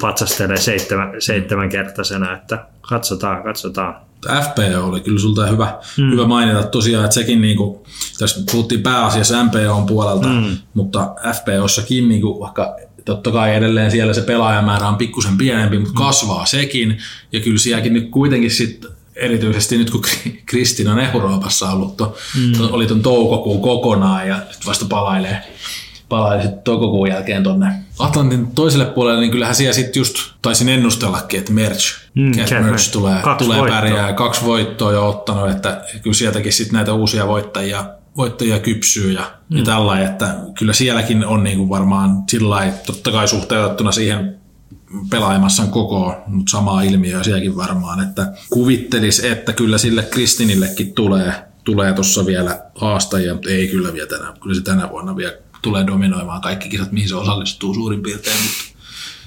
patsastelee 0.00 0.56
seitsemän, 0.56 1.12
seitsemänkertaisena, 1.18 2.32
että 2.32 2.66
katsotaan, 2.80 3.42
katsotaan. 3.42 3.96
FPO 4.42 4.84
oli 4.84 5.00
kyllä 5.00 5.20
sulta 5.20 5.46
hyvä, 5.46 5.78
mm. 5.98 6.10
hyvä 6.10 6.26
mainita 6.26 6.62
tosiaan, 6.62 7.04
että 7.04 7.14
sekin 7.14 7.40
niin 7.40 7.56
kuin, 7.56 7.78
tässä 8.18 8.40
puhuttiin 8.52 8.82
pääasiassa 8.82 9.44
MPOn 9.44 9.86
puolelta, 9.86 10.28
mm. 10.28 10.56
mutta 10.74 11.14
FPOssakin 11.32 12.08
niin 12.08 12.20
kuin, 12.20 12.40
vaikka 12.40 12.76
totta 13.04 13.30
kai 13.30 13.54
edelleen 13.54 13.90
siellä 13.90 14.14
se 14.14 14.20
pelaajamäärä 14.20 14.88
on 14.88 14.96
pikkusen 14.96 15.38
pienempi, 15.38 15.78
mutta 15.78 15.92
mm. 15.92 16.04
kasvaa 16.04 16.46
sekin. 16.46 16.98
Ja 17.32 17.40
kyllä 17.40 17.58
sielläkin 17.58 17.92
nyt 17.92 18.10
kuitenkin 18.10 18.50
sitten 18.50 18.90
erityisesti 19.16 19.78
nyt 19.78 19.90
kun 19.90 20.02
Kristin 20.46 20.88
on 20.88 20.98
Euroopassa 20.98 21.70
ollut, 21.70 21.96
to, 21.96 22.16
mm. 22.36 22.52
oli 22.70 22.86
tuon 22.86 23.02
toukokuun 23.02 23.62
kokonaan 23.62 24.28
ja 24.28 24.36
sitten 24.36 24.66
vasta 24.66 24.84
palailee 24.88 25.42
palaili 26.12 26.42
sitten 26.42 26.62
toukokuun 26.62 27.08
jälkeen 27.08 27.42
tonne 27.42 27.66
Atlantin 28.02 28.46
toiselle 28.46 28.84
puolelle, 28.84 29.20
niin 29.20 29.30
kyllähän 29.30 29.54
siellä 29.54 29.72
sitten 29.72 30.00
just 30.00 30.16
taisin 30.42 30.68
ennustellakin, 30.68 31.40
että 31.40 31.52
Merch, 31.52 32.08
mm, 32.14 32.32
Merch 32.62 32.92
tulee, 32.92 33.22
kaksi 33.22 33.44
tulee 33.44 33.68
pärjää. 33.68 34.12
Kaksi 34.12 34.44
voittoa 34.44 34.92
jo 34.92 35.08
ottanut, 35.08 35.50
että 35.50 35.84
kyllä 36.02 36.14
sieltäkin 36.14 36.52
sitten 36.52 36.74
näitä 36.74 36.92
uusia 36.92 37.26
voittajia, 37.26 37.84
voittajia 38.16 38.58
kypsyy 38.58 39.12
ja, 39.12 39.30
mm. 39.48 39.56
ja 39.56 39.64
tällä, 39.64 40.00
että 40.00 40.36
kyllä 40.58 40.72
sielläkin 40.72 41.26
on 41.26 41.44
niin 41.44 41.58
kuin 41.58 41.68
varmaan 41.68 42.22
sillä 42.28 42.72
totta 42.86 43.12
kai 43.12 43.28
suhteutettuna 43.28 43.92
siihen 43.92 44.42
pelaamassan 45.10 45.68
koko, 45.68 46.16
mutta 46.26 46.50
samaa 46.50 46.82
ilmiöä 46.82 47.22
sielläkin 47.22 47.56
varmaan, 47.56 48.02
että 48.02 48.32
kuvittelis, 48.50 49.20
että 49.20 49.52
kyllä 49.52 49.78
sille 49.78 50.02
Kristinillekin 50.02 50.94
tulee 50.94 51.34
tulee 51.64 51.92
tuossa 51.92 52.26
vielä 52.26 52.60
haastajia, 52.74 53.32
mutta 53.32 53.50
ei 53.50 53.68
kyllä 53.68 53.92
vielä 53.92 54.06
tänä, 54.06 54.32
kyllä 54.42 54.54
se 54.54 54.62
tänä 54.62 54.90
vuonna 54.90 55.16
vielä 55.16 55.34
tulee 55.62 55.86
dominoimaan 55.86 56.40
kaikki 56.40 56.68
kisat, 56.68 56.92
mihin 56.92 57.08
se 57.08 57.14
osallistuu 57.16 57.74
suurin 57.74 58.02
piirtein, 58.02 58.36
mutta 58.42 58.72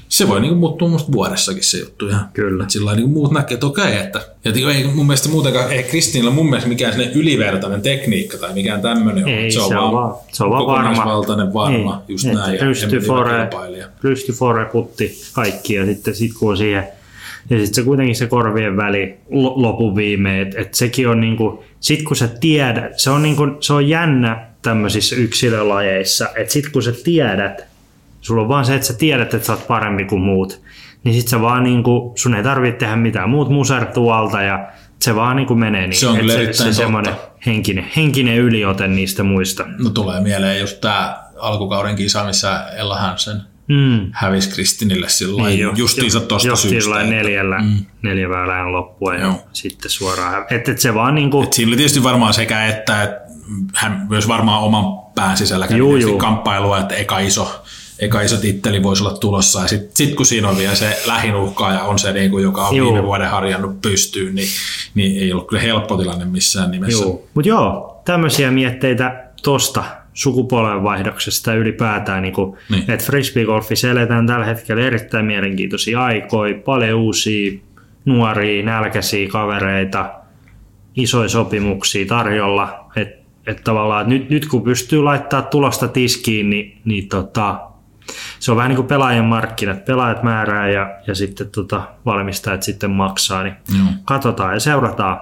se 0.09 0.27
voi 0.27 0.41
niinku 0.41 0.55
muuttua 0.55 0.88
musta 0.88 1.11
vuodessakin 1.11 1.63
se 1.63 1.77
juttu 1.77 2.07
ihan. 2.07 2.29
Kyllä. 2.33 2.63
Et 2.63 2.69
sillä 2.69 2.95
niinku 2.95 3.11
muut 3.11 3.31
näkee, 3.31 3.53
että 3.53 3.65
okei, 3.65 3.97
että 3.97 4.21
ja 4.45 4.51
ei 4.73 4.83
mun 4.83 5.05
mielestä 5.05 5.29
muutenkaan, 5.29 5.71
ei 5.71 5.83
Kristiinillä 5.83 6.31
mun 6.33 6.45
mielestä 6.49 6.69
mikään 6.69 6.93
sellainen 6.93 7.17
ylivertainen 7.17 7.81
tekniikka 7.81 8.38
tai 8.38 8.53
mikään 8.53 8.81
tämmöinen 8.81 9.27
Ei, 9.27 9.51
se 9.51 9.61
on, 9.61 9.67
se 9.69 9.77
on 9.77 9.93
vaan, 9.93 10.15
se 10.31 10.43
on 10.43 10.49
vaan 10.49 10.65
varma. 10.65 10.83
kokonaisvaltainen 10.83 11.53
varma, 11.53 11.95
Niin, 11.95 12.03
just 12.07 12.25
näin. 12.25 12.59
Pysty 12.59 12.99
fore, 12.99 13.49
pysty 14.01 14.31
fore 14.33 14.65
putti 14.65 15.21
kaikki 15.33 15.73
ja 15.73 15.86
sitten 15.86 16.15
sit 16.15 16.33
kun 16.33 16.51
on 16.51 16.57
siihen 16.57 16.88
ja 17.49 17.57
sitten 17.57 17.73
se 17.73 17.83
kuitenkin 17.83 18.15
se 18.15 18.27
korvien 18.27 18.77
väli 18.77 19.15
lo- 19.29 19.61
lopun 19.61 19.95
viime, 19.95 20.41
että 20.41 20.61
et 20.61 20.73
sekin 20.73 21.07
on 21.09 21.21
niinku, 21.21 21.63
sit 21.79 22.03
kun 22.03 22.15
sä 22.15 22.27
tiedät, 22.27 22.99
se 22.99 23.09
on, 23.09 23.23
niinku, 23.23 23.43
se 23.59 23.73
on 23.73 23.89
jännä 23.89 24.47
tämmöisissä 24.66 25.16
yksilölajeissa, 25.16 26.30
että 26.36 26.53
sit 26.53 26.70
kun 26.70 26.84
sä 26.84 26.91
tiedät, 27.03 27.66
sulla 28.22 28.41
on 28.41 28.47
vaan 28.47 28.66
se, 28.66 28.76
että 28.76 28.88
sä 28.88 28.93
tiedät, 28.93 29.34
että 29.34 29.47
sä 29.47 29.53
oot 29.53 29.68
parempi 29.68 30.05
kuin 30.05 30.22
muut, 30.22 30.61
niin 31.03 31.16
sit 31.22 31.28
sä 31.28 31.41
vaan 31.41 31.63
niinku, 31.63 32.13
sun 32.16 32.36
ei 32.36 32.43
tarvitse 32.43 32.78
tehdä 32.80 32.95
mitään 32.95 33.30
muut 33.30 33.49
musertualta 33.49 34.41
ja 34.41 34.68
se 35.01 35.16
vaan 35.16 35.36
niinku 35.36 35.55
menee 35.55 35.88
niin. 35.88 35.99
Se 35.99 36.07
on 36.07 36.18
kyllä 36.18 36.34
se, 36.34 36.53
se 36.53 36.74
semmoinen 36.74 37.13
henkinen, 37.45 37.86
henkinen 37.95 38.38
yliote 38.38 38.88
niistä 38.88 39.24
muista. 39.24 39.66
No 39.84 39.89
tulee 39.89 40.22
mieleen 40.22 40.59
just 40.59 40.82
tämä 40.82 41.24
alkukauden 41.39 41.95
kisa, 41.95 42.24
missä 42.24 42.66
Ella 42.78 42.97
Hansen 42.97 43.41
Mm. 43.68 44.09
hävisi 44.13 44.49
Kristinille 44.49 45.09
sillä 45.09 45.47
Niin 45.47 45.59
niin 45.66 45.78
justiinsa 45.78 46.20
tosta 46.20 46.47
Johti 46.47 46.70
syystä. 46.70 46.99
että- 47.01 47.13
neljällä, 47.16 47.57
mm. 47.61 47.86
neljä 48.01 48.30
väylään 48.30 48.72
loppua 48.74 49.16
ja 49.16 49.22
Joo. 49.22 49.43
sitten 49.53 49.91
suoraan. 49.91 50.45
Että 50.49 50.72
et 50.72 50.80
se 50.80 50.93
vaan 50.93 51.16
niinku, 51.16 51.43
Et 51.43 51.53
siinä 51.53 51.70
oli 51.70 51.76
tietysti 51.78 52.03
varmaan 52.03 52.34
sekä 52.34 52.66
että, 52.66 53.03
että 53.03 53.22
hän 53.75 54.05
myös 54.09 54.27
varmaan 54.27 54.61
oman 54.61 54.85
pään 55.15 55.37
sisällä 55.37 55.67
kävi 55.67 55.79
Juu, 55.79 55.89
tietysti 55.89 56.11
juu. 56.11 56.19
kamppailua, 56.19 56.79
että 56.79 56.95
eka 56.95 57.19
iso, 57.19 57.63
eka 57.99 58.21
iso 58.21 58.37
titteli 58.37 58.83
voisi 58.83 59.03
olla 59.03 59.17
tulossa. 59.17 59.61
Ja 59.61 59.67
sitten 59.67 59.91
sit 59.95 60.15
kun 60.15 60.25
siinä 60.25 60.49
on 60.49 60.57
vielä 60.57 60.75
se 60.75 60.97
lähinuhkaaja 61.05 61.83
on 61.83 61.99
se, 61.99 62.13
niin 62.13 62.31
kuin, 62.31 62.43
joka 62.43 62.67
on 62.67 62.75
Juu. 62.75 62.93
viime 62.93 63.07
vuoden 63.07 63.29
harjannut 63.29 63.81
pystyyn, 63.81 64.35
niin, 64.35 64.47
niin 64.95 65.21
ei 65.23 65.31
ollut 65.31 65.47
kyllä 65.47 65.61
helppo 65.61 65.97
tilanne 65.97 66.25
missään 66.25 66.71
nimessä. 66.71 67.03
joo. 67.03 67.23
Mut 67.33 67.45
joo, 67.45 68.01
tämmöisiä 68.05 68.51
mietteitä 68.51 69.23
tosta 69.43 69.83
sukupolvenvaihdoksesta 70.13 71.53
ylipäätään, 71.53 72.21
niin 72.21 72.33
kuin, 72.33 72.57
Niin. 72.69 72.91
että 72.91 73.05
frisbeegolfissa 73.05 73.89
eletään 73.89 74.27
tällä 74.27 74.45
hetkellä 74.45 74.83
erittäin 74.83 75.25
mielenkiintoisia 75.25 76.03
aikoja, 76.03 76.55
paljon 76.65 76.99
uusia 76.99 77.59
nuoria, 78.05 78.63
nälkäisiä 78.65 79.27
kavereita, 79.29 80.09
isoja 80.95 81.29
sopimuksia 81.29 82.05
tarjolla, 82.05 82.85
että 83.47 83.51
et 83.51 83.63
tavallaan 83.63 84.01
et 84.01 84.07
nyt, 84.07 84.29
nyt 84.29 84.47
kun 84.47 84.63
pystyy 84.63 85.03
laittaa 85.03 85.41
tulosta 85.41 85.87
tiskiin, 85.87 86.49
niin, 86.49 86.77
niin 86.85 87.09
tota, 87.09 87.59
se 88.39 88.51
on 88.51 88.57
vähän 88.57 88.69
niin 88.69 88.75
kuin 88.75 88.87
pelaajien 88.87 89.25
markkinat. 89.25 89.85
Pelaajat 89.85 90.23
määrää 90.23 90.69
ja, 90.69 90.95
ja 91.07 91.15
sitten 91.15 91.49
tota, 91.49 91.81
valmistajat 92.05 92.63
sitten 92.63 92.91
maksaa. 92.91 93.43
Niin 93.43 93.55
Joo. 93.77 93.87
katsotaan 94.05 94.53
ja 94.53 94.59
seurataan 94.59 95.19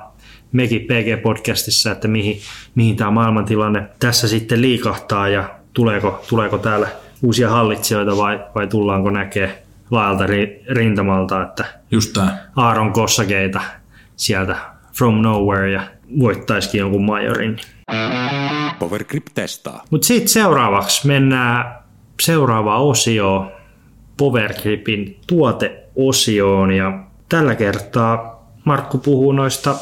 mekin 0.51 0.82
PG-podcastissa, 0.82 1.91
että 1.91 2.07
mihin, 2.07 2.39
mihin 2.76 2.95
tämä 2.95 3.11
maailmantilanne 3.11 3.89
tässä 3.99 4.28
sitten 4.28 4.61
liikahtaa 4.61 5.28
ja 5.28 5.49
tuleeko, 5.74 6.24
tuleeko 6.30 6.57
täällä 6.57 6.88
uusia 7.21 7.49
hallitsijoita 7.49 8.17
vai, 8.17 8.39
vai 8.55 8.67
tullaanko 8.67 9.09
näkee 9.09 9.63
laajalta 9.91 10.28
ri, 10.28 10.63
rintamalta, 10.69 11.43
että 11.43 11.65
Just 11.91 12.13
tämä. 12.13 12.38
Aaron 12.55 12.93
Kossakeita 12.93 13.61
sieltä 14.15 14.55
from 14.97 15.21
nowhere 15.21 15.71
ja 15.71 15.82
voittaisikin 16.19 16.80
jonkun 16.80 17.05
majorin. 17.05 17.57
Powergrip 18.80 19.26
testaa. 19.34 19.84
Mutta 19.90 20.08
sitten 20.08 20.28
seuraavaksi 20.28 21.08
mennään 21.08 21.84
seuraavaan 22.22 22.82
osioon, 22.82 23.52
Powergripin 24.18 25.20
tuoteosioon 25.28 26.72
ja 26.72 27.04
tällä 27.30 27.56
kertaa 27.56 28.34
Markku 28.66 28.98
puhuu 28.98 29.32
noista 29.32 29.76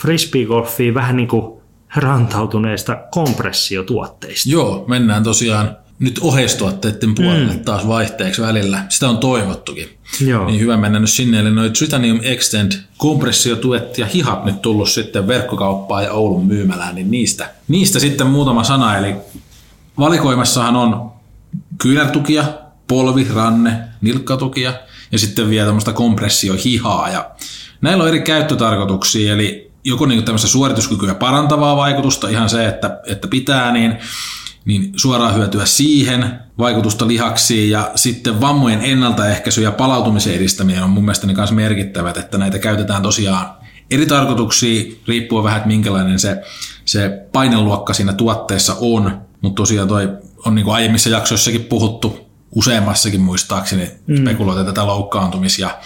frisbeegolfiin 0.00 0.94
vähän 0.94 1.16
niin 1.16 1.28
kuin 1.28 1.60
rantautuneista 1.96 2.96
kompressiotuotteista. 3.10 4.50
Joo, 4.50 4.84
mennään 4.88 5.22
tosiaan 5.22 5.76
nyt 5.98 6.18
oheistuotteiden 6.22 7.14
puolelle 7.14 7.52
mm. 7.52 7.64
taas 7.64 7.86
vaihteeksi 7.86 8.42
välillä. 8.42 8.84
Sitä 8.88 9.08
on 9.08 9.18
toivottukin. 9.18 9.98
Joo. 10.20 10.46
Niin 10.46 10.60
hyvä 10.60 10.76
mennä 10.76 10.98
nyt 10.98 11.10
sinne. 11.10 11.40
Eli 11.40 11.50
noin 11.50 11.72
Tritanium 11.72 12.20
Extend 12.22 12.72
kompressiotuet 12.96 13.98
ja 13.98 14.06
hihat 14.06 14.44
nyt 14.44 14.62
tullut 14.62 14.90
sitten 14.90 15.26
verkkokauppaan 15.26 16.04
ja 16.04 16.12
Oulun 16.12 16.46
myymälään, 16.46 16.94
niin 16.94 17.10
niistä, 17.10 17.50
niistä 17.68 17.98
sitten 17.98 18.26
muutama 18.26 18.64
sana. 18.64 18.98
Eli 18.98 19.14
valikoimassahan 19.98 20.76
on 20.76 21.12
kyynärtukia, 21.78 22.44
polvi, 22.88 23.26
ranne, 23.34 23.78
nilkkatukia 24.00 24.74
ja 25.12 25.18
sitten 25.18 25.50
vielä 25.50 25.66
tämmöistä 25.66 25.92
kompressiohihaa. 25.92 27.08
Ja 27.08 27.30
näillä 27.80 28.02
on 28.02 28.08
eri 28.08 28.20
käyttötarkoituksia, 28.20 29.32
eli 29.32 29.70
joko 29.84 30.06
niin 30.06 30.24
tämmöistä 30.24 30.48
suorituskykyä 30.48 31.14
parantavaa 31.14 31.76
vaikutusta, 31.76 32.28
ihan 32.28 32.48
se, 32.48 32.66
että, 32.66 33.00
että 33.06 33.28
pitää, 33.28 33.72
niin 33.72 33.98
niin 34.66 34.92
suoraan 34.96 35.34
hyötyä 35.34 35.66
siihen, 35.66 36.40
vaikutusta 36.58 37.06
lihaksiin 37.06 37.70
ja 37.70 37.90
sitten 37.94 38.40
vammojen 38.40 38.80
ennaltaehkäisy 38.82 39.62
ja 39.62 39.72
palautumisen 39.72 40.34
edistäminen 40.34 40.82
on 40.82 40.90
mun 40.90 41.04
mielestä 41.04 41.26
myös 41.26 41.52
merkittävät, 41.52 42.16
että 42.16 42.38
näitä 42.38 42.58
käytetään 42.58 43.02
tosiaan 43.02 43.46
eri 43.90 44.06
tarkoituksia, 44.06 44.96
riippuen 45.08 45.44
vähän, 45.44 45.56
että 45.56 45.68
minkälainen 45.68 46.18
se, 46.18 46.42
se 46.84 47.26
paineluokka 47.32 47.94
siinä 47.94 48.12
tuotteessa 48.12 48.76
on, 48.80 49.20
mutta 49.42 49.62
tosiaan 49.62 49.88
toi 49.88 50.08
on 50.44 50.54
niin 50.54 50.64
kuin 50.64 50.74
aiemmissa 50.74 51.08
jaksoissakin 51.08 51.64
puhuttu 51.64 52.26
useammassakin 52.54 53.20
muistaakseni 53.20 53.90
mm. 54.06 54.16
spekuloita 54.16 54.64
tätä 54.64 54.80
loukkaantumis- 54.80 55.58
ja 55.58 55.78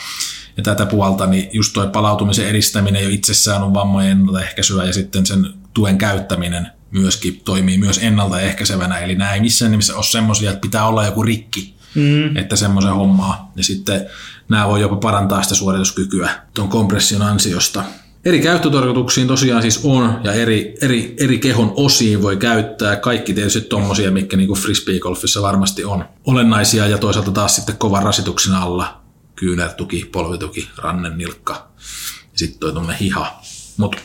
ja 0.56 0.62
tätä 0.62 0.86
puolta, 0.86 1.26
niin 1.26 1.48
just 1.52 1.72
toi 1.72 1.88
palautumisen 1.88 2.48
edistäminen 2.48 3.02
jo 3.02 3.08
itsessään 3.08 3.62
on 3.62 3.74
vammojen 3.74 4.10
ennaltaehkäisyä 4.10 4.84
ja 4.84 4.92
sitten 4.92 5.26
sen 5.26 5.46
tuen 5.74 5.98
käyttäminen 5.98 6.66
myöskin 6.90 7.40
toimii 7.44 7.78
myös 7.78 7.98
ennaltaehkäisevänä. 8.02 8.98
Eli 8.98 9.14
nämä 9.14 9.34
ei 9.34 9.40
missään 9.40 9.70
nimessä 9.70 9.96
ole 9.96 10.04
semmoisia, 10.04 10.50
että 10.50 10.60
pitää 10.60 10.86
olla 10.86 11.04
joku 11.04 11.22
rikki, 11.22 11.74
mm. 11.94 12.36
että 12.36 12.56
semmoisen 12.56 12.94
hommaa. 12.94 13.52
Ja 13.56 13.64
sitten 13.64 14.06
nämä 14.48 14.68
voi 14.68 14.80
jopa 14.80 14.96
parantaa 14.96 15.42
sitä 15.42 15.54
suorituskykyä 15.54 16.30
tuon 16.54 16.68
kompression 16.68 17.22
ansiosta. 17.22 17.84
Eri 18.24 18.40
käyttötarkoituksiin 18.40 19.28
tosiaan 19.28 19.62
siis 19.62 19.80
on 19.84 20.20
ja 20.24 20.32
eri, 20.32 20.74
eri, 20.80 21.14
eri 21.18 21.38
kehon 21.38 21.72
osiin 21.76 22.22
voi 22.22 22.36
käyttää. 22.36 22.96
Kaikki 22.96 23.34
tietysti 23.34 23.60
tommosia, 23.60 24.10
mitkä 24.10 24.36
niin 24.36 24.52
frisbeegolfissa 24.52 25.42
varmasti 25.42 25.84
on 25.84 26.04
olennaisia 26.24 26.86
ja 26.86 26.98
toisaalta 26.98 27.30
taas 27.30 27.56
sitten 27.56 27.76
kovan 27.76 28.02
rasituksen 28.02 28.54
alla 28.54 29.00
kyynärtuki, 29.34 30.08
polvituki, 30.12 30.68
rannen, 30.76 31.18
nilkka 31.18 31.70
ja 32.32 32.38
sitten 32.38 32.74
toi 32.74 32.94
hiha. 33.00 33.40
Mutta 33.76 33.98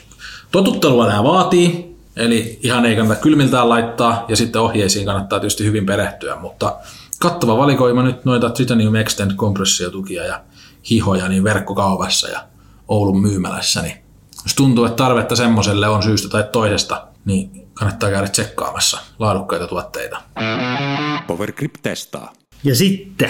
totuttelua 0.52 1.08
nämä 1.08 1.24
vaatii, 1.24 1.95
eli 2.16 2.60
ihan 2.64 2.86
ei 2.86 2.96
kannata 2.96 3.22
kylmiltään 3.22 3.70
laittaa 3.70 4.26
ja 4.28 4.36
sitten 4.36 4.62
ohjeisiin 4.62 5.06
kannattaa 5.06 5.40
tietysti 5.40 5.66
hyvin 5.66 5.86
perehtyä, 5.86 6.36
mutta 6.36 6.76
kattava 7.20 7.58
valikoima 7.58 8.04
nyt 8.04 8.26
noita 8.26 8.50
Titanium 8.50 8.96
Extend 8.96 9.32
kompressiotukia 9.36 10.24
ja 10.24 10.42
hihoja 10.90 11.28
niin 11.28 11.44
verkkokaupassa 11.44 12.30
ja 12.30 12.40
Oulun 12.88 13.22
myymälässä, 13.22 13.82
niin 13.82 13.98
jos 14.44 14.56
tuntuu, 14.56 14.86
että 14.86 14.96
tarvetta 14.96 15.36
semmoiselle 15.36 15.88
on 15.88 16.04
syystä 16.04 16.30
tai 16.30 16.44
toisesta, 16.52 17.08
niin 17.26 17.68
kannattaa 17.74 18.10
käydä 18.10 18.28
tsekkaamassa 18.28 19.00
laadukkaita 19.20 19.68
tuotteita. 19.68 20.22
Powergrip 21.28 21.74
testaa. 21.82 22.34
Ja 22.64 22.76
sitten 22.76 23.30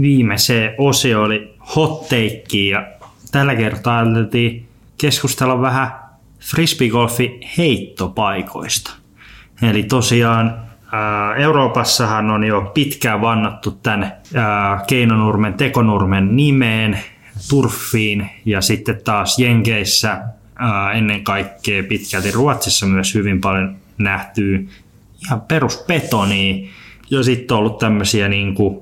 viimeiseen 0.00 0.74
osio 0.78 1.22
oli 1.22 1.54
hot 1.76 2.02
take 2.08 2.58
ja 2.70 2.86
tällä 3.30 3.54
kertaa 3.54 3.98
ajateltiin 3.98 4.68
keskustella 4.98 5.60
vähän 5.60 6.03
frisbeegolfin 6.44 7.40
heittopaikoista. 7.58 8.90
Eli 9.62 9.82
tosiaan 9.82 10.64
Euroopassahan 11.36 12.30
on 12.30 12.44
jo 12.44 12.70
pitkään 12.74 13.20
vannattu 13.20 13.80
ää, 14.34 14.84
Keinonurmen, 14.86 15.54
Tekonurmen 15.54 16.36
nimeen, 16.36 16.98
turfiin 17.50 18.30
ja 18.44 18.60
sitten 18.60 19.00
taas 19.04 19.38
Jenkeissä 19.38 20.20
ennen 20.94 21.24
kaikkea 21.24 21.82
pitkälti 21.82 22.30
Ruotsissa 22.30 22.86
myös 22.86 23.14
hyvin 23.14 23.40
paljon 23.40 23.76
nähtyy 23.98 24.68
ihan 25.24 25.40
peruspetonia 25.40 26.68
ja 27.10 27.22
sitten 27.22 27.54
on 27.54 27.58
ollut 27.58 27.78
tämmöisiä 27.78 28.28
niin 28.28 28.54
kuin 28.54 28.78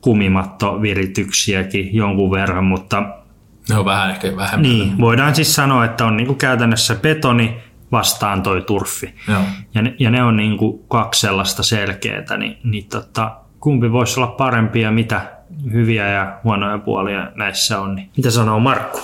kumimattovirityksiäkin 0.00 1.94
jonkun 1.94 2.30
verran, 2.30 2.64
mutta 2.64 3.23
Ne 3.68 3.78
on 3.78 3.84
vähän 3.84 4.10
ehkä 4.10 4.36
vähemmän. 4.36 4.62
niin, 4.70 4.98
voidaan 4.98 5.34
siis 5.34 5.54
sanoa, 5.54 5.84
että 5.84 6.04
on 6.04 6.16
niin 6.16 6.26
kuin 6.26 6.38
käytännössä 6.38 6.94
betoni 6.94 7.56
vastaan 7.92 8.42
toi 8.42 8.62
turfi. 8.62 9.14
Joo. 9.28 9.42
Ja 9.74 9.82
ne, 9.82 9.94
ja 9.98 10.10
ne 10.10 10.22
on 10.22 10.36
niin 10.36 10.58
kuin 10.58 10.80
kaksi 10.88 11.20
sellaista 11.20 11.62
selkeää, 11.62 12.36
niin, 12.36 12.58
niin 12.64 12.84
tota, 12.84 13.36
kumpi 13.60 13.92
voisi 13.92 14.20
olla 14.20 14.26
parempi 14.26 14.80
ja 14.80 14.90
mitä, 14.90 15.32
hyviä 15.72 16.08
ja 16.08 16.38
huonoja 16.44 16.78
puolia 16.78 17.30
näissä 17.34 17.80
on. 17.80 17.94
Niin 17.94 18.10
mitä 18.16 18.30
sanoo 18.30 18.60
Markku? 18.60 19.00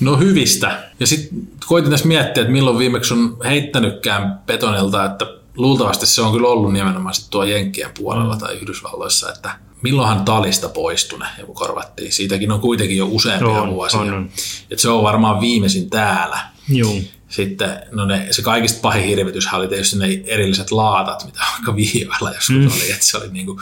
No 0.00 0.16
hyvistä. 0.16 0.78
Ja 1.00 1.06
sitten 1.06 1.38
koitin 1.66 1.90
tässä 1.90 2.08
miettiä, 2.08 2.40
että 2.40 2.52
milloin 2.52 2.78
viimeksi 2.78 3.14
on 3.14 3.36
heittänytkään 3.44 4.40
betonilta, 4.46 5.04
että 5.04 5.26
luultavasti 5.56 6.06
se 6.06 6.22
on 6.22 6.32
kyllä 6.32 6.48
ollut 6.48 6.72
nimenomaan 6.72 7.14
sit 7.14 7.30
tuo 7.30 7.44
Jenkkien 7.44 7.90
puolella 7.98 8.36
tai 8.36 8.54
Yhdysvalloissa, 8.54 9.32
että 9.32 9.50
milloinhan 9.82 10.24
talista 10.24 10.68
poistune, 10.68 11.26
joku 11.38 11.54
korvattiin. 11.54 12.12
Siitäkin 12.12 12.52
on 12.52 12.60
kuitenkin 12.60 12.96
jo 12.96 13.06
useampia 13.06 13.48
On, 13.48 13.70
vuosia. 13.70 14.00
on, 14.00 14.14
on. 14.14 14.30
Et 14.70 14.78
se 14.78 14.88
on 14.88 15.02
varmaan 15.02 15.40
viimeisin 15.40 15.90
täällä. 15.90 16.40
Joo. 16.68 16.94
Sitten 17.28 17.80
no 17.90 18.04
ne, 18.04 18.26
se 18.30 18.42
kaikista 18.42 18.80
pahin 18.82 19.04
hirvityshän 19.04 19.60
oli 19.60 19.68
tietysti 19.68 19.98
ne 19.98 20.06
erilliset 20.24 20.70
laatat, 20.70 21.24
mitä 21.24 21.40
vaikka 21.52 21.76
viivällä 21.76 22.30
joskus 22.34 22.56
mm. 22.56 22.66
oli. 22.66 22.92
Että 22.92 23.04
se 23.04 23.16
oli 23.16 23.28
niinku 23.30 23.60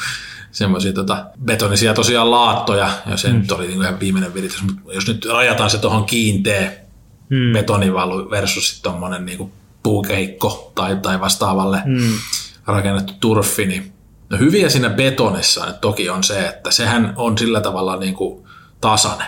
semmoisia 0.52 0.92
tota, 0.92 1.26
betonisia 1.44 1.94
tosiaan 1.94 2.30
laattoja, 2.30 2.90
ja 3.06 3.16
se 3.16 3.28
mm. 3.28 3.38
nyt 3.38 3.52
oli 3.52 3.66
niinku 3.66 3.82
ihan 3.82 4.00
viimeinen 4.00 4.34
viritys. 4.34 4.62
Mutta 4.62 4.92
jos 4.92 5.06
nyt 5.06 5.24
rajataan 5.24 5.70
se 5.70 5.78
tuohon 5.78 6.04
kiinteä 6.04 6.72
mm. 7.28 7.52
betonivalu 7.52 8.30
versus 8.30 8.68
sitten 8.68 8.82
tuommoinen 8.82 9.26
niinku 9.26 9.52
puukehikko 9.82 10.72
tai, 10.74 10.96
tai 10.96 11.20
vastaavalle 11.20 11.82
mm. 11.86 12.12
rakennettu 12.66 13.12
turfi, 13.20 13.66
niin 13.66 13.92
no 14.30 14.38
hyviä 14.38 14.68
siinä 14.68 14.90
betonissa 14.90 15.66
nyt 15.66 15.80
toki 15.80 16.10
on 16.10 16.24
se, 16.24 16.46
että 16.46 16.70
sehän 16.70 17.12
on 17.16 17.38
sillä 17.38 17.60
tavalla 17.60 17.96
niinku 17.96 18.46
tasainen. 18.80 19.26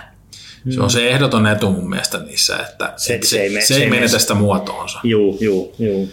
Se 0.71 0.81
on 0.81 0.91
se 0.91 1.09
ehdoton 1.09 1.47
etu 1.47 1.71
mun 1.71 1.89
mielestä 1.91 2.19
niissä, 2.19 2.57
että 2.57 2.93
se, 2.97 3.19
se, 3.23 3.29
se 3.29 3.43
ei, 3.43 3.51
me, 3.51 3.61
se 3.61 3.77
ei 3.77 3.91
menetä 3.91 4.19
sitä 4.19 4.35
muotoonsa. 4.35 5.01
Juu, 5.05 5.39
juu, 5.41 5.75
juu. 5.79 6.09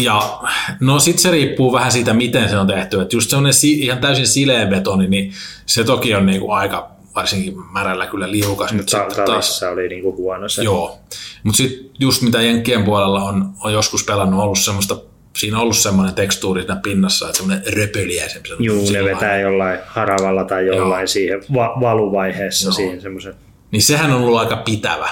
Ja 0.00 0.40
no 0.80 0.98
sit 0.98 1.18
se 1.18 1.30
riippuu 1.30 1.72
vähän 1.72 1.92
siitä, 1.92 2.12
miten 2.14 2.48
se 2.48 2.58
on 2.58 2.66
tehty. 2.66 3.00
Että 3.00 3.16
just 3.16 3.30
semmoinen 3.30 3.54
si- 3.54 3.78
ihan 3.80 3.98
täysin 3.98 4.26
sileä 4.26 4.66
betoni, 4.66 5.06
niin 5.06 5.32
se 5.66 5.84
toki 5.84 6.14
on 6.14 6.26
niinku 6.26 6.50
aika 6.50 6.90
varsinkin 7.14 7.54
märällä 7.72 8.06
kyllä 8.06 8.30
liukas. 8.30 8.72
Nyt 8.72 8.86
Ta- 8.86 8.98
sitten 9.08 9.24
taas, 9.24 9.62
oli 9.72 9.88
niinku 9.88 10.16
huono 10.16 10.48
se. 10.48 10.62
joo. 10.62 10.98
Mutta 11.42 11.56
sitten 11.56 11.90
just 11.98 12.22
mitä 12.22 12.42
Jenkkien 12.42 12.84
puolella 12.84 13.22
on, 13.22 13.50
on 13.60 13.72
joskus 13.72 14.04
pelannut, 14.04 14.40
ollut 14.40 14.58
semmoista, 14.58 14.96
siinä 15.36 15.56
on 15.56 15.62
ollut 15.62 15.76
semmoinen 15.76 16.14
tekstuuri 16.14 16.60
siinä 16.60 16.76
pinnassa, 16.76 17.26
että 17.26 17.36
semmoinen 17.38 17.72
röpöliäisempi. 17.76 18.48
Juu, 18.58 18.90
ne 18.90 19.04
vetää 19.04 19.40
jollain 19.40 19.78
haravalla 19.86 20.44
tai 20.44 20.66
jollain 20.66 21.00
Joo. 21.02 21.06
siihen 21.06 21.40
va- 21.54 21.76
valuvaiheessa 21.80 22.66
Joo. 22.66 22.72
siihen 22.72 23.00
semmoisen. 23.00 23.34
Niin 23.70 23.82
sehän 23.82 24.12
on 24.12 24.22
ollut 24.22 24.38
aika 24.38 24.56
pitävä, 24.56 25.08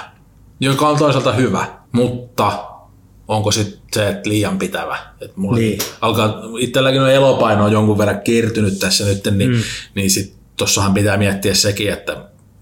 joka 0.59 0.87
on 0.87 0.97
toisaalta 0.97 1.33
hyvä, 1.33 1.65
mutta 1.91 2.63
onko 3.27 3.51
sitten 3.51 3.79
se 3.93 4.09
että 4.09 4.29
liian 4.29 4.57
pitävä. 4.59 4.97
Et 5.21 5.37
mulla 5.37 5.57
Niin. 5.57 5.79
alkaa, 6.01 6.41
itselläkin 6.59 7.01
on 7.01 7.11
elopaino 7.11 7.65
on 7.65 7.71
jonkun 7.71 7.97
verran 7.97 8.21
kertynyt 8.21 8.79
tässä 8.79 9.05
nyt, 9.05 9.25
niin, 9.31 9.49
mm. 9.51 9.61
niin 9.95 10.11
sit 10.11 10.35
tossahan 10.57 10.93
pitää 10.93 11.17
miettiä 11.17 11.53
sekin, 11.53 11.93
että, 11.93 12.17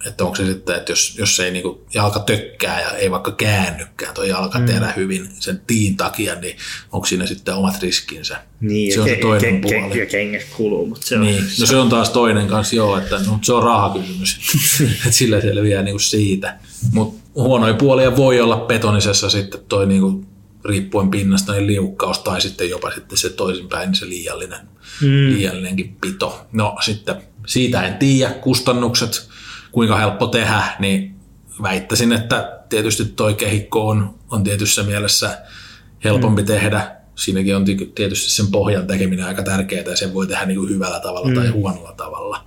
että 0.06 0.24
onko 0.24 0.36
se 0.36 0.46
sitten, 0.46 0.76
että 0.76 0.92
jos, 0.92 1.16
jos 1.18 1.40
ei 1.40 1.52
niinku 1.52 1.86
jalka 1.94 2.20
tökkää 2.20 2.82
ja 2.82 2.90
ei 2.90 3.12
vaikka 3.12 3.32
käännykään 3.32 4.14
tuo 4.14 4.24
jalkaterä 4.24 4.88
mm. 4.88 4.94
hyvin 4.96 5.30
sen 5.40 5.62
tiin 5.68 5.98
takia, 5.98 6.36
niin 6.36 6.58
onko 6.92 7.08
siinä 7.08 7.26
sitten 7.26 7.56
omat 7.56 7.82
riskinsä. 7.82 8.38
Niin, 8.62 8.94
se 8.94 9.02
on 9.02 9.08
se 9.08 9.16
toinen 9.16 9.58
ke- 9.58 9.62
puoli. 9.62 9.94
ke- 9.94 10.00
ja 10.00 10.06
kengät 10.06 10.48
kuluu, 10.58 10.86
mutta 10.86 11.08
se 11.08 11.16
on... 11.16 11.22
Niin, 11.22 11.44
no 11.60 11.66
se 11.66 11.78
on 11.78 11.90
taas 11.90 12.10
toinen 12.10 12.48
kanssa, 12.48 12.76
joo, 12.76 12.98
että 12.98 13.20
no, 13.28 13.40
se 13.42 13.54
on 13.54 13.64
rahakysymys, 13.64 14.40
että 14.96 15.12
sillä 15.12 15.42
selviää 15.42 15.84
niinku 15.84 16.00
siitä. 16.00 16.60
Mutta 16.92 17.20
huonoja 17.36 17.74
puolia 17.74 18.18
voi 18.18 18.42
olla 18.42 18.58
betonisessa 18.58 19.30
sitten 19.30 19.62
toi 19.70 19.88
niinku, 19.88 20.26
riippuen 20.66 21.10
pinnasta 21.12 21.54
niin 21.54 21.68
liukkaus 21.68 22.20
tai 22.20 22.42
sitten 22.42 22.70
jopa 22.70 22.92
sitten 22.92 23.18
se 23.18 23.30
toisinpäin, 23.30 23.88
niin 23.88 23.96
se 23.96 24.10
liiallinen, 24.10 24.60
mm. 25.02 25.30
liiallinenkin 25.30 25.98
pito. 26.02 26.48
No 26.52 26.76
sitten 26.86 27.16
siitä 27.48 27.88
en 27.88 27.94
tiedä, 27.94 28.32
kustannukset, 28.34 29.30
kuinka 29.72 29.98
helppo 29.98 30.28
tehdä, 30.28 30.64
niin 30.80 31.16
väittäisin, 31.62 32.14
että 32.14 32.60
tietysti 32.70 33.06
toi 33.06 33.34
kehikko 33.34 33.88
on, 33.88 34.16
on 34.32 34.44
tietyssä 34.44 34.84
mielessä 34.84 35.38
helpompi 36.04 36.42
mm. 36.42 36.46
tehdä. 36.46 36.96
Siinäkin 37.16 37.56
on 37.56 37.66
ti- 37.66 37.92
tietysti 37.96 38.30
sen 38.30 38.48
pohjan 38.48 38.88
tekeminen 38.88 39.26
aika 39.26 39.44
tärkeää 39.44 39.84
ja 39.84 39.98
sen 39.98 40.14
voi 40.14 40.28
tehdä 40.28 40.46
niin 40.46 40.60
kuin 40.60 40.70
hyvällä 40.70 41.00
tavalla 41.00 41.28
mm. 41.28 41.36
tai 41.36 41.48
huonolla 41.48 41.94
tavalla. 41.98 42.46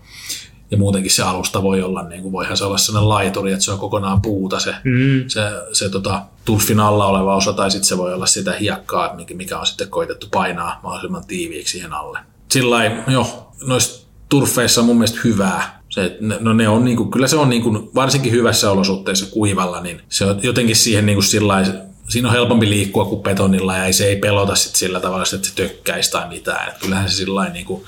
Ja 0.70 0.78
muutenkin 0.78 1.10
se 1.10 1.22
alusta 1.22 1.62
voi 1.62 1.82
olla, 1.82 2.02
niin 2.02 2.22
kuin, 2.22 2.32
voihan 2.32 2.56
se 2.56 2.64
olla 2.64 2.78
sellainen 2.78 3.08
laituri, 3.08 3.52
että 3.52 3.64
se 3.64 3.72
on 3.72 3.78
kokonaan 3.78 4.22
puuta 4.22 4.60
se, 4.60 4.74
mm. 4.84 5.24
se, 5.28 5.40
se 5.72 5.88
tota, 5.88 6.22
turfin 6.44 6.80
alla 6.80 7.06
oleva 7.06 7.36
osa, 7.36 7.52
tai 7.52 7.70
sitten 7.70 7.88
se 7.88 7.98
voi 7.98 8.14
olla 8.14 8.26
sitä 8.26 8.52
hiekkaa, 8.52 9.16
mikä- 9.34 9.58
on 9.58 9.66
sitten 9.66 9.88
koitettu 9.88 10.26
painaa 10.30 10.80
mahdollisimman 10.82 11.26
tiiviiksi 11.26 11.72
siihen 11.72 11.92
alle. 11.92 12.18
Sillä 12.50 12.84
joo, 13.08 13.52
noissa 13.66 14.01
turfeissa 14.32 14.80
on 14.80 14.86
mun 14.86 14.96
mielestä 14.96 15.20
hyvää. 15.24 15.82
Se, 15.88 16.16
no 16.40 16.52
ne 16.52 16.68
on 16.68 16.84
niinku, 16.84 17.04
kyllä 17.04 17.28
se 17.28 17.36
on 17.36 17.48
niinku, 17.48 17.90
varsinkin 17.94 18.32
hyvässä 18.32 18.70
olosuhteissa 18.70 19.26
kuivalla, 19.26 19.80
niin 19.80 20.00
se 20.08 20.24
on 20.24 20.40
jotenkin 20.42 20.76
siihen 20.76 21.06
niinku 21.06 21.22
sillä 21.22 21.64
siinä 22.08 22.28
on 22.28 22.34
helpompi 22.34 22.70
liikkua 22.70 23.04
kuin 23.04 23.22
betonilla 23.22 23.76
ja 23.76 23.84
ei, 23.84 23.92
se 23.92 24.06
ei 24.06 24.16
pelota 24.16 24.54
sit 24.54 24.76
sillä 24.76 25.00
tavalla, 25.00 25.24
että 25.34 25.48
se 25.48 25.54
tökkäisi 25.54 26.10
tai 26.10 26.28
mitään. 26.28 26.68
Et 26.68 26.78
kyllähän 26.78 27.10
se 27.10 27.16
sillä 27.16 27.48
niinku 27.48 27.86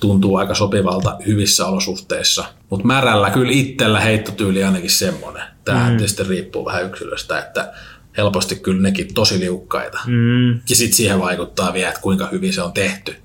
tuntuu 0.00 0.36
aika 0.36 0.54
sopivalta 0.54 1.16
hyvissä 1.26 1.66
olosuhteissa. 1.66 2.44
Mutta 2.70 2.86
märällä 2.86 3.30
kyllä 3.30 3.52
itsellä 3.52 4.00
heittotyyli 4.00 4.64
ainakin 4.64 4.90
semmoinen. 4.90 5.42
Tämähän 5.64 5.92
mm. 5.92 5.96
tietysti 5.96 6.22
riippuu 6.22 6.64
vähän 6.64 6.86
yksilöstä, 6.86 7.38
että 7.38 7.72
helposti 8.16 8.56
kyllä 8.56 8.82
nekin 8.82 9.14
tosi 9.14 9.40
liukkaita. 9.40 9.98
Mm. 10.06 10.50
Ja 10.52 10.76
sitten 10.76 10.96
siihen 10.96 11.20
vaikuttaa 11.20 11.72
vielä, 11.72 11.88
että 11.88 12.00
kuinka 12.00 12.28
hyvin 12.32 12.52
se 12.52 12.62
on 12.62 12.72
tehty 12.72 13.16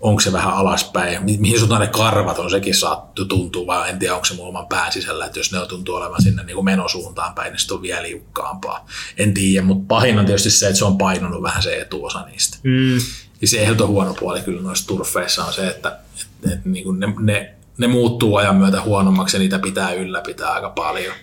onko 0.00 0.20
se 0.20 0.32
vähän 0.32 0.54
alaspäin, 0.54 1.24
mi- 1.24 1.38
mihin 1.40 1.58
suuntaan 1.58 1.80
ne 1.80 1.86
karvat 1.86 2.38
on, 2.38 2.50
sekin 2.50 2.74
saattu 2.74 3.24
tuntuu, 3.24 3.66
vai 3.66 3.90
en 3.90 3.98
tiedä, 3.98 4.14
onko 4.14 4.24
se 4.24 4.34
mun 4.34 4.48
oman 4.48 4.66
pään 4.66 4.92
sisällä, 4.92 5.26
että 5.26 5.38
jos 5.38 5.52
ne 5.52 5.58
on 5.58 5.68
tuntuu 5.68 5.94
olevan 5.94 6.22
sinne 6.22 6.42
niin 6.42 6.54
kuin 6.54 6.64
menosuuntaan 6.64 7.34
päin, 7.34 7.52
niin 7.52 7.74
on 7.74 7.82
vielä 7.82 8.02
liukkaampaa. 8.02 8.86
En 9.16 9.34
tiedä, 9.34 9.66
mutta 9.66 9.84
pahin 9.88 10.18
on 10.18 10.26
tietysti 10.26 10.50
se, 10.50 10.66
että 10.66 10.78
se 10.78 10.84
on 10.84 10.98
painunut 10.98 11.42
vähän 11.42 11.62
se 11.62 11.80
etuosa 11.80 12.26
niistä. 12.26 12.58
Mm. 12.62 12.96
Ja 13.40 13.48
se 13.48 13.62
ehdoton 13.62 13.88
huono 13.88 14.14
puoli 14.14 14.40
kyllä 14.40 14.62
noissa 14.62 14.86
turfeissa 14.86 15.44
on 15.44 15.52
se, 15.52 15.68
että, 15.68 15.98
että, 16.22 16.54
että 16.54 16.68
niin 16.68 16.84
kuin 16.84 17.00
ne, 17.00 17.14
ne, 17.20 17.54
ne 17.78 17.86
muuttuu 17.86 18.36
ajan 18.36 18.56
myötä 18.56 18.82
huonommaksi 18.82 19.36
ja 19.36 19.38
niitä 19.38 19.58
pitää 19.58 19.92
ylläpitää 19.92 20.52
aika 20.52 20.70
paljon. 20.70 21.14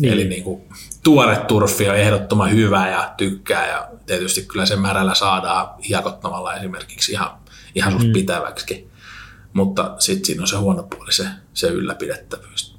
Niin. 0.00 0.12
Eli 0.12 0.24
niin 0.24 0.44
kuin, 0.44 0.62
tuore 1.02 1.36
turfi 1.36 1.88
on 1.88 1.96
ehdottoman 1.96 2.50
hyvä 2.50 2.88
ja 2.88 3.14
tykkää 3.16 3.68
ja 3.68 3.88
tietysti 4.06 4.42
kyllä 4.42 4.66
sen 4.66 4.80
märällä 4.80 5.14
saadaan 5.14 5.68
hiekottamalla 5.88 6.54
esimerkiksi 6.54 7.12
ihan, 7.12 7.30
ihan 7.74 7.92
suht 7.92 8.06
mm. 8.06 8.12
pitäväksi. 8.12 8.88
Mutta 9.52 9.94
sitten 9.98 10.24
siinä 10.24 10.42
on 10.42 10.48
se 10.48 10.56
huono 10.56 10.82
puoli, 10.82 11.12
se, 11.12 11.24
se 11.54 11.66
ylläpidettävyys. 11.66 12.78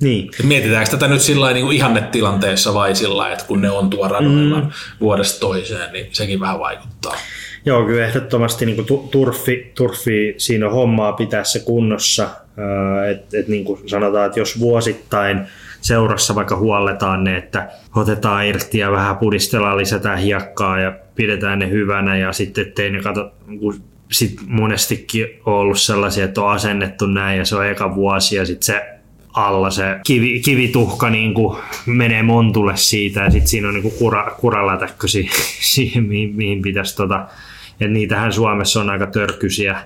Niin. 0.00 0.30
Et 0.40 0.46
mietitäänkö 0.46 0.90
tätä 0.90 1.08
nyt 1.08 1.20
sillä 1.20 1.52
niin 1.52 1.72
ihannetilanteessa 1.72 2.74
vai 2.74 2.94
sillä 2.94 3.32
että 3.32 3.44
kun 3.44 3.60
ne 3.60 3.70
on 3.70 3.90
tuo 3.90 4.08
radoilla 4.08 4.60
mm. 4.60 4.70
vuodesta 5.00 5.40
toiseen, 5.40 5.92
niin 5.92 6.06
sekin 6.12 6.40
vähän 6.40 6.58
vaikuttaa. 6.58 7.14
Joo, 7.64 7.84
kyllä 7.84 8.04
ehdottomasti 8.04 8.66
niin 8.66 8.86
kuin 8.86 9.08
turfi, 9.10 9.72
turfi, 9.74 10.34
siinä 10.36 10.66
on 10.66 10.72
hommaa 10.72 11.12
pitää 11.12 11.44
se 11.44 11.60
kunnossa. 11.60 12.28
Että 13.10 13.38
et 13.38 13.48
niin 13.48 13.64
kuin 13.64 13.88
sanotaan, 13.88 14.26
että 14.26 14.40
jos 14.40 14.60
vuosittain 14.60 15.46
seurassa 15.80 16.34
vaikka 16.34 16.56
huolletaan 16.56 17.24
ne, 17.24 17.36
että 17.36 17.68
otetaan 17.96 18.46
irti 18.46 18.78
ja 18.78 18.92
vähän 18.92 19.16
pudistellaan, 19.16 19.78
lisätään 19.78 20.18
hiekkaa 20.18 20.80
ja 20.80 20.92
pidetään 21.14 21.58
ne 21.58 21.70
hyvänä 21.70 22.16
ja 22.16 22.32
sitten 22.32 22.66
ettei 22.66 22.90
ne 22.90 23.02
kato, 23.02 23.30
kun 23.60 23.82
sit 24.12 24.40
monestikin 24.46 25.26
on 25.46 25.54
ollut 25.54 25.80
sellaisia, 25.80 26.24
että 26.24 26.42
on 26.42 26.50
asennettu 26.50 27.06
näin 27.06 27.38
ja 27.38 27.44
se 27.44 27.56
on 27.56 27.66
eka 27.66 27.94
vuosi 27.94 28.36
ja 28.36 28.46
sitten 28.46 28.66
se 28.66 28.98
alla 29.32 29.70
se 29.70 29.84
kivi, 30.06 30.40
kivituhka 30.40 31.10
niin 31.10 31.34
kuin 31.34 31.58
menee 31.86 32.22
montulle 32.22 32.76
siitä 32.76 33.20
ja 33.20 33.30
sitten 33.30 33.48
siinä 33.48 33.68
on 33.68 33.74
niin 33.74 33.82
kuin 33.82 33.94
kura, 33.98 34.34
kuralätäkkö 34.40 35.08
si- 35.08 35.30
siihen, 35.74 36.04
mihin, 36.04 36.36
mihin 36.36 36.62
pitäisi 36.62 36.96
tota, 36.96 37.26
että 37.72 37.88
niitähän 37.88 38.32
Suomessa 38.32 38.80
on 38.80 38.90
aika 38.90 39.06
törkysiä, 39.06 39.76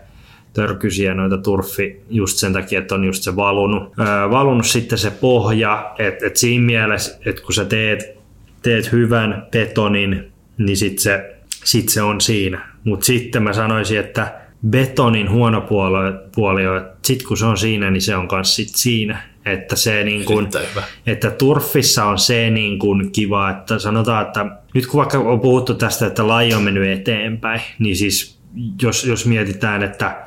törkysiä 0.52 1.14
noita 1.14 1.38
turfi 1.38 2.00
just 2.10 2.38
sen 2.38 2.52
takia, 2.52 2.78
että 2.78 2.94
on 2.94 3.04
just 3.04 3.22
se 3.22 3.36
valunut, 3.36 3.92
öö, 3.98 4.30
valunut 4.30 4.66
sitten 4.66 4.98
se 4.98 5.10
pohja, 5.10 5.94
että 5.98 6.26
et 6.26 6.36
siinä 6.36 6.64
mielessä, 6.64 7.18
että 7.26 7.42
kun 7.42 7.54
sä 7.54 7.64
teet, 7.64 8.18
teet 8.62 8.92
hyvän 8.92 9.46
betonin, 9.50 10.32
niin 10.58 10.76
sitten 10.76 11.02
se, 11.02 11.34
sit 11.64 11.88
se 11.88 12.02
on 12.02 12.20
siinä. 12.20 12.71
Mutta 12.84 13.06
sitten 13.06 13.42
mä 13.42 13.52
sanoisin, 13.52 13.98
että 13.98 14.34
betonin 14.68 15.30
huono 15.30 15.60
puoli, 15.60 16.12
puoli 16.34 16.66
on, 16.66 16.76
että 16.76 16.98
sit 17.02 17.22
kun 17.22 17.36
se 17.36 17.46
on 17.46 17.58
siinä, 17.58 17.90
niin 17.90 18.02
se 18.02 18.16
on 18.16 18.28
myös 18.32 18.56
sit 18.56 18.68
siinä. 18.68 19.22
Että 19.44 19.76
se 19.76 20.04
niin 20.04 20.24
kun, 20.24 20.48
että 21.06 21.30
turfissa 21.30 22.04
on 22.04 22.18
se 22.18 22.50
niin 22.50 22.78
kuin 22.78 23.12
kiva, 23.12 23.50
että 23.50 23.78
sanotaan, 23.78 24.26
että 24.26 24.46
nyt 24.74 24.86
kun 24.86 24.98
vaikka 24.98 25.18
on 25.18 25.40
puhuttu 25.40 25.74
tästä, 25.74 26.06
että 26.06 26.28
laji 26.28 26.54
on 26.54 26.62
mennyt 26.62 27.00
eteenpäin, 27.00 27.60
niin 27.78 27.96
siis 27.96 28.38
jos, 28.82 29.04
jos 29.04 29.26
mietitään, 29.26 29.82
että 29.82 30.22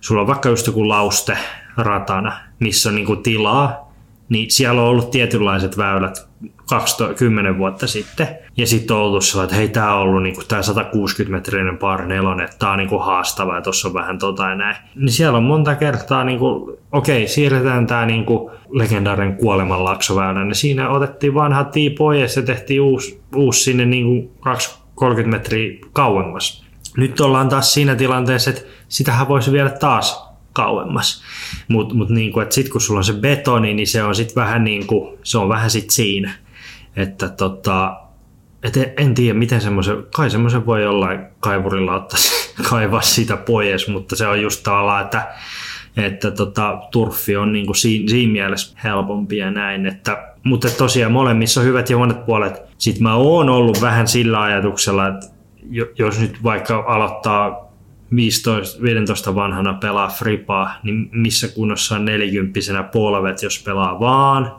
sulla 0.00 0.20
on 0.20 0.26
vaikka 0.26 0.48
just 0.48 0.66
joku 0.66 0.88
lauste 0.88 1.38
ratana, 1.76 2.40
missä 2.58 2.88
on 2.88 2.94
niin 2.94 3.06
kuin 3.06 3.22
tilaa, 3.22 3.92
niin 4.28 4.50
siellä 4.50 4.82
on 4.82 4.88
ollut 4.88 5.10
tietynlaiset 5.10 5.78
väylät 5.78 6.27
12, 6.68 7.14
10 7.14 7.58
vuotta 7.58 7.86
sitten. 7.86 8.28
Ja 8.56 8.66
sitten 8.66 8.96
on 8.96 9.02
ollut 9.02 9.24
sellainen, 9.24 9.44
että 9.44 9.56
hei, 9.56 9.68
tämä 9.68 9.94
on 9.94 10.00
ollut 10.00 10.22
niinku, 10.22 10.42
tämä 10.48 10.62
160 10.62 11.36
metrinen 11.36 11.78
par 11.78 12.06
nelonen, 12.06 12.44
että 12.44 12.56
tämä 12.58 12.72
on 12.72 12.78
niinku 12.78 12.98
haastava 12.98 13.54
ja 13.54 13.62
tuossa 13.62 13.88
on 13.88 13.94
vähän 13.94 14.18
tota 14.18 14.48
ja 14.48 14.54
näin. 14.54 14.76
Niin 14.94 15.12
siellä 15.12 15.38
on 15.38 15.44
monta 15.44 15.74
kertaa, 15.74 16.24
niinku, 16.24 16.78
okei, 16.92 17.28
siirretään 17.28 17.86
tämä 17.86 18.06
niinku 18.06 18.50
legendaarinen 18.70 19.36
kuolemanlaksoväylä, 19.36 20.44
niin 20.44 20.54
siinä 20.54 20.90
otettiin 20.90 21.34
vanha 21.34 21.64
tii 21.64 21.90
pois 21.90 22.36
ja 22.36 22.42
tehtiin 22.42 22.80
uusi, 22.80 23.20
uusi 23.36 23.60
sinne 23.60 23.84
niinku 23.84 24.32
30 24.94 25.36
metriä 25.36 25.78
kauemmas. 25.92 26.64
Nyt 26.96 27.20
ollaan 27.20 27.48
taas 27.48 27.74
siinä 27.74 27.94
tilanteessa, 27.94 28.50
että 28.50 28.62
sitähän 28.88 29.28
voisi 29.28 29.52
viedä 29.52 29.70
taas 29.70 30.27
kauemmas. 30.58 31.22
Mutta 31.68 31.94
mut 31.94 32.10
niinku, 32.10 32.40
sitten 32.50 32.72
kun 32.72 32.80
sulla 32.80 33.00
on 33.00 33.04
se 33.04 33.12
betoni, 33.12 33.74
niin 33.74 33.86
se 33.86 34.02
on 34.02 34.14
sitten 34.14 34.34
vähän 34.34 34.64
niin 34.64 34.86
kuin, 34.86 35.18
se 35.22 35.38
on 35.38 35.48
vähän 35.48 35.70
sit 35.70 35.90
siinä. 35.90 36.32
Että 36.96 37.28
tota, 37.28 38.00
et 38.62 38.76
en, 38.76 38.92
en 38.96 39.14
tiedä, 39.14 39.38
miten 39.38 39.60
semmoisen, 39.60 39.96
kai 40.16 40.30
semmoisen 40.30 40.66
voi 40.66 40.82
jollain 40.82 41.20
kaivurilla 41.40 41.94
ottaa, 41.94 42.18
kaivaa 42.70 43.00
sitä 43.00 43.36
pois, 43.36 43.88
mutta 43.88 44.16
se 44.16 44.26
on 44.26 44.42
just 44.42 44.62
tavallaan, 44.62 45.04
että, 45.04 45.26
että 45.96 46.30
tota, 46.30 46.78
turfi 46.90 47.36
on 47.36 47.52
niinku 47.52 47.74
siinä, 47.74 48.08
siinä 48.08 48.32
mielessä 48.32 48.78
helpompi 48.84 49.36
ja 49.36 49.50
näin. 49.50 49.86
Että, 49.86 50.34
mutta 50.44 50.68
tosiaan 50.68 51.12
molemmissa 51.12 51.60
on 51.60 51.66
hyvät 51.66 51.90
ja 51.90 51.96
huonot 51.96 52.26
puolet. 52.26 52.62
Sitten 52.78 53.02
mä 53.02 53.14
oon 53.14 53.48
ollut 53.48 53.80
vähän 53.80 54.08
sillä 54.08 54.42
ajatuksella, 54.42 55.08
että 55.08 55.26
jos 55.98 56.20
nyt 56.20 56.42
vaikka 56.42 56.84
aloittaa 56.86 57.67
15, 58.16 58.82
15 58.82 59.34
vanhana 59.34 59.74
pelaa 59.74 60.08
fripaa, 60.08 60.74
niin 60.82 61.08
missä 61.12 61.48
kunnossa 61.48 61.94
on 61.94 62.04
40 62.04 62.82
polvet, 62.92 63.42
jos 63.42 63.62
pelaa 63.62 64.00
vaan 64.00 64.54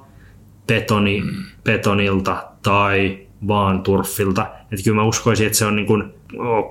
betoni, 0.68 1.22
mm. 1.22 1.44
betonilta 1.64 2.44
tai 2.64 3.28
vaan 3.48 3.84
turfilta. 3.84 4.48
Että 4.72 4.84
kyllä 4.84 4.96
mä 4.96 5.04
uskoisin, 5.04 5.46
että 5.46 5.58
se 5.58 5.66
on 5.66 5.76
niin 5.76 5.86
kuin 5.86 6.04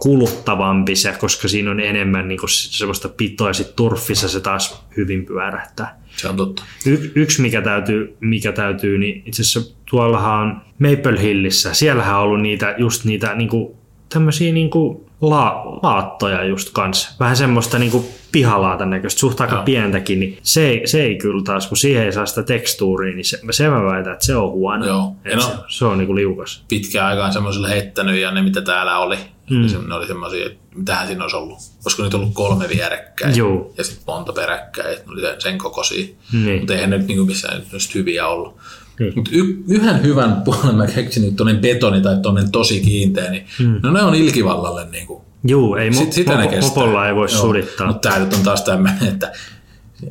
kuluttavampi 0.00 0.96
se, 0.96 1.14
koska 1.20 1.48
siinä 1.48 1.70
on 1.70 1.80
enemmän 1.80 2.28
niin 2.28 2.38
kuin 2.38 2.50
sellaista 2.50 3.08
pitoa 3.08 3.48
ja 3.48 3.52
sitten 3.52 3.76
turfissa 3.76 4.28
se 4.28 4.40
taas 4.40 4.84
hyvin 4.96 5.24
pyörähtää. 5.26 6.00
Se 6.16 6.28
on 6.28 6.36
totta. 6.36 6.62
Y- 6.86 7.12
yksi 7.14 7.42
mikä 7.42 7.62
täytyy, 7.62 8.16
mikä 8.20 8.52
täytyy, 8.52 8.98
niin 8.98 9.22
itse 9.26 9.42
asiassa 9.42 9.76
tuollahan 9.90 10.40
on 10.40 10.60
Maple 10.78 11.22
Hillissä, 11.22 11.74
siellähän 11.74 12.16
on 12.16 12.22
ollut 12.22 12.40
niitä, 12.40 12.74
just 12.78 13.04
niitä 13.04 13.34
niin 13.34 13.48
kuin, 13.48 13.74
tämmöisiä 14.08 14.52
niin 14.52 14.70
kuin 14.70 15.07
la- 15.20 15.62
laattoja 15.82 16.44
just 16.44 16.70
kanssa. 16.72 17.10
Vähän 17.20 17.36
semmoista 17.36 17.78
niin 17.78 17.90
kuin 17.90 18.04
pihalaatan 18.32 18.90
näköistä, 18.90 19.20
suht 19.20 19.40
aika 19.40 19.62
pientäkin, 19.62 20.20
niin 20.20 20.38
se 20.42 20.68
ei, 20.68 20.86
se 20.86 21.02
ei 21.02 21.16
kyllä 21.16 21.42
taas, 21.44 21.66
kun 21.66 21.76
siihen 21.76 22.04
ei 22.04 22.12
saa 22.12 22.26
sitä 22.26 22.42
tekstuuria, 22.42 23.14
niin 23.14 23.24
se, 23.24 23.40
se 23.50 23.68
mä 23.68 23.84
väitän, 23.84 24.12
että 24.12 24.26
se 24.26 24.36
on 24.36 24.50
huono. 24.50 24.86
Joo. 24.86 25.16
no, 25.34 25.40
se, 25.40 25.52
se, 25.68 25.84
on 25.84 25.98
niin 25.98 26.06
kuin 26.06 26.16
liukas. 26.16 26.64
Pitkään 26.68 27.06
aikaan 27.06 27.32
semmoiselle 27.32 27.68
heittänyt 27.68 28.20
ja 28.20 28.30
ne 28.30 28.42
mitä 28.42 28.60
täällä 28.60 28.98
oli, 28.98 29.16
mm. 29.50 29.88
ne 29.88 29.94
oli 29.94 30.06
semmoisia, 30.06 30.46
että 30.46 30.58
mitähän 30.74 31.06
siinä 31.06 31.24
olisi 31.24 31.36
ollut. 31.36 31.58
Olisiko 31.84 32.02
niitä 32.02 32.16
ollut 32.16 32.34
kolme 32.34 32.68
vierekkäin 32.68 33.36
Joo. 33.36 33.72
ja 33.78 33.84
sitten 33.84 34.04
monta 34.06 34.32
peräkkäin, 34.32 34.96
ne 34.96 35.02
oli 35.06 35.22
sen 35.38 35.58
kokoisia. 35.58 36.06
Niin. 36.32 36.58
Mutta 36.58 36.74
eihän 36.74 36.90
ne 36.90 36.98
nyt 36.98 37.06
niin 37.06 37.18
kuin 37.18 37.26
missään 37.26 37.62
nyt 37.72 37.94
hyviä 37.94 38.26
ollut. 38.26 38.56
Mutta 39.16 39.30
y- 39.34 39.56
yhden 39.68 40.02
hyvän 40.02 40.36
puolen 40.44 40.74
mä 40.74 40.86
keksin, 40.86 41.24
että 41.24 41.36
tuonne 41.36 41.54
betoni 41.54 42.00
tai 42.00 42.16
tuonne 42.22 42.42
tosi 42.52 42.80
kiinteä, 42.80 43.30
niin 43.30 43.46
mm. 43.58 43.80
no 43.82 43.92
ne 43.92 44.02
on 44.02 44.14
ilkivallalle 44.14 44.86
niin 44.90 45.06
kuin 45.06 45.22
Joo, 45.44 45.76
ei 45.76 45.94
Sit, 45.94 46.12
sitä 46.12 46.36
kestää. 46.36 46.60
mopolla 46.60 47.08
ei 47.08 47.14
voi 47.14 47.28
Joo, 47.30 47.40
sudittaa. 47.40 47.86
Mutta 47.86 48.08
tämä 48.08 48.24
nyt 48.24 48.34
on 48.34 48.42
taas 48.42 48.62
tämmöinen, 48.62 49.08
että 49.08 49.32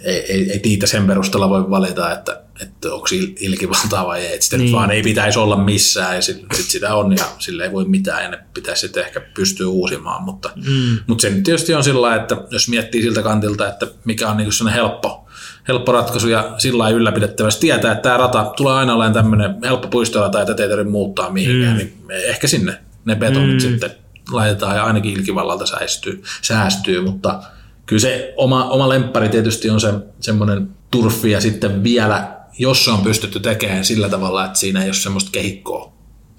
ei, 0.03 0.33
ei, 0.33 0.51
ei 0.51 0.61
niitä 0.63 0.87
sen 0.87 1.07
perusteella 1.07 1.49
voi 1.49 1.69
valita, 1.69 2.11
että, 2.11 2.41
että 2.61 2.93
onko 2.93 3.07
il, 3.11 3.27
ilkivaltaa 3.39 4.07
vai 4.07 4.25
ei. 4.25 4.41
Sitä 4.41 4.57
niin. 4.57 4.71
vaan 4.71 4.91
ei 4.91 5.03
pitäisi 5.03 5.39
olla 5.39 5.57
missään 5.57 6.15
ja 6.15 6.21
sitten 6.21 6.57
sit 6.57 6.65
sitä 6.65 6.95
on 6.95 7.17
ja 7.17 7.25
sille 7.39 7.63
ei 7.63 7.71
voi 7.71 7.85
mitään 7.85 8.23
ja 8.23 8.29
ne 8.29 8.39
pitäisi 8.53 8.81
sitten 8.81 9.03
ehkä 9.03 9.21
pystyä 9.35 9.67
uusimaan. 9.67 10.23
Mutta, 10.23 10.49
mm. 10.55 10.97
mutta 11.07 11.21
se 11.21 11.29
nyt 11.29 11.43
tietysti 11.43 11.73
on 11.73 11.83
sillä 11.83 12.15
että 12.15 12.37
jos 12.49 12.69
miettii 12.69 13.01
siltä 13.01 13.21
kantilta, 13.21 13.67
että 13.67 13.87
mikä 14.05 14.29
on 14.29 14.37
niin 14.37 14.51
sellainen 14.51 14.81
helppo, 14.81 15.26
helppo 15.67 15.91
ratkaisu 15.91 16.27
ja 16.27 16.51
sillä 16.57 16.77
lailla 16.77 16.97
ylläpidettävästi 16.97 17.61
tietää, 17.61 17.91
että 17.91 18.01
tämä 18.01 18.17
rata 18.17 18.51
tulee 18.57 18.73
aina 18.73 18.93
olemaan 18.93 19.13
tämmöinen 19.13 19.55
helppo 19.63 19.87
puistorata 19.87 20.39
ja 20.39 20.45
tätä 20.45 20.63
ei 20.63 20.69
tarvitse 20.69 20.91
muuttaa 20.91 21.29
mihinkään, 21.29 21.73
mm. 21.73 21.77
niin 21.77 21.93
ehkä 22.09 22.47
sinne 22.47 22.77
ne 23.05 23.15
betonit 23.15 23.53
mm. 23.53 23.59
sitten 23.59 23.91
laitetaan 24.31 24.75
ja 24.75 24.83
ainakin 24.83 25.13
ilkivallalta 25.13 25.65
säästyy, 25.65 26.23
säästyy 26.41 27.01
mutta 27.01 27.43
kyllä 27.85 27.99
se 27.99 28.33
oma, 28.37 28.69
oma 28.69 28.89
lemppari 28.89 29.29
tietysti 29.29 29.69
on 29.69 29.81
se 29.81 29.93
semmoinen 30.19 30.69
turfi 30.91 31.31
ja 31.31 31.41
sitten 31.41 31.83
vielä, 31.83 32.37
jos 32.59 32.85
se 32.85 32.91
on 32.91 33.01
pystytty 33.01 33.39
tekemään 33.39 33.85
sillä 33.85 34.09
tavalla, 34.09 34.45
että 34.45 34.59
siinä 34.59 34.81
ei 34.81 34.87
ole 34.87 34.93
semmoista 34.93 35.31
kehikkoa, 35.31 35.93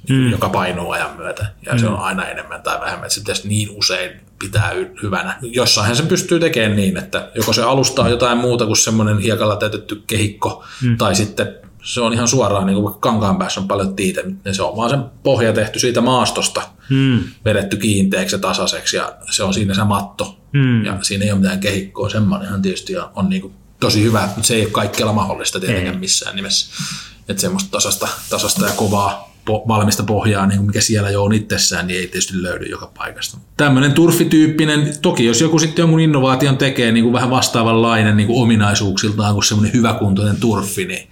mm. 0.09 0.31
joka 0.31 0.49
painuu 0.49 0.91
ajan 0.91 1.17
myötä 1.17 1.47
ja 1.67 1.73
mm. 1.73 1.79
se 1.79 1.87
on 1.87 1.99
aina 1.99 2.29
enemmän 2.29 2.63
tai 2.63 2.81
vähemmän, 2.81 3.05
että 3.05 3.15
se 3.15 3.21
pitäisi 3.21 3.49
niin 3.49 3.71
usein 3.71 4.28
pitää 4.39 4.73
hyvänä. 5.03 5.39
Jossain 5.43 5.97
se 5.97 6.03
pystyy 6.03 6.41
tekemään 6.41 6.77
niin, 6.77 6.97
että 6.97 7.31
joko 7.35 7.53
se 7.53 7.63
alustaa 7.63 8.09
jotain 8.09 8.39
muuta 8.39 8.67
kuin 8.67 8.77
semmoinen 8.77 9.19
hiekalla 9.19 9.57
täytetty 9.57 10.03
kehikko 10.07 10.65
mm. 10.83 10.97
tai 10.97 11.15
sitten 11.15 11.55
se 11.83 12.01
on 12.01 12.13
ihan 12.13 12.29
suoraan, 12.29 12.67
niin 12.67 12.83
kuin 12.83 12.95
kankaan 13.01 13.39
päässä 13.39 13.61
on 13.61 13.69
paljon 13.69 13.97
tiitä, 13.97 14.23
niin 14.23 14.55
se 14.55 14.63
on 14.63 14.77
vaan 14.77 14.91
sen 14.91 15.05
pohja 15.23 15.53
tehty 15.53 15.79
siitä 15.79 16.01
maastosta, 16.01 16.63
hmm. 16.89 17.21
vedetty 17.45 17.77
kiinteäksi 17.77 18.35
ja 18.35 18.39
tasaiseksi 18.39 18.97
ja 18.97 19.17
se 19.31 19.43
on 19.43 19.55
siinä 19.55 19.75
se 19.75 19.85
matto 19.85 20.39
hmm. 20.53 20.85
ja 20.85 20.99
siinä 21.03 21.25
ei 21.25 21.33
ole 21.33 21.41
mitään 21.41 21.61
kehikkoa, 21.61 22.09
semmoinenhan 22.09 22.63
tietysti 22.63 22.93
on 23.15 23.29
niin 23.29 23.43
kuin 23.43 23.55
tosi 23.81 24.03
hyvä, 24.03 24.27
mutta 24.27 24.43
se 24.43 24.55
ei 24.55 24.63
ole 24.63 24.71
kaikkialla 24.71 25.13
mahdollista 25.13 25.61
tietenkään 25.61 26.01
missään 26.01 26.37
nimessä. 26.37 26.85
Että 27.29 27.41
semmoista 27.41 27.71
tasasta, 27.71 28.09
tasasta 28.31 28.67
ja 28.67 28.73
kovaa 28.73 29.35
po, 29.49 29.65
valmista 29.69 30.03
pohjaa, 30.03 30.47
niin 30.47 30.65
mikä 30.65 30.81
siellä 30.81 31.11
jo 31.11 31.25
on 31.25 31.33
itsessään, 31.33 31.87
niin 31.87 32.01
ei 32.01 32.07
tietysti 32.07 32.43
löydy 32.43 32.65
joka 32.65 32.91
paikasta. 32.99 33.39
Tämmöinen 33.57 33.93
turfityyppinen, 33.93 34.93
toki 35.03 35.25
jos 35.25 35.41
joku 35.41 35.59
sitten 35.59 35.83
jonkun 35.83 36.01
innovaation 36.01 36.57
tekee 36.57 36.93
niin 36.93 37.05
kuin 37.05 37.13
vähän 37.13 37.31
vastaavanlainen 37.31 38.17
niin 38.17 38.27
kuin 38.27 38.43
ominaisuuksiltaan 38.43 39.35
kuin 39.35 39.45
semmoinen 39.45 39.75
hyväkuntoinen 39.75 40.37
turfi, 40.37 40.85
niin 40.85 41.09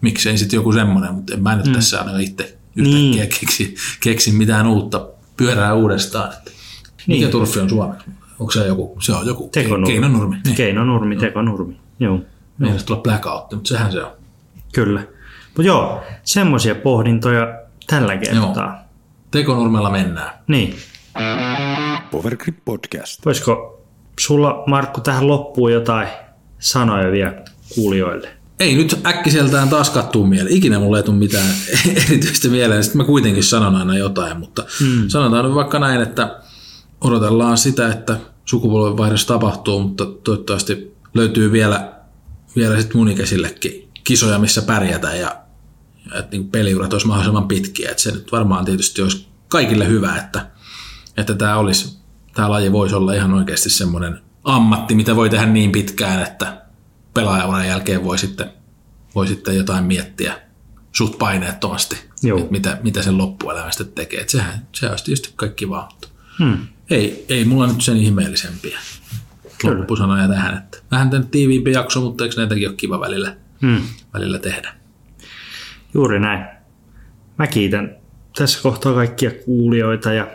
miksei 0.00 0.38
sitten 0.38 0.56
joku 0.56 0.72
semmoinen, 0.72 1.14
mutta 1.14 1.34
en 1.34 1.42
mä 1.42 1.56
nyt 1.56 1.66
mm. 1.66 1.72
tässä 1.72 2.00
aina 2.00 2.18
itse 2.18 2.58
yhtäkkiä 2.76 3.24
niin. 3.24 3.28
keksi, 3.40 3.74
keksi 4.02 4.32
mitään 4.32 4.66
uutta 4.66 5.08
pyörää 5.36 5.74
uudestaan. 5.74 6.32
Että 6.32 6.50
mikä 7.06 7.20
niin. 7.20 7.30
turfi 7.30 7.60
on 7.60 7.70
suomeksi? 7.70 8.10
Onko 8.38 8.52
se 8.52 8.66
joku? 8.66 8.96
Se 9.00 9.12
on 9.12 9.26
joku 9.26 9.48
tekonurmi. 9.52 9.86
keinonurmi. 9.86 10.36
Niin. 10.44 10.56
Keinonurmi, 10.56 11.16
tekonurmi. 11.16 11.76
Joo. 12.00 12.20
Meidän 12.58 12.78
tulla 12.86 13.00
blackout, 13.00 13.52
mutta 13.52 13.68
sehän 13.68 13.92
se 13.92 14.02
on. 14.02 14.12
Kyllä. 14.72 15.00
Mutta 15.46 15.62
joo, 15.62 16.02
semmoisia 16.24 16.74
pohdintoja 16.74 17.65
tällä 17.86 18.16
kertaa. 18.16 18.66
Joo. 18.66 18.86
Tekonurmella 19.30 19.90
mennään. 19.90 20.30
Niin. 20.46 20.76
Powergrip 22.10 22.56
Podcast. 22.64 23.24
Voisiko 23.24 23.84
sulla, 24.20 24.64
Markku, 24.66 25.00
tähän 25.00 25.26
loppuun 25.26 25.72
jotain 25.72 26.08
sanoja 26.58 27.12
vielä 27.12 27.34
kuulijoille? 27.74 28.36
ei 28.60 28.74
nyt 28.74 29.00
äkkiseltään 29.06 29.68
taas 29.68 29.90
kattuu 29.90 30.26
mieleen. 30.26 30.56
Ikinä 30.56 30.78
mulle 30.78 30.98
ei 30.98 31.02
tule 31.02 31.16
mitään 31.16 31.46
erityistä 32.06 32.48
mieleen. 32.48 32.84
Sitten 32.84 32.98
mä 32.98 33.04
kuitenkin 33.04 33.44
sanon 33.44 33.76
aina 33.76 33.98
jotain, 33.98 34.40
mutta 34.40 34.64
hmm. 34.80 35.08
sanotaan 35.08 35.44
nyt 35.44 35.54
vaikka 35.54 35.78
näin, 35.78 36.00
että 36.00 36.40
odotellaan 37.00 37.58
sitä, 37.58 37.88
että 37.88 38.16
sukupolvenvaihdos 38.44 39.26
tapahtuu, 39.26 39.80
mutta 39.80 40.06
toivottavasti 40.06 40.96
löytyy 41.14 41.52
vielä, 41.52 41.92
vielä 42.56 42.80
sitten 42.80 42.96
mun 42.96 43.08
ikäisillekin 43.08 43.88
kisoja, 44.04 44.38
missä 44.38 44.62
pärjätä 44.62 45.14
ja, 45.14 45.14
ja 45.14 45.36
että 46.14 46.36
niin 46.36 46.50
peliurat 46.50 46.92
olisi 46.92 47.06
mahdollisimman 47.06 47.48
pitkiä. 47.48 47.90
Että 47.90 48.02
se 48.02 48.10
nyt 48.10 48.32
varmaan 48.32 48.64
tietysti 48.64 49.02
olisi 49.02 49.26
kaikille 49.48 49.88
hyvä, 49.88 50.16
että, 50.16 50.46
että 51.16 51.34
tämä, 51.34 51.56
olisi, 51.56 51.98
tämä 52.34 52.50
laji 52.50 52.72
voisi 52.72 52.94
olla 52.94 53.12
ihan 53.12 53.34
oikeasti 53.34 53.70
semmoinen 53.70 54.20
ammatti, 54.44 54.94
mitä 54.94 55.16
voi 55.16 55.30
tehdä 55.30 55.46
niin 55.46 55.72
pitkään, 55.72 56.22
että 56.22 56.62
pelaajauran 57.14 57.66
jälkeen 57.66 58.04
voi 58.04 58.18
sitten, 58.18 58.50
voi 59.14 59.26
sitten 59.26 59.56
jotain 59.56 59.84
miettiä 59.84 60.40
suht 60.92 61.18
paineettomasti, 61.18 61.96
että 62.38 62.50
mitä, 62.50 62.78
mitä 62.82 63.02
sen 63.02 63.18
loppuelämästä 63.18 63.84
tekee. 63.84 64.20
Että 64.20 64.32
sehän, 64.32 64.66
se 64.72 64.90
olisi 64.90 65.04
tietysti 65.04 65.32
kaikki 65.36 65.68
vaan, 65.68 65.88
hmm. 66.38 66.58
ei, 66.90 67.26
ei 67.28 67.44
mulla 67.44 67.66
nyt 67.66 67.82
sen 67.82 67.96
ihmeellisempiä 67.96 68.78
Kyllä. 69.58 69.78
loppusanoja 69.78 70.28
tähän. 70.28 70.56
Että 70.56 70.78
vähän 70.90 71.10
tämän 71.10 71.28
tiiviimpi 71.28 71.72
jakso, 71.72 72.00
mutta 72.00 72.24
eikö 72.24 72.36
näitäkin 72.36 72.68
ole 72.68 72.76
kiva 72.76 73.00
välillä, 73.00 73.36
hmm. 73.60 73.82
välillä 74.14 74.38
tehdä? 74.38 74.74
Juuri 75.96 76.20
näin. 76.20 76.44
Mä 77.38 77.46
kiitän 77.46 77.96
tässä 78.36 78.62
kohtaa 78.62 78.94
kaikkia 78.94 79.30
kuulijoita 79.44 80.12
ja 80.12 80.26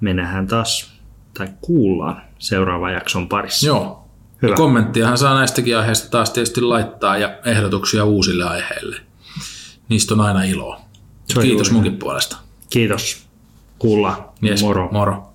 me 0.00 0.14
nähdään 0.14 0.46
taas 0.46 0.92
tai 1.38 1.48
kuullaan 1.60 2.22
seuraavan 2.38 2.92
jakson 2.92 3.28
parissa. 3.28 3.66
Joo, 3.66 4.08
Hyvä. 4.42 4.52
Ja 4.52 4.56
kommenttiahan 4.56 5.18
saa 5.18 5.34
näistäkin 5.34 5.78
aiheista 5.78 6.10
taas 6.10 6.30
tietysti 6.30 6.60
laittaa 6.60 7.18
ja 7.18 7.38
ehdotuksia 7.44 8.04
uusille 8.04 8.44
aiheille. 8.44 8.96
Niistä 9.88 10.14
on 10.14 10.20
aina 10.20 10.44
iloa. 10.44 10.80
Kiitos 11.42 11.70
munkin 11.70 11.96
puolesta. 11.96 12.36
Kiitos. 12.70 13.26
Kuullaan. 13.78 14.24
Yes, 14.44 14.62
moro. 14.62 14.88
moro. 14.92 15.33